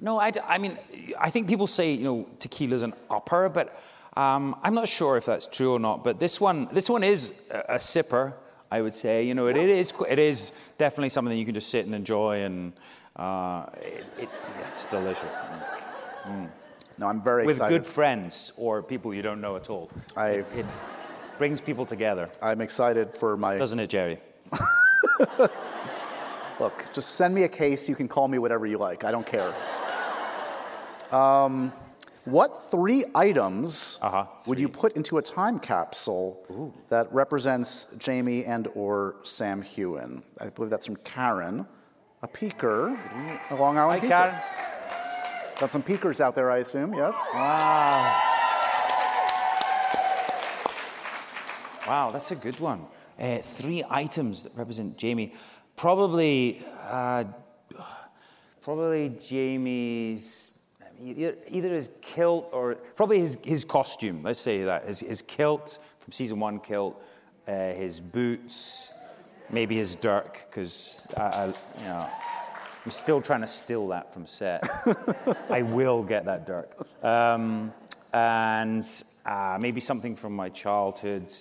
no. 0.00 0.18
I, 0.18 0.32
I 0.46 0.58
mean, 0.58 0.78
I 1.20 1.30
think 1.30 1.46
people 1.48 1.66
say 1.66 1.92
you 1.92 2.04
know 2.04 2.28
tequila's 2.38 2.82
an 2.82 2.94
upper, 3.10 3.48
but 3.48 3.80
um, 4.16 4.56
I'm 4.62 4.74
not 4.74 4.88
sure 4.88 5.16
if 5.16 5.26
that's 5.26 5.46
true 5.46 5.72
or 5.74 5.78
not. 5.78 6.02
But 6.04 6.18
this 6.20 6.40
one, 6.40 6.68
this 6.72 6.88
one 6.88 7.04
is 7.04 7.46
a, 7.50 7.74
a 7.74 7.78
sipper. 7.78 8.32
I 8.70 8.82
would 8.82 8.94
say, 8.94 9.24
you 9.24 9.34
know, 9.34 9.46
it, 9.46 9.56
it 9.56 9.70
is 9.70 9.92
it 10.08 10.18
is 10.18 10.52
definitely 10.78 11.08
something 11.10 11.36
you 11.36 11.44
can 11.44 11.54
just 11.54 11.70
sit 11.70 11.86
and 11.86 11.94
enjoy, 11.94 12.42
and 12.42 12.72
uh, 13.16 13.66
it, 13.80 14.04
it, 14.18 14.28
it's 14.70 14.84
delicious. 14.86 15.32
No, 16.98 17.06
I'm 17.06 17.22
very 17.22 17.46
With 17.46 17.56
excited. 17.56 17.74
good 17.74 17.86
friends 17.86 18.52
or 18.58 18.82
people 18.82 19.14
you 19.14 19.22
don't 19.22 19.40
know 19.40 19.56
at 19.56 19.70
all, 19.70 19.88
I- 20.16 20.42
it 20.52 20.66
brings 21.38 21.60
people 21.60 21.86
together, 21.86 22.28
I'm 22.42 22.60
excited 22.60 23.16
for 23.16 23.36
my 23.36 23.56
doesn't 23.58 23.78
it, 23.78 23.88
Jerry? 23.88 24.18
look. 26.60 26.84
Just 26.92 27.14
send 27.14 27.34
me 27.34 27.44
a 27.44 27.48
case. 27.48 27.88
You 27.88 27.94
can 27.94 28.08
call 28.08 28.28
me 28.28 28.38
whatever 28.38 28.66
you 28.66 28.78
like. 28.78 29.04
I 29.04 29.10
don't 29.12 29.26
care. 29.26 29.54
Um, 31.12 31.72
what 32.24 32.70
three 32.70 33.04
items 33.14 33.98
Uh-huh, 34.02 34.26
would 34.46 34.60
you 34.60 34.68
put 34.68 34.94
into 34.96 35.16
a 35.18 35.22
time 35.22 35.58
capsule 35.58 36.74
that 36.90 37.10
represents 37.12 37.86
Jamie 37.98 38.44
and 38.44 38.68
or 38.74 39.16
Sam 39.22 39.62
Heughan? 39.62 40.22
I 40.40 40.50
believe 40.50 40.70
that's 40.70 40.86
from 40.86 40.96
Karen, 40.96 41.66
a 42.22 42.28
peaker, 42.28 42.98
a 43.50 43.54
Long 43.54 43.76
Hi, 43.76 43.82
Island 43.82 44.02
peaker. 44.02 44.08
Karen. 44.08 44.34
Got 45.58 45.70
some 45.72 45.82
peakers 45.82 46.20
out 46.20 46.34
there, 46.34 46.50
I 46.50 46.58
assume. 46.58 46.92
Yes. 46.94 47.16
Wow. 47.34 48.37
Wow, 51.88 52.10
that's 52.10 52.30
a 52.32 52.36
good 52.36 52.60
one. 52.60 52.84
Uh, 53.18 53.38
three 53.38 53.82
items 53.88 54.42
that 54.42 54.54
represent 54.54 54.98
Jamie. 54.98 55.32
Probably, 55.74 56.62
uh, 56.82 57.24
probably 58.60 59.16
Jamie's 59.24 60.50
either, 61.02 61.72
his 61.72 61.90
kilt 62.02 62.50
or 62.52 62.74
probably 62.94 63.20
his, 63.20 63.38
his 63.42 63.64
costume. 63.64 64.22
Let's 64.22 64.38
say 64.38 64.64
that 64.64 64.84
his, 64.84 65.00
his 65.00 65.22
kilt 65.22 65.78
from 66.00 66.12
season 66.12 66.38
one 66.38 66.60
kilt, 66.60 67.02
uh, 67.46 67.72
his 67.72 68.02
boots, 68.02 68.90
maybe 69.48 69.78
his 69.78 69.96
dirk 69.96 70.46
because 70.50 71.06
I, 71.16 71.22
I, 71.22 71.46
you 71.46 71.84
know. 71.84 72.08
I'm 72.84 72.92
still 72.92 73.22
trying 73.22 73.40
to 73.40 73.48
steal 73.48 73.88
that 73.88 74.12
from 74.12 74.26
set. 74.26 74.68
I 75.50 75.62
will 75.62 76.02
get 76.02 76.26
that 76.26 76.46
dirk. 76.46 76.76
Um, 77.02 77.72
and 78.12 78.86
uh, 79.24 79.56
maybe 79.58 79.80
something 79.80 80.16
from 80.16 80.36
my 80.36 80.50
childhood. 80.50 81.32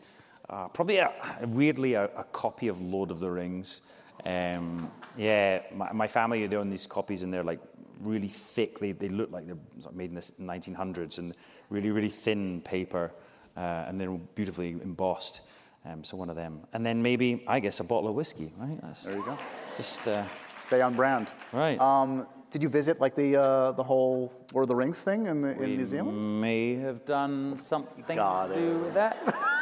Uh, 0.49 0.67
probably, 0.69 0.97
a, 0.97 1.11
weirdly, 1.47 1.93
a, 1.93 2.05
a 2.15 2.23
copy 2.31 2.67
of 2.67 2.81
Lord 2.81 3.11
of 3.11 3.19
the 3.19 3.29
Rings. 3.29 3.81
Um, 4.25 4.89
yeah, 5.17 5.61
my, 5.73 5.91
my 5.91 6.07
family 6.07 6.45
they 6.47 6.55
own 6.55 6.69
these 6.69 6.87
copies, 6.87 7.23
and 7.23 7.33
they're 7.33 7.43
like 7.43 7.59
really 8.01 8.29
thick. 8.29 8.79
They, 8.79 8.93
they 8.93 9.09
look 9.09 9.31
like 9.31 9.45
they're 9.47 9.57
made 9.93 10.09
in 10.09 10.15
the 10.15 10.21
1900s, 10.21 11.17
and 11.17 11.33
really, 11.69 11.91
really 11.91 12.09
thin 12.09 12.61
paper, 12.61 13.11
uh, 13.57 13.85
and 13.87 13.99
they're 13.99 14.11
beautifully 14.11 14.71
embossed. 14.71 15.41
Um, 15.85 16.03
so 16.03 16.17
one 16.17 16.29
of 16.29 16.35
them, 16.35 16.61
and 16.73 16.85
then 16.85 17.01
maybe 17.01 17.43
I 17.47 17.59
guess 17.59 17.79
a 17.79 17.83
bottle 17.83 18.09
of 18.09 18.15
whiskey. 18.15 18.51
Right? 18.57 18.79
That's, 18.81 19.03
There 19.03 19.17
you 19.17 19.23
go. 19.23 19.37
Just. 19.75 20.07
Uh, 20.07 20.23
Stay 20.57 20.81
on 20.81 20.95
brand. 20.95 21.33
Right. 21.53 21.79
Um, 21.79 22.27
did 22.49 22.63
you 22.63 22.69
visit 22.69 22.99
like 22.99 23.15
the 23.15 23.39
uh, 23.39 23.71
the 23.73 23.83
whole 23.83 24.33
Lord 24.53 24.63
of 24.63 24.69
the 24.69 24.75
Rings 24.75 25.03
thing 25.03 25.27
in, 25.27 25.43
in 25.45 25.77
New 25.77 25.85
Zealand? 25.85 26.41
may 26.41 26.75
have 26.75 27.05
done 27.05 27.57
something 27.59 28.15
Got 28.15 28.47
to 28.47 28.53
it. 28.53 28.57
do 28.57 28.79
with 28.79 28.93
that. 28.95 29.17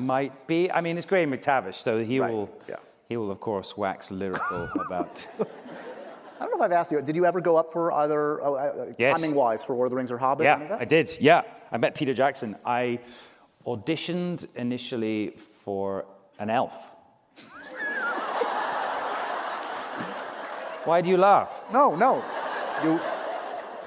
Might 0.00 0.46
be. 0.46 0.70
I 0.70 0.80
mean, 0.80 0.96
it's 0.96 1.06
Graham 1.06 1.30
McTavish, 1.32 1.74
so 1.74 2.02
he 2.02 2.20
Right, 2.20 2.32
will. 2.32 2.50
yeah. 2.68 2.76
He 3.08 3.16
will, 3.16 3.30
of 3.30 3.40
course, 3.40 3.76
wax 3.76 4.10
lyrical 4.10 4.68
about. 4.86 5.26
I 6.40 6.44
don't 6.44 6.50
know 6.52 6.56
if 6.56 6.62
I've 6.62 6.72
asked 6.72 6.90
you. 6.92 7.00
Did 7.02 7.16
you 7.16 7.26
ever 7.26 7.40
go 7.40 7.56
up 7.56 7.72
for 7.72 7.92
either 7.92 8.40
uh, 8.42 8.50
uh, 8.52 8.92
Yes. 8.98 9.20
timing 9.20 9.34
wise 9.34 9.62
for 9.64 9.74
Lord 9.74 9.86
of 9.86 9.90
the 9.90 9.96
Rings 9.96 10.10
or 10.10 10.18
Hobbit? 10.18 10.44
yeah. 10.44 10.76
I 10.78 10.84
did. 10.84 11.10
Yeah, 11.20 11.42
I 11.70 11.76
met 11.78 11.94
Peter 11.94 12.14
Jackson. 12.14 12.56
I 12.64 13.00
auditioned 13.66 14.46
initially 14.56 15.30
for 15.64 16.06
an 16.38 16.48
elf. 16.50 16.94
Why 20.84 21.00
do 21.02 21.10
you 21.10 21.16
laugh? 21.18 21.50
No, 21.72 21.94
no. 21.94 22.24
You 22.82 22.98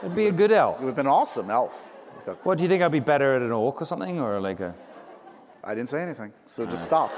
It'd 0.03 0.15
be 0.15 0.27
a 0.27 0.31
good 0.31 0.51
elf. 0.51 0.79
you 0.81 0.87
have 0.87 0.95
been 0.95 1.07
awesome, 1.07 1.49
Elf. 1.49 1.89
What 2.43 2.57
do 2.57 2.63
you 2.63 2.69
think? 2.69 2.83
I'd 2.83 2.91
be 2.91 2.99
better 2.99 3.35
at 3.35 3.41
an 3.41 3.51
orc 3.51 3.81
or 3.81 3.85
something, 3.85 4.19
or 4.19 4.39
like 4.39 4.59
a? 4.59 4.73
I 5.63 5.75
didn't 5.75 5.89
say 5.89 6.01
anything, 6.01 6.33
so 6.47 6.65
just 6.65 6.85
stop. 6.85 7.11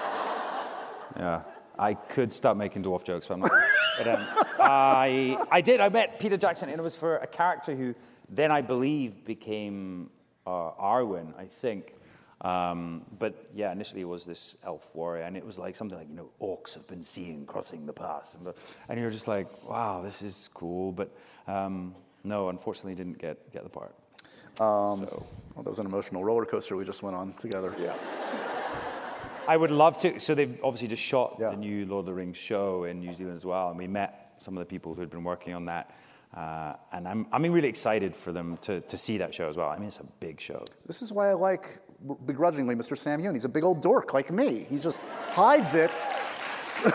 Yeah, 1.18 1.42
I 1.80 1.94
could 1.94 2.32
stop 2.32 2.58
making 2.58 2.84
dwarf 2.84 3.04
jokes, 3.04 3.28
but 3.28 3.36
I'm 3.36 3.40
not. 3.42 3.52
but 3.98 4.08
um, 4.08 4.28
I, 4.60 5.46
I 5.52 5.62
did. 5.62 5.80
I 5.80 5.90
met 5.90 6.20
Peter 6.20 6.38
Jackson, 6.38 6.70
and 6.70 6.80
it 6.80 6.84
was 6.84 6.96
for 6.96 7.18
a 7.18 7.28
character 7.28 7.76
who 7.76 7.96
then 8.30 8.52
I 8.52 8.62
believe 8.62 9.26
became 9.26 10.10
uh, 10.46 10.72
Arwen, 10.72 11.38
I 11.38 11.46
think. 11.46 11.94
Um, 12.42 13.04
but 13.18 13.50
yeah, 13.56 13.72
initially 13.72 14.02
it 14.02 14.08
was 14.08 14.26
this 14.26 14.58
elf 14.64 14.94
warrior, 14.94 15.24
and 15.24 15.36
it 15.36 15.46
was 15.46 15.58
like 15.58 15.76
something 15.76 15.98
like 15.98 16.10
you 16.10 16.16
know 16.16 16.30
orcs 16.42 16.76
have 16.76 16.88
been 16.88 17.02
seen 17.02 17.46
crossing 17.46 17.86
the 17.86 17.94
pass. 17.94 18.36
and, 18.36 18.54
and 18.90 19.00
you're 19.00 19.10
just 19.10 19.28
like, 19.28 19.48
wow, 19.68 20.02
this 20.02 20.22
is 20.22 20.50
cool. 20.54 20.92
But 20.92 21.10
um, 21.48 21.96
no, 22.24 22.50
unfortunately, 22.50 22.96
didn't 22.96 23.18
get 23.18 23.52
get 23.52 23.64
the 23.64 23.70
part. 23.70 23.96
Well, 24.60 25.26
that 25.58 25.66
was 25.70 25.80
an 25.80 25.86
emotional 25.86 26.24
roller 26.24 26.46
coaster 26.46 26.76
we 26.76 26.86
just 26.86 27.02
went 27.04 27.16
on 27.16 27.34
together. 27.34 27.74
Yeah. 27.80 27.96
I 29.48 29.56
would 29.58 29.72
love 29.72 29.98
to. 30.00 30.20
So 30.20 30.34
they've 30.36 30.58
obviously 30.64 30.88
just 30.88 31.04
shot 31.04 31.38
Yeah. 31.40 31.52
the 31.52 31.58
new 31.58 31.86
Lord 31.86 32.02
of 32.02 32.06
the 32.08 32.14
Rings 32.14 32.38
show 32.38 32.86
in 32.86 33.00
New 33.00 33.14
Zealand 33.14 33.36
as 33.36 33.46
well, 33.46 33.70
and 33.70 33.78
we 33.78 33.88
met 33.88 34.34
some 34.38 34.58
of 34.58 34.60
the 34.62 34.66
people 34.66 34.94
who 34.94 35.02
had 35.02 35.10
been 35.10 35.24
working 35.24 35.54
on 35.54 35.66
that. 35.66 35.92
Uh, 36.36 36.74
and 36.92 37.08
I'm, 37.08 37.28
I'm 37.32 37.44
really 37.52 37.70
excited 37.70 38.14
for 38.16 38.32
them 38.34 38.58
to, 38.64 38.82
to 38.82 38.98
see 38.98 39.18
that 39.20 39.34
show 39.34 39.48
as 39.48 39.56
well. 39.56 39.70
I 39.70 39.78
mean, 39.78 39.88
it's 39.88 40.00
a 40.00 40.04
big 40.20 40.42
show. 40.42 40.66
This 40.86 41.02
is 41.02 41.14
why 41.14 41.30
I 41.30 41.34
like 41.34 41.78
begrudgingly 42.26 42.76
Mr. 42.76 42.98
Sam 42.98 43.22
Heughan. 43.22 43.36
He's 43.36 43.46
a 43.46 43.50
big 43.50 43.64
old 43.64 43.82
dork 43.82 44.14
like 44.14 44.32
me. 44.32 44.66
He 44.70 44.78
just 44.78 45.02
hides 45.30 45.76
it. 45.76 45.92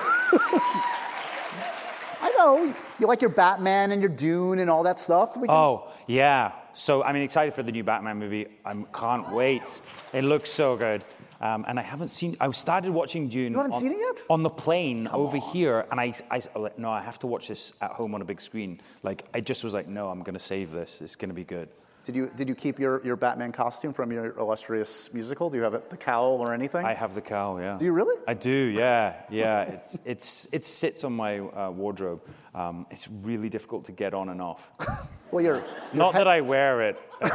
I 2.22 2.32
know 2.36 2.74
you 2.98 3.06
like 3.06 3.22
your 3.22 3.30
Batman 3.30 3.92
and 3.92 4.02
your 4.02 4.10
Dune 4.10 4.58
and 4.58 4.68
all 4.68 4.82
that 4.82 4.98
stuff. 4.98 5.36
We 5.36 5.46
can- 5.48 5.56
Oh, 5.56 5.88
yeah. 6.06 6.52
So, 6.74 7.02
I 7.02 7.12
mean, 7.12 7.22
excited 7.22 7.54
for 7.54 7.62
the 7.62 7.72
new 7.72 7.84
Batman 7.84 8.18
movie. 8.18 8.46
I 8.64 8.74
can't 8.92 9.30
wait. 9.32 9.82
It 10.12 10.24
looks 10.24 10.50
so 10.50 10.76
good. 10.76 11.04
Um, 11.40 11.64
and 11.66 11.78
I 11.78 11.82
haven't 11.82 12.08
seen. 12.08 12.36
I 12.38 12.50
started 12.50 12.90
watching 12.90 13.28
Dune. 13.28 13.52
You 13.52 13.58
haven't 13.58 13.72
on, 13.72 13.80
seen 13.80 13.92
it 13.92 13.98
yet? 13.98 14.22
On 14.28 14.42
the 14.42 14.50
plane 14.50 15.08
over 15.08 15.38
here, 15.38 15.86
and 15.90 15.98
I, 15.98 16.12
I, 16.30 16.42
no, 16.76 16.90
I 16.90 17.00
have 17.00 17.18
to 17.20 17.26
watch 17.26 17.48
this 17.48 17.72
at 17.80 17.92
home 17.92 18.14
on 18.14 18.20
a 18.20 18.26
big 18.26 18.42
screen. 18.42 18.80
Like 19.02 19.24
I 19.32 19.40
just 19.40 19.64
was 19.64 19.72
like, 19.72 19.88
no, 19.88 20.08
I'm 20.08 20.22
going 20.22 20.34
to 20.34 20.40
save 20.40 20.70
this. 20.70 21.00
It's 21.00 21.16
going 21.16 21.30
to 21.30 21.34
be 21.34 21.44
good. 21.44 21.70
Did 22.04 22.16
you 22.16 22.30
did 22.34 22.48
you 22.48 22.54
keep 22.54 22.78
your, 22.78 23.04
your 23.04 23.16
Batman 23.16 23.52
costume 23.52 23.92
from 23.92 24.10
your 24.12 24.38
illustrious 24.38 25.12
musical? 25.12 25.48
Do 25.48 25.56
you 25.56 25.62
have 25.62 25.74
it, 25.74 25.90
the 25.90 25.96
cowl 25.96 26.40
or 26.40 26.52
anything? 26.52 26.84
I 26.84 26.94
have 26.94 27.14
the 27.14 27.20
cowl. 27.20 27.60
Yeah. 27.60 27.76
Do 27.78 27.84
you 27.84 27.92
really? 27.92 28.16
I 28.26 28.34
do. 28.34 28.50
Yeah. 28.50 29.14
Yeah. 29.30 29.78
It's 29.80 29.98
it's 30.04 30.48
it 30.52 30.64
sits 30.64 31.04
on 31.04 31.12
my 31.14 31.38
uh, 31.38 31.70
wardrobe. 31.70 32.22
Um, 32.54 32.86
it's 32.90 33.08
really 33.08 33.48
difficult 33.48 33.84
to 33.86 33.92
get 33.92 34.14
on 34.14 34.28
and 34.28 34.42
off. 34.42 34.70
well, 35.32 35.44
you're, 35.44 35.56
you're 35.56 35.64
Not 35.92 36.14
that 36.14 36.28
I 36.28 36.40
wear 36.40 36.80
it. 36.82 36.98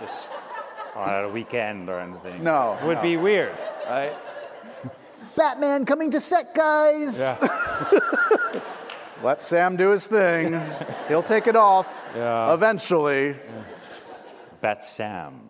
Just 0.00 0.32
on 0.94 1.24
a 1.24 1.28
weekend 1.28 1.88
or 1.88 1.98
anything. 2.00 2.42
No, 2.42 2.78
It 2.80 2.86
would 2.86 2.96
no. 2.96 3.02
be 3.02 3.16
weird, 3.16 3.56
right? 3.88 4.14
Batman 5.36 5.84
coming 5.84 6.10
to 6.12 6.20
set, 6.20 6.54
guys. 6.54 7.18
Yeah. 7.18 7.36
Let 9.22 9.40
Sam 9.40 9.76
do 9.76 9.90
his 9.90 10.06
thing. 10.06 10.58
He'll 11.08 11.22
take 11.22 11.46
it 11.46 11.56
off 11.56 11.92
Yeah. 12.14 12.52
eventually. 12.54 13.36
That's 14.60 14.88
Sam. 14.88 15.48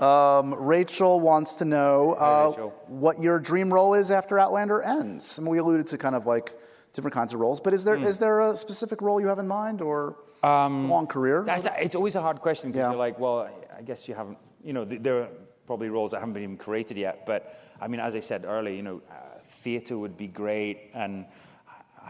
Rachel 0.00 1.20
wants 1.20 1.54
to 1.56 1.64
know 1.64 2.12
uh, 2.14 2.48
Rachel. 2.50 2.70
what 2.88 3.20
your 3.20 3.38
dream 3.38 3.72
role 3.72 3.94
is 3.94 4.10
after 4.10 4.38
Outlander 4.38 4.82
ends. 4.82 5.38
And 5.38 5.46
we 5.46 5.58
alluded 5.58 5.86
to 5.88 5.98
kind 5.98 6.14
of 6.14 6.26
like 6.26 6.50
different 6.94 7.14
kinds 7.14 7.34
of 7.34 7.40
roles, 7.40 7.60
but 7.60 7.74
is 7.74 7.84
there 7.84 7.96
is 7.96 8.16
Hmm. 8.16 8.24
there 8.24 8.40
a 8.40 8.56
specific 8.56 9.02
role 9.02 9.20
you 9.20 9.26
have 9.28 9.38
in 9.38 9.48
mind 9.48 9.80
or 9.82 10.16
a 10.42 10.68
long 10.68 11.06
career? 11.06 11.42
That's, 11.46 11.68
it's 11.78 11.94
always 11.94 12.16
a 12.16 12.22
hard 12.22 12.40
question 12.40 12.70
because 12.70 12.80
Yeah. 12.84 12.90
you're 12.90 12.98
like, 13.06 13.18
well, 13.18 13.48
I 13.78 13.82
guess 13.82 14.08
you 14.08 14.14
haven't, 14.14 14.38
you 14.62 14.72
know, 14.72 14.84
th- 14.84 15.02
there 15.02 15.16
are 15.22 15.28
probably 15.66 15.88
roles 15.88 16.10
that 16.12 16.18
haven't 16.20 16.34
been 16.34 16.42
even 16.44 16.56
created 16.56 16.96
yet. 16.96 17.26
But 17.26 17.40
I 17.80 17.88
mean, 17.88 18.00
as 18.00 18.14
I 18.14 18.20
said 18.20 18.44
earlier, 18.44 18.74
you 18.74 18.82
know, 18.82 19.00
uh, 19.10 19.14
theatre 19.46 19.98
would 19.98 20.16
be 20.16 20.26
great. 20.28 20.90
And 20.94 21.26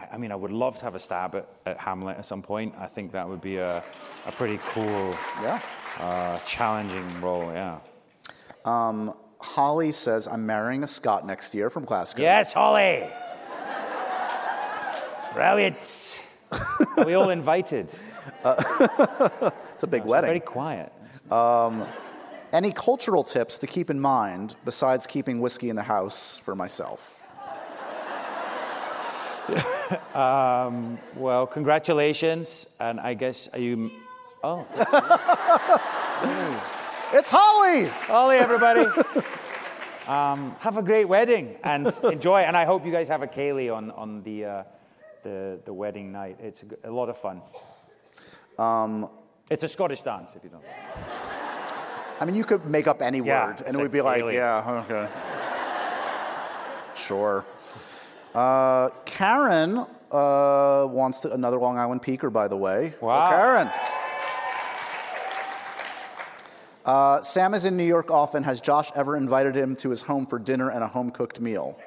I, 0.01 0.07
I 0.13 0.17
mean, 0.17 0.31
I 0.31 0.35
would 0.35 0.51
love 0.51 0.77
to 0.79 0.85
have 0.85 0.95
a 0.95 0.99
stab 0.99 1.35
at, 1.35 1.47
at 1.65 1.77
Hamlet 1.77 2.17
at 2.17 2.25
some 2.25 2.41
point. 2.41 2.75
I 2.77 2.87
think 2.87 3.11
that 3.13 3.27
would 3.27 3.41
be 3.41 3.57
a, 3.57 3.83
a 4.27 4.31
pretty 4.33 4.59
cool, 4.73 5.15
yeah. 5.41 5.59
uh, 5.99 6.37
challenging 6.39 7.07
role, 7.21 7.51
yeah. 7.53 7.79
Holly 9.41 9.91
says, 9.91 10.27
I'm 10.27 10.45
marrying 10.45 10.83
a 10.83 10.87
Scot 10.87 11.25
next 11.25 11.53
year 11.53 11.69
from 11.69 11.85
Glasgow. 11.85 12.21
Yes, 12.23 12.51
Holly! 12.53 13.07
Brilliant! 15.35 16.23
Are 16.51 17.05
we 17.05 17.13
all 17.13 17.29
invited? 17.29 17.93
It's 19.75 19.83
a 19.83 19.87
big 19.87 20.05
wedding. 20.05 20.29
Very 20.29 20.39
quiet. 20.39 20.93
Any 22.53 22.71
cultural 22.71 23.25
tips 23.25 23.57
to 23.57 23.67
keep 23.67 23.89
in 23.89 23.99
mind 23.99 24.55
besides 24.63 25.05
keeping 25.05 25.41
whiskey 25.41 25.69
in 25.69 25.75
the 25.75 25.83
house 25.83 26.37
for 26.37 26.55
myself? 26.55 27.21
Well, 30.15 31.45
congratulations, 31.47 32.77
and 32.79 32.99
I 33.01 33.13
guess 33.13 33.49
are 33.53 33.59
you? 33.59 33.91
Oh, 34.43 34.65
It's 37.13 37.29
Holly! 37.29 37.85
Holly, 38.07 38.37
everybody. 38.37 38.85
um, 40.07 40.55
have 40.59 40.77
a 40.77 40.81
great 40.81 41.05
wedding 41.05 41.57
and 41.63 41.87
enjoy. 42.03 42.39
And 42.41 42.55
I 42.57 42.63
hope 42.65 42.83
you 42.85 42.91
guys 42.93 43.07
have 43.09 43.21
a 43.21 43.27
ceilidh 43.27 43.75
on 43.75 43.91
on 43.91 44.23
the 44.23 44.45
uh, 44.45 44.63
the 45.25 45.59
the 45.65 45.73
wedding 45.73 46.11
night. 46.11 46.37
It's 46.39 46.63
a 46.83 46.89
lot 46.91 47.09
of 47.09 47.17
fun. 47.17 47.41
Um, 48.57 49.09
it's 49.51 49.63
a 49.63 49.67
Scottish 49.67 50.01
dance, 50.03 50.31
if 50.35 50.43
you 50.43 50.49
don't. 50.49 50.63
I 52.19 52.25
mean, 52.25 52.35
you 52.35 52.45
could 52.45 52.65
make 52.65 52.87
up 52.87 53.01
any 53.01 53.17
Yeah, 53.19 53.47
word 53.47 53.61
and 53.65 53.75
it 53.75 53.79
a 53.79 53.81
would 53.81 53.91
be 53.91 54.01
like, 54.01 54.23
yeah, 54.31 54.83
okay. 54.89 55.09
Sure. 56.95 57.43
Uh, 58.33 58.89
Karen 59.05 59.79
uh, 60.11 60.85
wants 60.89 61.19
to, 61.21 61.33
another 61.33 61.57
Long 61.57 61.77
Island 61.77 62.01
Peaker, 62.01 62.31
by 62.31 62.47
the 62.47 62.55
way. 62.55 62.93
Oh, 63.01 63.05
Wow. 63.07 63.27
Karen. 63.29 63.69
Uh, 66.85 67.21
Sam 67.21 67.53
is 67.53 67.65
in 67.65 67.75
New 67.75 67.83
York 67.83 68.11
often. 68.11 68.43
Has 68.43 68.61
Josh 68.61 68.91
ever 68.95 69.17
invited 69.17 69.55
him 69.55 69.75
to 69.77 69.89
his 69.89 70.03
home 70.03 70.25
for 70.25 70.37
dinner 70.39 70.69
and 70.69 70.83
a 70.83 70.87
home 70.87 71.09
cooked 71.11 71.41
meal? 71.41 71.77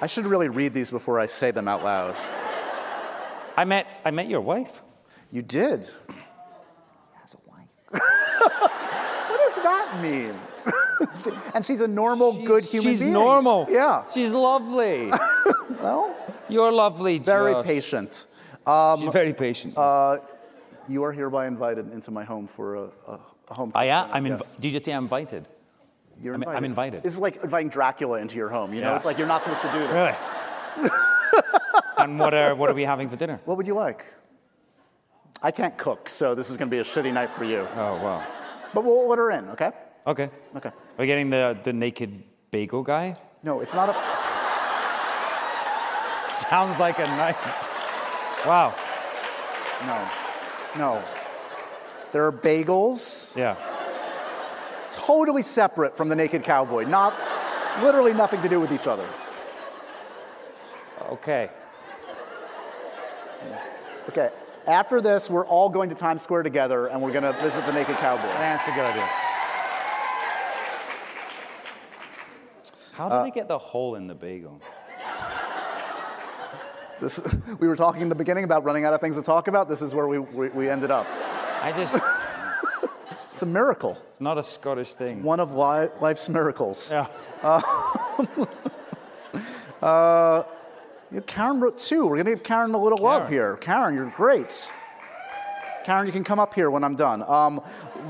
I 0.00 0.06
should 0.06 0.26
really 0.26 0.48
read 0.48 0.74
these 0.74 0.90
before 0.90 1.18
I 1.20 1.26
say 1.26 1.50
them 1.50 1.68
out 1.68 1.82
loud. 1.84 2.16
I 3.56 3.64
met 3.64 3.86
I 4.04 4.10
met 4.10 4.28
your 4.28 4.40
wife. 4.42 4.82
You 5.30 5.42
did. 5.42 5.80
Has 7.14 7.34
a 7.34 7.38
wife. 7.48 7.68
what 7.90 9.40
does 9.44 9.56
that 9.62 9.98
mean? 10.02 10.34
She- 11.22 11.30
and 11.54 11.64
she's 11.64 11.80
a 11.80 11.88
normal, 11.88 12.32
good 12.44 12.64
human 12.64 12.92
She's 12.92 13.00
being. 13.00 13.12
She's 13.12 13.22
normal. 13.24 13.66
Yeah. 13.70 14.04
She's 14.12 14.32
lovely. 14.32 15.10
Well, 15.82 16.16
You're 16.48 16.72
lovely. 16.72 17.18
very 17.18 17.52
Josh. 17.52 17.66
patient. 17.66 18.26
Um, 18.66 19.00
she's 19.02 19.12
very 19.12 19.32
patient. 19.34 19.76
Uh, 19.76 20.18
you 20.88 21.04
are 21.04 21.12
hereby 21.12 21.46
invited 21.46 21.92
into 21.92 22.10
my 22.10 22.24
home 22.24 22.46
for 22.48 22.74
a, 22.76 22.82
a, 23.06 23.20
a 23.48 23.54
home. 23.54 23.72
I 23.74 23.84
am. 23.86 24.08
I'm. 24.10 24.24
Inv- 24.24 24.38
yes. 24.40 24.56
Did 24.58 24.72
you 24.72 24.80
say 24.82 24.92
I'm 24.92 25.04
invited? 25.04 25.46
You're 26.20 26.34
I'm- 26.34 26.44
I'm 26.48 26.64
invited. 26.64 27.02
This 27.02 27.14
is 27.14 27.20
like 27.20 27.42
inviting 27.42 27.68
Dracula 27.68 28.18
into 28.20 28.36
your 28.36 28.48
home. 28.48 28.72
You 28.74 28.80
know, 28.80 28.90
Yeah. 28.90 28.96
it's 28.96 29.04
like 29.04 29.18
you're 29.18 29.26
not 29.26 29.42
supposed 29.42 29.62
to 29.62 29.72
do 29.72 29.78
this. 29.80 29.90
Really? 29.92 30.88
and 31.98 32.18
what 32.18 32.34
are 32.34 32.54
what 32.54 32.70
are 32.70 32.74
we 32.74 32.84
having 32.84 33.08
for 33.08 33.16
dinner? 33.16 33.40
What 33.44 33.56
would 33.56 33.66
you 33.66 33.74
like? 33.74 34.04
I 35.42 35.50
can't 35.50 35.76
cook, 35.76 36.08
so 36.08 36.34
this 36.34 36.48
is 36.50 36.56
going 36.56 36.70
to 36.70 36.74
be 36.74 36.80
a 36.80 36.84
shitty 36.84 37.12
night 37.12 37.30
for 37.30 37.44
you. 37.44 37.68
Oh 37.76 37.96
wow. 38.02 38.24
But 38.72 38.84
we'll 38.84 38.96
order 38.96 39.30
in, 39.30 39.48
okay? 39.50 39.70
Okay. 40.06 40.30
Okay. 40.56 40.68
Are 40.70 40.98
we 40.98 41.06
getting 41.06 41.30
the 41.30 41.56
the 41.62 41.72
naked 41.72 42.22
bagel 42.50 42.82
guy? 42.82 43.14
No, 43.42 43.60
it's 43.60 43.74
not 43.74 43.88
a. 43.90 43.94
Sounds 46.28 46.78
like 46.78 46.98
a 46.98 47.06
nice. 47.06 47.40
Wow. 48.46 48.74
No. 49.86 50.08
No. 50.78 51.02
There 52.12 52.24
are 52.26 52.32
bagels. 52.32 53.36
Yeah. 53.36 53.56
Totally 55.06 55.42
separate 55.42 55.96
from 55.96 56.08
the 56.08 56.16
naked 56.16 56.42
cowboy. 56.42 56.84
Not 56.84 57.14
literally 57.82 58.12
nothing 58.12 58.42
to 58.42 58.48
do 58.48 58.60
with 58.60 58.72
each 58.72 58.86
other. 58.86 59.08
Okay. 61.10 61.48
Okay. 64.08 64.30
After 64.66 65.00
this, 65.00 65.30
we're 65.30 65.46
all 65.46 65.68
going 65.68 65.88
to 65.90 65.94
Times 65.94 66.22
Square 66.22 66.42
together 66.42 66.88
and 66.88 67.00
we're 67.00 67.12
going 67.12 67.22
to 67.22 67.32
visit 67.40 67.64
the 67.66 67.72
naked 67.72 67.96
cowboy. 67.96 68.26
That's 68.32 68.66
a 68.66 68.72
good 68.72 68.84
idea. 68.84 69.08
How 72.94 73.08
did 73.08 73.26
they 73.26 73.30
uh, 73.30 73.34
get 73.34 73.48
the 73.48 73.58
hole 73.58 73.94
in 73.94 74.06
the 74.06 74.14
bagel? 74.14 74.60
This, 77.00 77.20
we 77.60 77.68
were 77.68 77.76
talking 77.76 78.02
in 78.02 78.08
the 78.08 78.14
beginning 78.14 78.44
about 78.44 78.64
running 78.64 78.84
out 78.84 78.94
of 78.94 79.00
things 79.00 79.16
to 79.16 79.22
talk 79.22 79.48
about. 79.48 79.68
This 79.68 79.82
is 79.82 79.94
where 79.94 80.08
we, 80.08 80.18
we, 80.18 80.48
we 80.48 80.68
ended 80.68 80.90
up. 80.90 81.06
I 81.62 81.72
just. 81.76 81.98
It's 83.36 83.42
a 83.42 83.46
miracle. 83.46 83.98
It's 84.12 84.20
not 84.22 84.38
a 84.38 84.42
Scottish 84.42 84.94
thing. 84.94 85.18
It's 85.18 85.22
one 85.24 85.40
of 85.40 85.52
li- 85.54 85.90
life's 86.00 86.30
miracles. 86.30 86.90
Yeah. 86.90 87.06
Yeah, 89.82 91.20
Karen 91.26 91.60
wrote 91.60 91.76
two. 91.78 92.04
We're 92.06 92.16
going 92.16 92.24
to 92.24 92.30
give 92.32 92.42
Karen 92.42 92.74
a 92.74 92.82
little 92.82 92.98
love 92.98 93.28
here. 93.28 93.56
Karen, 93.58 93.94
you're 93.94 94.12
great. 94.16 94.68
Karen, 95.84 96.04
you 96.06 96.12
can 96.12 96.24
come 96.24 96.40
up 96.40 96.52
here 96.54 96.68
when 96.70 96.82
I'm 96.82 96.96
done. 96.96 97.22
Um, 97.28 97.58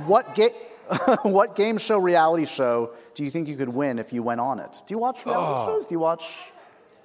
what, 0.07 0.35
ga- 0.35 0.55
what 1.22 1.55
game 1.57 1.77
show, 1.77 1.99
reality 1.99 2.47
show 2.47 2.93
do 3.14 3.22
you 3.24 3.31
think 3.31 3.49
you 3.49 3.57
could 3.57 3.68
win 3.68 3.99
if 3.99 4.12
you 4.14 4.22
went 4.22 4.41
on 4.41 4.61
it? 4.61 4.81
Do 4.87 4.95
you 4.95 4.99
watch 4.99 5.27
reality 5.27 5.53
Oh. 5.55 5.66
shows? 5.66 5.87
Do 5.89 5.95
you 5.95 5.99
watch 5.99 6.51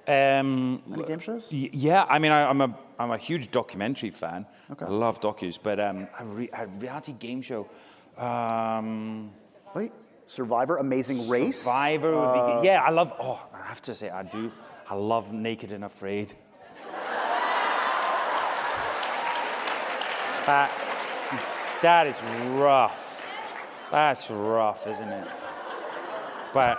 Um, 0.08 0.82
any 0.94 1.04
game 1.04 1.18
shows? 1.18 1.50
y- 1.52 1.68
yeah, 1.72 2.06
I 2.08 2.18
mean, 2.18 2.32
I, 2.32 2.48
I'm 2.48 2.60
a 2.62 2.74
I'm 2.98 3.10
a 3.10 3.18
huge 3.18 3.50
documentary 3.50 4.10
fan. 4.10 4.46
Okay. 4.70 4.86
I 4.86 4.88
love 4.88 5.20
docus, 5.20 5.58
but 5.62 5.78
um, 5.80 6.06
a, 6.18 6.24
re- 6.24 6.50
a 6.54 6.66
reality 6.68 7.12
game 7.12 7.42
show. 7.42 7.68
Um, 8.16 9.32
Wait, 9.74 9.92
Survivor, 10.26 10.76
Amazing 10.76 11.28
Race. 11.28 11.62
Survivor 11.62 12.14
would 12.14 12.60
be. 12.60 12.66
Yeah, 12.66 12.82
I 12.82 12.90
love. 12.90 13.12
Oh, 13.20 13.44
I 13.54 13.66
have 13.66 13.82
to 13.82 13.94
say, 13.94 14.10
I 14.10 14.22
do. 14.22 14.52
I 14.88 14.94
love 14.94 15.32
Naked 15.32 15.72
and 15.72 15.84
Afraid. 15.84 16.34
That, 20.46 20.72
that 21.82 22.06
is 22.08 22.20
rough. 22.58 23.24
That's 23.92 24.28
rough, 24.28 24.88
isn't 24.88 25.08
it? 25.08 25.28
But 26.52 26.78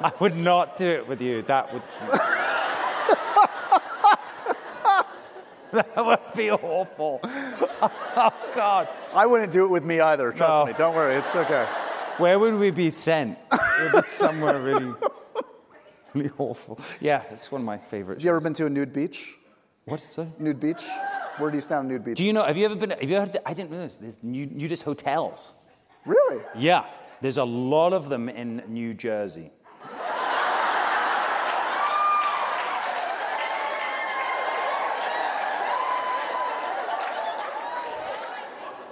I 0.00 0.12
would 0.20 0.36
not 0.36 0.76
do 0.76 0.86
it 0.86 1.08
with 1.08 1.20
you. 1.20 1.42
That 1.42 1.72
would. 1.72 1.82
that 5.94 6.04
would 6.06 6.18
be 6.36 6.50
awful. 6.50 7.20
Oh 8.18 8.32
God. 8.54 8.88
I 9.14 9.26
wouldn't 9.26 9.52
do 9.52 9.64
it 9.66 9.68
with 9.68 9.84
me 9.84 10.00
either. 10.00 10.32
Trust 10.32 10.40
No. 10.50 10.64
me. 10.66 10.72
Don't 10.78 10.94
worry. 10.94 11.14
It's 11.16 11.36
okay. 11.36 11.66
Where 12.16 12.38
would 12.38 12.54
we 12.54 12.70
be 12.70 12.88
sent? 12.90 13.38
Be 13.50 14.00
somewhere 14.06 14.58
really. 14.58 14.94
really 16.14 16.30
awful. 16.38 16.78
Yeah, 17.00 17.22
it's 17.30 17.52
one 17.52 17.60
of 17.60 17.66
my 17.66 17.76
favorites. 17.76 18.22
Have 18.22 18.24
you 18.24 18.30
ever 18.30 18.40
been 18.40 18.54
to 18.54 18.64
a 18.64 18.70
nude 18.70 18.94
beach? 18.94 19.34
What? 19.84 20.00
Sorry? 20.12 20.28
Nude 20.38 20.58
beach? 20.58 20.82
Where 21.36 21.50
do 21.50 21.56
you 21.58 21.60
stand 21.60 21.80
on 21.80 21.88
nude 21.88 22.04
beach? 22.06 22.16
Do 22.16 22.24
you 22.24 22.32
know? 22.32 22.44
Have 22.44 22.56
you 22.56 22.64
ever 22.64 22.74
been? 22.76 22.90
Have 22.90 23.02
you 23.10 23.16
heard? 23.16 23.34
The, 23.34 23.46
I 23.46 23.52
didn't 23.52 23.70
realize 23.70 23.96
there's 23.96 24.16
nudist 24.22 24.82
hotels. 24.84 25.52
Really? 26.06 26.42
Yeah, 26.56 26.86
there's 27.20 27.36
a 27.38 27.44
lot 27.44 27.92
of 27.92 28.08
them 28.08 28.30
in 28.30 28.62
New 28.68 28.94
Jersey. 28.94 29.50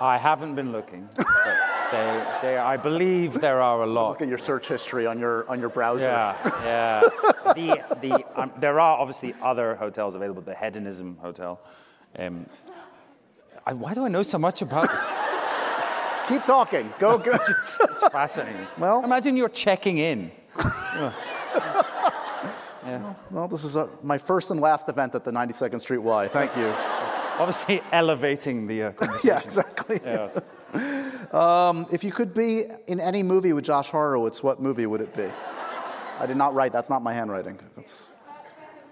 I 0.01 0.19
haven't 0.19 0.55
been 0.55 0.73
looking, 0.73 1.09
but 1.17 1.27
they, 1.91 2.27
they, 2.43 2.57
I 2.57 2.77
believe 2.77 3.35
there 3.41 3.61
are 3.61 3.83
a 3.83 3.87
lot. 3.87 4.11
Look 4.11 4.23
at 4.23 4.29
your 4.29 4.39
search 4.39 4.69
history 4.69 5.07
on 5.07 5.19
your 5.19 5.49
on 5.49 5.61
your 5.61 5.69
browser. 5.69 6.11
Yeah, 6.11 6.37
yeah. 6.65 7.01
the, 7.55 7.85
the, 8.01 8.41
um, 8.41 8.53
there 8.59 8.81
are 8.81 8.99
obviously 8.99 9.35
other 9.43 9.77
hotels 9.77 10.15
available. 10.15 10.43
The 10.43 10.55
Hedonism 10.55 11.17
Hotel. 11.21 11.61
Um, 12.19 12.47
I, 13.67 13.73
why 13.73 13.95
do 13.95 14.05
I 14.05 14.09
know 14.09 14.23
so 14.23 14.39
much 14.39 14.63
about 14.63 14.91
this? 14.91 15.05
Keep 16.29 16.45
talking. 16.45 16.93
Go 16.99 17.19
go. 17.19 17.33
It's 17.49 18.09
fascinating. 18.11 18.67
Well- 18.79 19.05
imagine 19.05 19.37
you're 19.37 19.49
checking 19.49 19.99
in. 19.99 20.31
well, 23.31 23.49
this 23.49 23.65
is 23.65 23.77
uh 23.77 23.89
my 24.03 24.19
first 24.19 24.51
and 24.51 24.61
last 24.61 24.89
event 24.89 25.15
at 25.15 25.25
the 25.25 25.31
92nd 25.31 25.81
Street 25.81 25.99
Y. 25.99 26.29
Thank 26.29 26.57
you. 26.57 26.73
Obviously, 27.39 27.82
elevating 27.93 28.66
the 28.66 28.85
uh, 28.85 28.93
conversation. 28.93 29.28
yeah, 29.28 29.41
exactly. 29.43 30.01
Yes. 31.32 31.93
If 31.93 32.05
you 32.05 32.12
could 32.12 32.32
be 32.35 32.64
in 32.87 33.01
any 33.01 33.22
movie 33.22 33.53
with 33.53 33.64
Josh 33.64 33.89
Horowitz, 33.91 34.43
what 34.43 34.61
movie 34.61 34.87
would 34.87 35.01
it 35.01 35.12
be? 35.14 35.28
I 36.20 36.26
did 36.26 36.37
not 36.37 36.55
write. 36.55 36.72
That's 36.72 36.89
not 36.91 37.03
my 37.03 37.12
handwriting. 37.12 37.59
That's, 37.76 38.12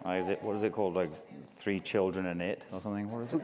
Uh, 0.04 0.10
is 0.12 0.28
it 0.28 0.42
what 0.42 0.56
is 0.56 0.62
it 0.64 0.72
called? 0.72 0.94
Like 0.94 1.10
three 1.58 1.78
children 1.78 2.26
and 2.26 2.42
it 2.42 2.66
or 2.72 2.80
something? 2.80 3.08
What 3.10 3.22
is 3.22 3.32
it? 3.34 3.40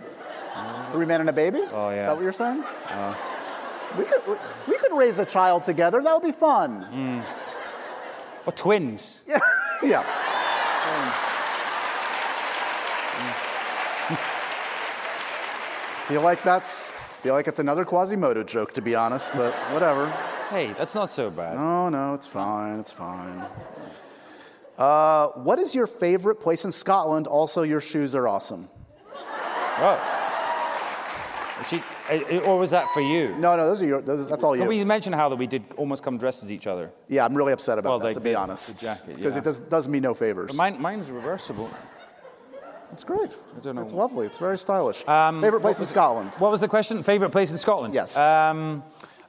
Three 0.90 1.07
Men 1.07 1.20
and 1.20 1.30
a 1.30 1.32
Baby? 1.32 1.61
Oh, 1.72 1.90
yeah. 1.90 2.01
Is 2.01 2.07
that 2.07 2.16
what 2.16 2.22
you're 2.22 2.32
saying? 2.32 2.64
we 3.96 4.05
could 4.05 4.22
we, 4.66 4.76
could 4.76 4.92
raise 4.96 5.18
a 5.20 5.24
child 5.24 5.62
together. 5.64 6.03
That 6.03 6.12
would 6.14 6.26
be 6.26 6.32
fun. 6.32 7.22
Or 8.46 8.53
twins? 8.53 9.24
Yeah. 9.82 10.03
yeah. 10.03 11.28
Feel 16.09 16.23
like 16.23 16.43
that's 16.43 16.89
feel 17.23 17.35
like 17.35 17.49
it's 17.49 17.59
another 17.59 17.85
Quasimodo 17.85 18.43
joke 18.43 18.73
to 18.75 18.81
be 18.81 18.95
honest, 18.95 19.33
but 19.35 19.53
whatever. 19.73 20.09
Hey, 20.51 20.75
that's 20.79 20.95
not 20.95 21.11
so 21.11 21.31
bad. 21.31 21.57
Oh 21.57 21.89
no, 21.91 22.15
it's 22.15 22.27
fine. 22.27 22.81
It's 22.81 22.93
fine. 22.93 23.45
Uh, 24.79 25.29
what 25.29 25.59
is 25.59 25.75
your 25.75 25.87
favorite 25.87 26.37
place 26.37 26.65
in 26.65 26.73
Scotland? 26.73 27.27
Also, 27.27 27.63
your 27.63 27.81
shoes 27.81 28.15
are 28.15 28.27
awesome. 28.29 28.69
Oh. 29.81 30.15
She, 31.69 31.83
uh, 32.09 32.39
or 32.47 32.57
was 32.59 32.71
that 32.71 32.87
for 32.95 33.01
you? 33.01 33.31
No, 33.37 33.57
no, 33.57 33.67
those 33.67 33.83
are 33.83 33.87
your. 33.87 34.01
Those, 34.01 34.29
that's 34.29 34.45
all 34.45 34.55
you. 34.55 34.61
Well, 34.63 34.69
we 34.69 34.85
mentioned 34.85 35.17
how 35.17 35.29
that 35.29 35.37
we 35.37 35.49
did 35.49 35.65
almost 35.77 36.05
come 36.05 36.17
dressed 36.17 36.45
as 36.45 36.53
each 36.53 36.69
other. 36.69 36.93
yeah, 37.09 37.25
I'm 37.25 37.35
really 37.37 37.53
upset 37.53 37.79
about 37.79 37.89
Well, 37.89 37.99
that. 37.99 38.15
To 38.15 38.21
be 38.21 38.35
honest, 38.37 38.81
because 39.09 39.35
yeah. 39.35 39.41
it 39.41 39.45
does 39.45 39.59
does 39.61 39.89
me 39.89 39.99
no 39.99 40.15
favors. 40.15 40.57
Mine, 40.57 40.81
mine's 40.81 41.11
reversible. 41.11 41.69
It's 42.93 43.05
great. 43.05 43.36
I 43.57 43.61
don't 43.61 43.76
know. 43.76 43.82
It's 43.82 43.93
lovely. 43.93 44.26
It's 44.26 44.39
very 44.39 44.59
stylish. 44.59 45.07
Um, 45.07 45.41
Favorite 45.41 45.61
place 45.61 45.78
in 45.78 45.84
Scotland? 45.86 46.34
What 46.39 46.51
was 46.51 46.61
the 46.61 46.68
question? 46.68 47.03
Favorite 47.03 47.30
place 47.30 47.53
in 47.53 47.59
Scotland? 47.59 47.95
Yes. 47.95 48.16
Um, 48.16 48.82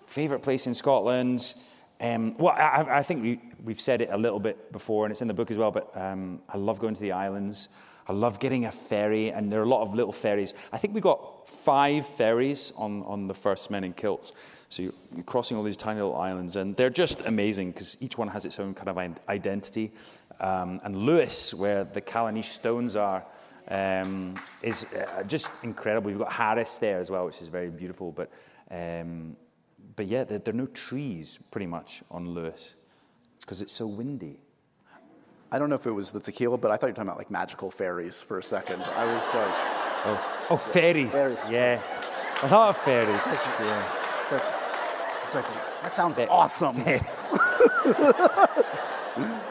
favorite 0.06 0.42
place 0.42 0.66
in 0.68 0.74
Scotland. 0.74 1.54
Um, 2.02 2.36
well, 2.38 2.54
I, 2.54 3.00
I 3.00 3.04
think 3.04 3.22
we, 3.22 3.42
we've 3.64 3.82
said 3.82 4.02
it 4.02 4.10
a 4.12 4.18
little 4.18 4.40
bit 4.40 4.72
before, 4.72 5.06
and 5.06 5.12
it's 5.12 5.22
in 5.22 5.28
the 5.28 5.34
book 5.34 5.52
as 5.52 5.58
well. 5.58 5.72
But 5.72 5.96
um, 5.96 6.42
I 6.48 6.58
love 6.58 6.80
going 6.80 6.96
to 6.96 7.02
the 7.02 7.12
islands. 7.12 7.70
I 8.08 8.14
love 8.14 8.40
getting 8.40 8.66
a 8.66 8.72
ferry, 8.72 9.32
and 9.32 9.52
there 9.52 9.60
are 9.60 9.66
a 9.66 9.70
lot 9.70 9.82
of 9.82 9.94
little 9.94 10.14
ferries. 10.14 10.56
I 10.74 10.78
think 10.78 10.96
we 10.96 11.02
got 11.02 11.48
five 11.48 12.08
ferries 12.08 12.74
on, 12.78 13.04
on 13.04 13.28
the 13.28 13.36
first 13.36 13.70
Men 13.70 13.84
in 13.84 13.94
Kilts. 13.94 14.34
So 14.70 14.82
you're, 14.82 14.94
you're 15.14 15.24
crossing 15.24 15.58
all 15.58 15.64
these 15.64 15.78
tiny 15.78 16.00
little 16.02 16.18
islands, 16.18 16.56
and 16.56 16.76
they're 16.76 16.90
just 16.90 17.28
amazing 17.28 17.72
because 17.72 18.02
each 18.02 18.18
one 18.18 18.30
has 18.30 18.46
its 18.46 18.60
own 18.60 18.74
kind 18.74 18.90
of 18.90 18.98
identity. 19.28 19.92
Um, 20.40 20.80
and 20.84 20.96
Lewis, 20.96 21.54
where 21.54 21.84
the 21.84 22.02
Callanish 22.02 22.46
stones 22.46 22.96
are, 22.96 23.26
um, 23.70 24.36
is 24.62 24.86
uh, 24.94 25.24
just 25.24 25.52
incredible. 25.64 26.10
You've 26.10 26.20
got 26.20 26.32
Harris 26.32 26.78
there 26.78 27.00
as 27.00 27.10
well, 27.10 27.26
which 27.26 27.42
is 27.42 27.48
very 27.48 27.70
beautiful. 27.70 28.12
But, 28.12 28.32
um, 28.72 29.36
but 29.96 30.08
yeah, 30.08 30.24
there, 30.24 30.40
there 30.40 30.54
are 30.54 30.58
no 30.58 30.66
trees 30.68 31.38
pretty 31.52 31.68
much 31.68 32.04
on 32.10 32.30
Lewis 32.30 32.76
because 33.42 33.62
it's 33.62 33.74
so 33.74 33.88
windy. 33.88 34.40
I 35.52 35.58
don't 35.58 35.70
know 35.70 35.76
if 35.76 35.88
it 35.88 35.92
was 35.92 36.12
the 36.12 36.20
tequila, 36.20 36.58
but 36.58 36.70
I 36.72 36.78
thought 36.78 36.88
you 36.88 36.92
were 36.92 36.96
talking 36.96 37.08
about 37.10 37.18
like 37.18 37.32
magical 37.32 37.72
fairies 37.72 38.22
for 38.22 38.38
a 38.38 38.44
second. 38.44 38.84
I 38.84 39.06
was 39.06 39.34
like, 39.34 39.80
Oh, 40.06 40.58
fairies. 40.58 41.12
Fairies. 41.12 41.50
Yeah. 41.50 41.82
A 42.44 42.48
lot 42.48 42.70
of 42.70 42.78
fairies. 42.78 43.10
Yeah. 43.60 43.94
it's 44.22 44.32
like, 44.32 44.44
it's 45.24 45.36
like, 45.36 45.82
that 45.84 45.94
sounds 45.94 46.18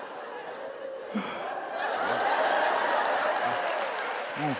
Fa- 4.39 4.57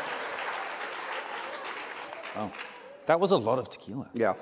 awesome. 2.37 2.51
That 3.07 3.21
was 3.21 3.31
a 3.31 3.37
lot 3.37 3.59
of 3.59 3.71
tequila. 3.71 4.09
Yeah. 4.13 4.35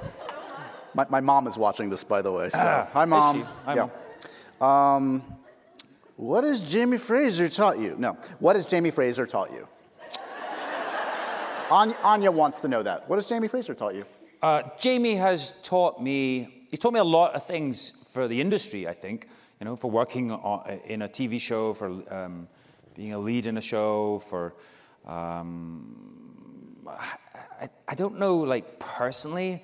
My, 0.94 1.06
my 1.10 1.20
mom 1.20 1.46
is 1.46 1.58
watching 1.58 1.90
this, 1.90 2.02
by 2.02 2.22
the 2.22 2.32
way. 2.32 2.48
So. 2.48 2.58
Ah, 2.60 2.88
Hi, 2.94 3.04
mom. 3.04 3.42
Hi, 3.64 3.74
yeah. 3.74 3.88
Um, 4.60 5.22
what 6.16 6.44
has 6.44 6.62
Jamie 6.62 6.96
Fraser 6.96 7.48
taught 7.48 7.78
you? 7.78 7.94
No. 7.98 8.16
What 8.40 8.56
has 8.56 8.64
Jamie 8.64 8.90
Fraser 8.90 9.26
taught 9.26 9.52
you? 9.52 9.68
Anya, 11.70 11.96
Anya 12.02 12.30
wants 12.30 12.60
to 12.62 12.68
know 12.68 12.82
that. 12.82 13.08
What 13.08 13.16
has 13.16 13.26
Jamie 13.26 13.48
Fraser 13.48 13.74
taught 13.74 13.94
you? 13.94 14.06
Uh, 14.40 14.62
Jamie 14.80 15.16
has 15.16 15.52
taught 15.62 16.00
me, 16.02 16.64
he's 16.70 16.78
taught 16.78 16.94
me 16.94 17.00
a 17.00 17.04
lot 17.04 17.34
of 17.34 17.44
things 17.44 18.08
for 18.12 18.26
the 18.26 18.40
industry, 18.40 18.88
I 18.88 18.94
think. 18.94 19.28
You 19.60 19.66
know, 19.66 19.76
for 19.76 19.90
working 19.90 20.30
on, 20.32 20.80
in 20.86 21.02
a 21.02 21.08
TV 21.08 21.40
show, 21.40 21.74
for 21.74 21.88
um, 22.14 22.48
being 22.94 23.12
a 23.12 23.18
lead 23.18 23.46
in 23.46 23.58
a 23.58 23.62
show, 23.62 24.18
for. 24.20 24.54
Um, 25.06 26.86
I, 26.86 27.68
I 27.88 27.94
don't 27.94 28.18
know, 28.18 28.36
like, 28.36 28.78
personally. 28.78 29.62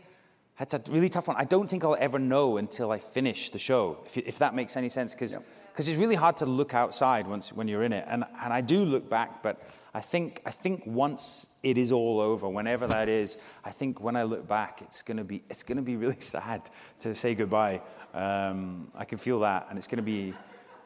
That's 0.59 0.74
a 0.74 0.82
really 0.88 1.09
tough 1.09 1.28
one. 1.28 1.36
I 1.36 1.45
don't 1.45 1.68
think 1.68 1.84
I'll 1.84 1.97
ever 1.99 2.18
know 2.18 2.59
until 2.59 2.93
I 2.93 2.99
finish 2.99 3.51
the 3.51 3.59
show, 3.59 3.99
if, 4.07 4.16
if 4.16 4.38
that 4.38 4.55
makes 4.55 4.76
any 4.76 4.88
sense. 4.88 5.14
Because 5.14 5.88
it's 5.88 5.99
really 5.99 6.14
hard 6.14 6.36
to 6.38 6.47
look 6.47 6.74
outside 6.74 7.26
once 7.26 7.53
when 7.53 7.66
you're 7.68 7.82
in 7.82 7.93
it. 7.93 8.05
And, 8.09 8.24
and 8.40 8.53
I 8.53 8.61
do 8.61 8.84
look 8.84 9.09
back, 9.09 9.43
but 9.43 9.61
I 9.95 10.01
think, 10.01 10.40
I 10.47 10.51
think 10.51 10.86
once 10.86 11.49
it 11.62 11.78
is 11.78 11.90
all 11.90 12.20
over, 12.20 12.49
whenever 12.49 12.86
that 12.86 13.09
is, 13.09 13.38
I 13.64 13.70
think 13.70 14.01
when 14.01 14.14
I 14.14 14.22
look 14.22 14.47
back, 14.47 14.82
it's 14.82 15.03
going 15.03 15.16
to 15.16 15.24
be, 15.24 15.43
it's 15.51 15.62
going 15.62 15.76
to 15.76 15.82
be 15.82 15.97
really 15.97 16.16
sad 16.20 16.70
to 17.01 17.14
say 17.14 17.34
goodbye. 17.34 17.80
Um, 18.14 18.90
I 18.95 19.05
can 19.05 19.18
feel 19.18 19.40
that, 19.40 19.66
and 19.68 19.78
it's 19.78 19.88
going 19.88 19.97
to 19.97 20.03
be, 20.03 20.34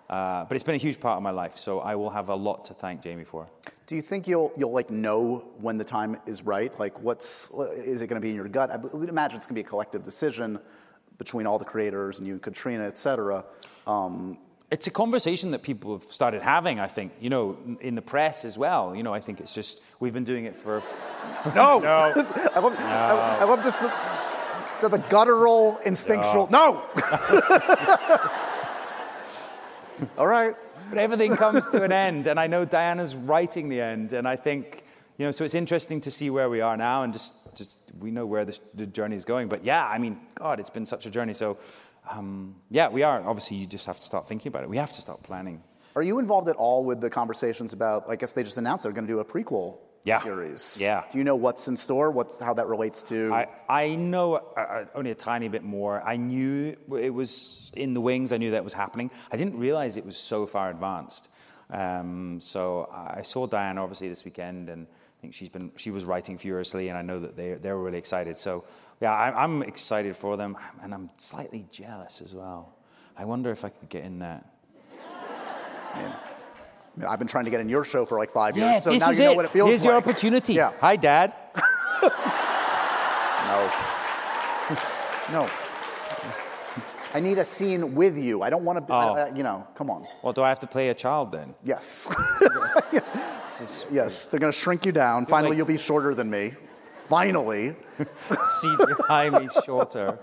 uh, 0.08 0.44
but 0.44 0.54
it's 0.54 0.64
been 0.64 0.76
a 0.76 0.78
huge 0.78 1.00
part 1.00 1.16
of 1.16 1.22
my 1.22 1.32
life, 1.32 1.58
so 1.58 1.80
I 1.80 1.96
will 1.96 2.10
have 2.10 2.28
a 2.28 2.34
lot 2.34 2.64
to 2.66 2.74
thank 2.74 3.02
Jamie 3.02 3.24
for. 3.24 3.48
Do 3.86 3.94
you 3.94 4.02
think 4.02 4.26
you'll 4.26 4.52
you'll 4.56 4.72
like 4.72 4.90
know 4.90 5.48
when 5.60 5.78
the 5.78 5.84
time 5.84 6.16
is 6.26 6.42
right? 6.42 6.76
Like, 6.78 7.00
what's 7.00 7.50
is 7.50 8.02
it 8.02 8.08
going 8.08 8.20
to 8.20 8.24
be 8.24 8.30
in 8.30 8.36
your 8.36 8.48
gut? 8.48 8.70
I 8.70 8.76
would 8.76 9.08
imagine 9.08 9.36
it's 9.36 9.46
going 9.46 9.54
to 9.54 9.62
be 9.62 9.66
a 9.66 9.68
collective 9.68 10.02
decision 10.02 10.58
between 11.18 11.46
all 11.46 11.58
the 11.58 11.64
creators 11.64 12.18
and 12.18 12.26
you 12.26 12.34
and 12.34 12.42
Caitríona, 12.42 12.86
et 12.86 12.98
cetera. 12.98 13.44
Um, 13.86 14.38
It's 14.70 14.88
a 14.88 14.90
conversation 14.90 15.52
that 15.52 15.62
people 15.62 15.92
have 15.92 16.02
started 16.02 16.42
having, 16.42 16.80
I 16.80 16.88
think, 16.88 17.12
you 17.20 17.30
know, 17.30 17.56
in 17.80 17.94
the 17.94 18.02
press 18.02 18.44
as 18.44 18.58
well. 18.58 18.94
You 18.94 19.02
know, 19.04 19.14
I 19.14 19.20
think 19.20 19.40
it's 19.40 19.54
just, 19.54 19.82
we've 20.00 20.12
been 20.12 20.24
doing 20.24 20.44
it 20.46 20.56
for. 20.56 20.80
for 21.42 21.54
no, 21.54 21.78
No. 21.80 21.88
I 22.54 22.58
love 22.58 22.74
I, 22.78 23.38
I 23.40 23.44
love 23.44 23.62
just 23.62 23.80
the, 23.80 23.92
the, 24.82 24.88
the 24.98 25.02
guttural, 25.08 25.78
instinctual. 25.86 26.48
No. 26.50 26.82
all 30.18 30.26
right. 30.26 30.54
But 30.88 30.98
everything 30.98 31.34
comes 31.36 31.68
to 31.70 31.82
an 31.82 31.92
end, 31.92 32.26
and 32.26 32.38
I 32.38 32.46
know 32.46 32.64
Diana's 32.64 33.14
writing 33.14 33.68
the 33.68 33.80
end, 33.80 34.12
and 34.12 34.26
I 34.26 34.36
think, 34.36 34.84
you 35.18 35.26
know, 35.26 35.32
so 35.32 35.44
it's 35.44 35.54
interesting 35.54 36.00
to 36.02 36.10
see 36.10 36.30
where 36.30 36.48
we 36.48 36.60
are 36.60 36.76
now, 36.76 37.02
and 37.02 37.12
just, 37.12 37.34
just 37.56 37.78
we 37.98 38.10
know 38.10 38.24
where 38.24 38.44
this, 38.44 38.60
the 38.74 38.86
journey 38.86 39.16
is 39.16 39.24
going. 39.24 39.48
But 39.48 39.64
yeah, 39.64 39.86
I 39.86 39.98
mean, 39.98 40.20
God, 40.34 40.60
it's 40.60 40.70
been 40.70 40.86
such 40.86 41.06
a 41.06 41.10
journey. 41.10 41.34
So, 41.34 41.58
um, 42.08 42.54
yeah, 42.70 42.88
we 42.88 43.02
are. 43.02 43.20
Obviously, 43.26 43.56
you 43.56 43.66
just 43.66 43.86
have 43.86 43.98
to 43.98 44.06
start 44.06 44.28
thinking 44.28 44.50
about 44.50 44.62
it. 44.62 44.70
We 44.70 44.76
have 44.76 44.92
to 44.92 45.00
start 45.00 45.22
planning. 45.22 45.62
Are 45.96 46.02
you 46.02 46.18
involved 46.18 46.48
at 46.48 46.56
all 46.56 46.84
with 46.84 47.00
the 47.00 47.10
conversations 47.10 47.72
about? 47.72 48.04
I 48.08 48.16
guess 48.16 48.34
they 48.34 48.44
just 48.44 48.56
announced 48.56 48.84
they're 48.84 48.92
going 48.92 49.06
to 49.06 49.12
do 49.12 49.20
a 49.20 49.24
prequel 49.24 49.78
Yeah. 50.06 50.20
series. 50.20 50.78
Yeah. 50.80 51.02
Do 51.10 51.18
you 51.18 51.24
know 51.24 51.34
what's 51.34 51.66
in 51.66 51.76
store? 51.76 52.12
What's 52.12 52.38
how 52.38 52.54
that 52.54 52.68
relates 52.68 53.02
to? 53.04 53.34
I, 53.34 53.48
I 53.68 53.94
know 53.96 54.34
uh, 54.56 54.60
uh, 54.60 54.84
only 54.94 55.10
a 55.10 55.16
tiny 55.16 55.48
bit 55.48 55.64
more. 55.64 56.00
I 56.02 56.16
knew 56.16 56.76
it 56.96 57.12
was 57.12 57.72
in 57.74 57.92
the 57.92 58.00
wings. 58.00 58.32
I 58.32 58.36
knew 58.36 58.52
that 58.52 58.62
was 58.62 58.72
happening. 58.72 59.10
I 59.32 59.36
didn't 59.36 59.58
realize 59.58 59.96
it 59.96 60.06
was 60.06 60.16
so 60.16 60.46
far 60.46 60.70
advanced. 60.70 61.30
Um, 61.70 62.40
so 62.40 62.88
I 62.92 63.22
saw 63.22 63.48
Diane 63.48 63.78
obviously 63.78 64.08
this 64.08 64.24
weekend, 64.24 64.68
and 64.68 64.86
I 64.86 65.20
think 65.20 65.34
she's 65.34 65.48
been 65.48 65.72
she 65.76 65.90
was 65.90 66.04
writing 66.04 66.38
furiously, 66.38 66.88
and 66.88 66.96
I 66.96 67.02
know 67.02 67.18
that 67.18 67.36
they 67.36 67.54
they 67.54 67.72
were 67.72 67.82
really 67.82 67.98
excited. 67.98 68.36
So 68.36 68.64
yeah, 69.00 69.12
I, 69.12 69.42
I'm 69.42 69.62
excited 69.64 70.16
for 70.16 70.36
them, 70.36 70.56
and 70.82 70.94
I'm 70.94 71.10
slightly 71.16 71.66
jealous 71.72 72.20
as 72.20 72.32
well. 72.32 72.76
I 73.16 73.24
wonder 73.24 73.50
if 73.50 73.64
I 73.64 73.70
could 73.70 73.88
get 73.88 74.04
in 74.04 74.20
that. 74.20 74.46
Mean, 75.96 76.12
I've 77.06 77.18
been 77.18 77.28
trying 77.28 77.44
to 77.44 77.50
get 77.50 77.60
in 77.60 77.68
your 77.68 77.84
show 77.84 78.04
for 78.06 78.18
like 78.18 78.30
five 78.30 78.56
Yeah, 78.56 78.72
years, 78.72 78.84
so 78.84 78.90
this 78.90 79.00
now 79.02 79.10
is 79.10 79.18
you 79.18 79.24
know 79.26 79.32
it. 79.32 79.36
what 79.36 79.44
it 79.44 79.50
feels 79.50 79.64
like. 79.64 79.70
Here's 79.70 79.80
like. 79.82 79.88
your 79.88 79.96
opportunity. 79.96 80.54
Yeah. 80.54 80.72
Hi, 80.80 80.96
Dad. 80.96 81.32
No. 83.46 83.70
no. 85.32 85.50
I 87.14 87.20
need 87.20 87.38
a 87.38 87.44
scene 87.44 87.94
with 87.94 88.18
you. 88.18 88.42
I 88.42 88.50
don't 88.50 88.64
want 88.64 88.76
to 88.76 88.80
be, 88.80 88.92
Oh. 88.92 89.14
uh, 89.14 89.32
you 89.34 89.42
know, 89.42 89.66
come 89.74 89.88
on. 89.88 90.06
Well, 90.22 90.32
do 90.32 90.42
I 90.42 90.48
have 90.48 90.58
to 90.60 90.66
play 90.66 90.88
a 90.90 90.94
child 90.94 91.32
then? 91.32 91.54
Yes. 91.64 92.08
yes, 93.90 94.26
they're 94.26 94.40
going 94.40 94.52
to 94.52 94.58
shrink 94.58 94.84
you 94.84 94.92
down. 94.92 95.26
Finally, 95.26 95.50
like- 95.50 95.56
you'll 95.58 95.66
be 95.66 95.78
shorter 95.78 96.14
than 96.14 96.28
me. 96.28 96.54
Finally. 97.06 97.76
CGI 98.28 99.40
me 99.40 99.48
shorter. 99.64 100.18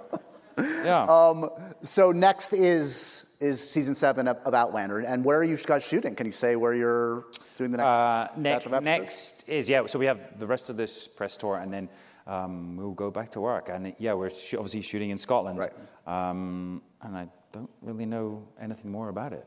Yeah. 0.60 1.04
Um, 1.06 1.50
So 1.82 2.12
next 2.12 2.54
is 2.54 3.33
is 3.44 3.60
season 3.70 3.94
seven 3.94 4.28
of, 4.28 4.38
of 4.46 4.54
Outlander, 4.54 5.00
and 5.00 5.24
where 5.26 5.38
are 5.38 5.44
you 5.44 5.58
guys 5.58 5.84
shooting? 5.86 6.16
Can 6.16 6.26
you 6.26 6.32
say 6.32 6.56
where 6.56 6.74
you're 6.74 7.26
doing 7.58 7.72
the 7.72 7.78
next 7.78 7.88
Uh, 7.88 8.28
next, 8.38 8.70
next 8.82 9.50
is 9.50 9.70
yeah. 9.70 9.86
So 9.86 10.00
we 10.00 10.06
have 10.06 10.40
the 10.40 10.48
rest 10.48 10.70
of 10.70 10.78
this 10.78 11.08
press 11.08 11.38
tour, 11.38 11.58
and 11.58 11.72
then 11.72 11.90
um, 12.26 12.78
we'll 12.78 12.92
go 13.06 13.12
back 13.12 13.30
to 13.32 13.42
work. 13.42 13.70
And 13.70 13.94
yeah, 14.00 14.14
we're 14.14 14.30
sh- 14.30 14.56
obviously 14.56 14.82
shooting 14.82 15.10
in 15.10 15.18
Scotland. 15.18 15.60
Right. 15.60 15.74
Um, 16.08 16.82
and 17.02 17.18
I 17.18 17.28
don't 17.52 17.70
really 17.82 18.06
know 18.06 18.48
anything 18.62 18.92
more 18.92 19.10
about 19.10 19.34
it. 19.34 19.46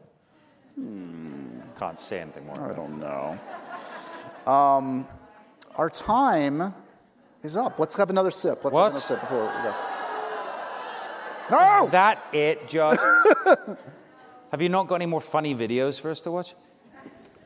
Can't 1.79 1.99
say 1.99 2.21
anything 2.21 2.45
more. 2.47 2.57
Hmm. 2.57 2.71
I 2.71 2.75
don't 2.75 3.01
know. 3.01 3.39
Um, 4.53 5.09
our 5.77 5.89
time 5.91 6.75
is 7.43 7.57
up. 7.57 7.79
Let's 7.79 7.97
have 7.97 8.11
another 8.11 8.31
sip. 8.31 8.63
Let's 8.63 8.75
What? 8.75 8.83
have 8.83 8.93
another 8.93 9.01
sip 9.01 9.21
before 9.21 9.47
we 9.47 9.63
go. 9.63 9.75
Is 11.47 11.91
that 11.93 12.25
it, 12.33 12.69
Josh? 12.69 12.99
have 14.51 14.61
you 14.63 14.69
not 14.69 14.89
got 14.89 14.97
any 14.97 15.07
more 15.07 15.21
funny 15.21 15.55
videos 15.55 16.01
for 16.01 16.11
us 16.11 16.21
to 16.23 16.31
watch? 16.31 16.55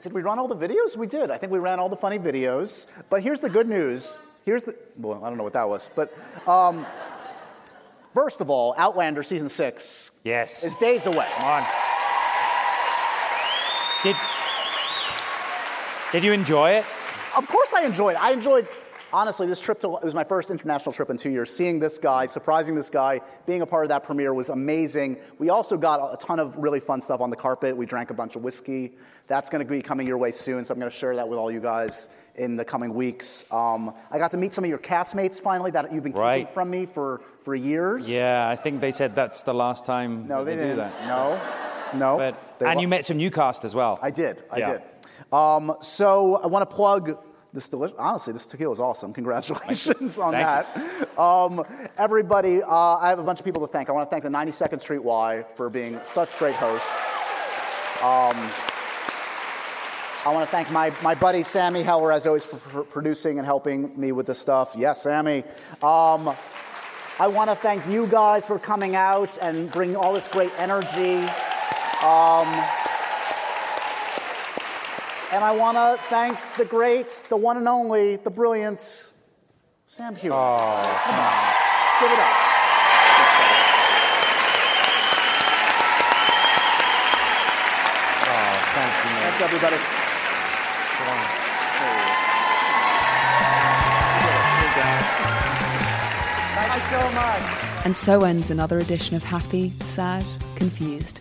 Did 0.02 0.12
we 0.14 0.22
run 0.22 0.38
all 0.38 0.48
the 0.48 0.56
videos? 0.56 0.96
We 0.96 1.06
did. 1.06 1.30
I 1.30 1.36
think 1.36 1.52
we 1.52 1.58
ran 1.58 1.78
all 1.78 1.90
the 1.90 1.96
funny 1.96 2.18
videos. 2.18 2.90
But 3.10 3.22
here's 3.22 3.40
the 3.40 3.50
good 3.50 3.68
news. 3.68 4.16
Here's 4.46 4.64
the 4.64 4.74
well, 4.96 5.22
I 5.22 5.28
don't 5.28 5.36
know 5.36 5.44
what 5.44 5.52
that 5.52 5.68
was, 5.68 5.90
but 5.94 6.16
um, 6.48 6.86
first 8.14 8.40
of 8.40 8.48
all, 8.48 8.74
Outlander 8.78 9.22
season 9.22 9.50
six 9.50 10.10
Yes. 10.24 10.64
is 10.64 10.76
days 10.76 11.04
away. 11.04 11.28
Come 11.36 11.44
on. 11.44 11.64
Did, 14.02 14.16
did 16.12 16.24
you 16.24 16.32
enjoy 16.32 16.70
it? 16.70 16.84
Of 17.36 17.46
course, 17.46 17.74
I 17.74 17.84
enjoyed. 17.84 18.14
it. 18.16 18.22
I 18.22 18.32
enjoyed. 18.32 18.66
Honestly, 19.12 19.46
this 19.46 19.60
trip 19.60 19.80
to 19.80 19.96
it 19.96 20.04
was 20.04 20.14
my 20.14 20.22
first 20.22 20.50
international 20.52 20.92
trip 20.92 21.10
in 21.10 21.16
two 21.16 21.30
years. 21.30 21.52
Seeing 21.54 21.80
this 21.80 21.98
guy, 21.98 22.26
surprising 22.26 22.76
this 22.76 22.90
guy, 22.90 23.20
being 23.44 23.60
a 23.62 23.66
part 23.66 23.84
of 23.84 23.88
that 23.88 24.04
premiere 24.04 24.32
was 24.32 24.50
amazing. 24.50 25.16
We 25.38 25.50
also 25.50 25.76
got 25.76 26.12
a 26.14 26.16
ton 26.16 26.38
of 26.38 26.56
really 26.56 26.78
fun 26.78 27.00
stuff 27.00 27.20
on 27.20 27.28
the 27.30 27.36
carpet. 27.36 27.76
We 27.76 27.86
drank 27.86 28.10
a 28.10 28.14
bunch 28.14 28.36
of 28.36 28.42
whiskey. 28.42 28.92
That's 29.26 29.50
going 29.50 29.66
to 29.66 29.68
be 29.70 29.82
coming 29.82 30.06
your 30.06 30.18
way 30.18 30.30
soon, 30.30 30.64
so 30.64 30.72
I'm 30.72 30.78
going 30.78 30.90
to 30.90 30.96
share 30.96 31.16
that 31.16 31.28
with 31.28 31.38
all 31.40 31.50
you 31.50 31.60
guys 31.60 32.08
in 32.36 32.56
the 32.56 32.64
coming 32.64 32.94
weeks. 32.94 33.50
Um, 33.52 33.94
I 34.12 34.18
got 34.18 34.30
to 34.30 34.36
meet 34.36 34.52
some 34.52 34.62
of 34.62 34.70
your 34.70 34.78
castmates 34.78 35.40
finally 35.42 35.72
that 35.72 35.92
you've 35.92 36.04
been 36.04 36.12
Right. 36.12 36.40
keeping 36.42 36.54
from 36.54 36.70
me 36.70 36.86
for 36.86 37.20
for 37.42 37.54
years. 37.54 38.08
Yeah, 38.08 38.48
I 38.48 38.54
think 38.54 38.80
they 38.80 38.92
said 38.92 39.14
that's 39.16 39.42
the 39.42 39.54
last 39.54 39.84
time 39.86 40.28
No, 40.28 40.44
they, 40.44 40.54
they, 40.54 40.60
didn't. 40.60 40.76
do 40.76 40.82
that. 40.82 41.06
No, 41.08 41.40
no. 41.98 42.16
But, 42.18 42.68
and 42.68 42.80
you 42.80 42.86
met 42.86 43.06
some 43.06 43.16
new 43.16 43.30
cast 43.30 43.64
as 43.64 43.74
well. 43.74 43.98
I 44.02 44.10
did. 44.10 44.42
I 44.52 44.58
Yeah. 44.58 44.72
did. 44.72 44.82
Um, 45.32 45.76
so 45.80 46.36
I 46.36 46.46
want 46.46 46.68
to 46.68 46.74
plug 46.76 47.18
this 47.52 47.68
delicious. 47.68 47.96
Honestly, 47.98 48.32
this 48.32 48.46
tequila 48.46 48.72
is 48.72 48.80
awesome. 48.80 49.12
Congratulations 49.12 50.18
on 50.18 50.32
Thank 50.32 50.46
that. 50.46 51.18
Um, 51.18 51.64
everybody, 51.98 52.62
uh, 52.62 52.96
I 52.96 53.08
have 53.08 53.18
a 53.18 53.22
bunch 53.22 53.40
of 53.40 53.44
people 53.44 53.66
to 53.66 53.72
thank. 53.72 53.88
I 53.88 53.92
want 53.92 54.08
to 54.08 54.10
thank 54.10 54.22
the 54.22 54.30
92nd 54.30 54.80
Street 54.80 55.02
Y 55.02 55.44
for 55.56 55.68
being 55.68 56.00
such 56.04 56.38
great 56.38 56.54
hosts. 56.54 56.88
Um, 58.02 58.36
I 60.22 60.32
want 60.32 60.48
to 60.48 60.50
thank 60.50 60.70
my, 60.70 60.92
my 61.02 61.14
buddy 61.14 61.42
Sammy 61.42 61.82
Heller, 61.82 62.12
as 62.12 62.26
always, 62.26 62.44
for 62.44 62.56
pr- 62.56 62.80
producing 62.80 63.38
and 63.38 63.46
helping 63.46 63.98
me 63.98 64.12
with 64.12 64.26
this 64.26 64.38
stuff. 64.38 64.74
Yes, 64.76 65.02
Sammy. 65.02 65.44
Um, 65.82 66.34
I 67.18 67.26
want 67.26 67.50
to 67.50 67.56
thank 67.56 67.86
you 67.86 68.06
guys 68.06 68.46
for 68.46 68.58
coming 68.58 68.96
out 68.96 69.38
and 69.42 69.70
bringing 69.70 69.96
all 69.96 70.12
this 70.12 70.28
great 70.28 70.52
energy. 70.58 71.16
Um, 72.02 72.48
and 75.32 75.44
I 75.44 75.52
want 75.52 75.76
to 75.76 75.96
thank 76.08 76.38
the 76.56 76.64
great, 76.64 77.22
the 77.28 77.36
one 77.36 77.56
and 77.56 77.68
only, 77.68 78.16
the 78.16 78.30
brilliant 78.30 78.80
Sam 79.86 80.14
Heughan. 80.14 80.32
Oh, 80.32 81.00
come 81.04 81.14
on. 81.14 81.54
Give 82.00 82.12
it 82.12 82.18
up. 82.18 82.34
Oh, 88.26 88.54
thank 88.74 88.92
you, 89.04 89.10
mate. 89.10 89.22
Thanks, 89.22 89.40
everybody. 89.40 89.78
Thank 96.54 96.74
you 96.74 96.82
so 96.90 97.00
much. 97.14 97.84
And 97.86 97.96
so 97.96 98.24
ends 98.24 98.50
another 98.50 98.78
edition 98.78 99.16
of 99.16 99.24
Happy, 99.24 99.72
Sad, 99.82 100.24
Confused. 100.56 101.20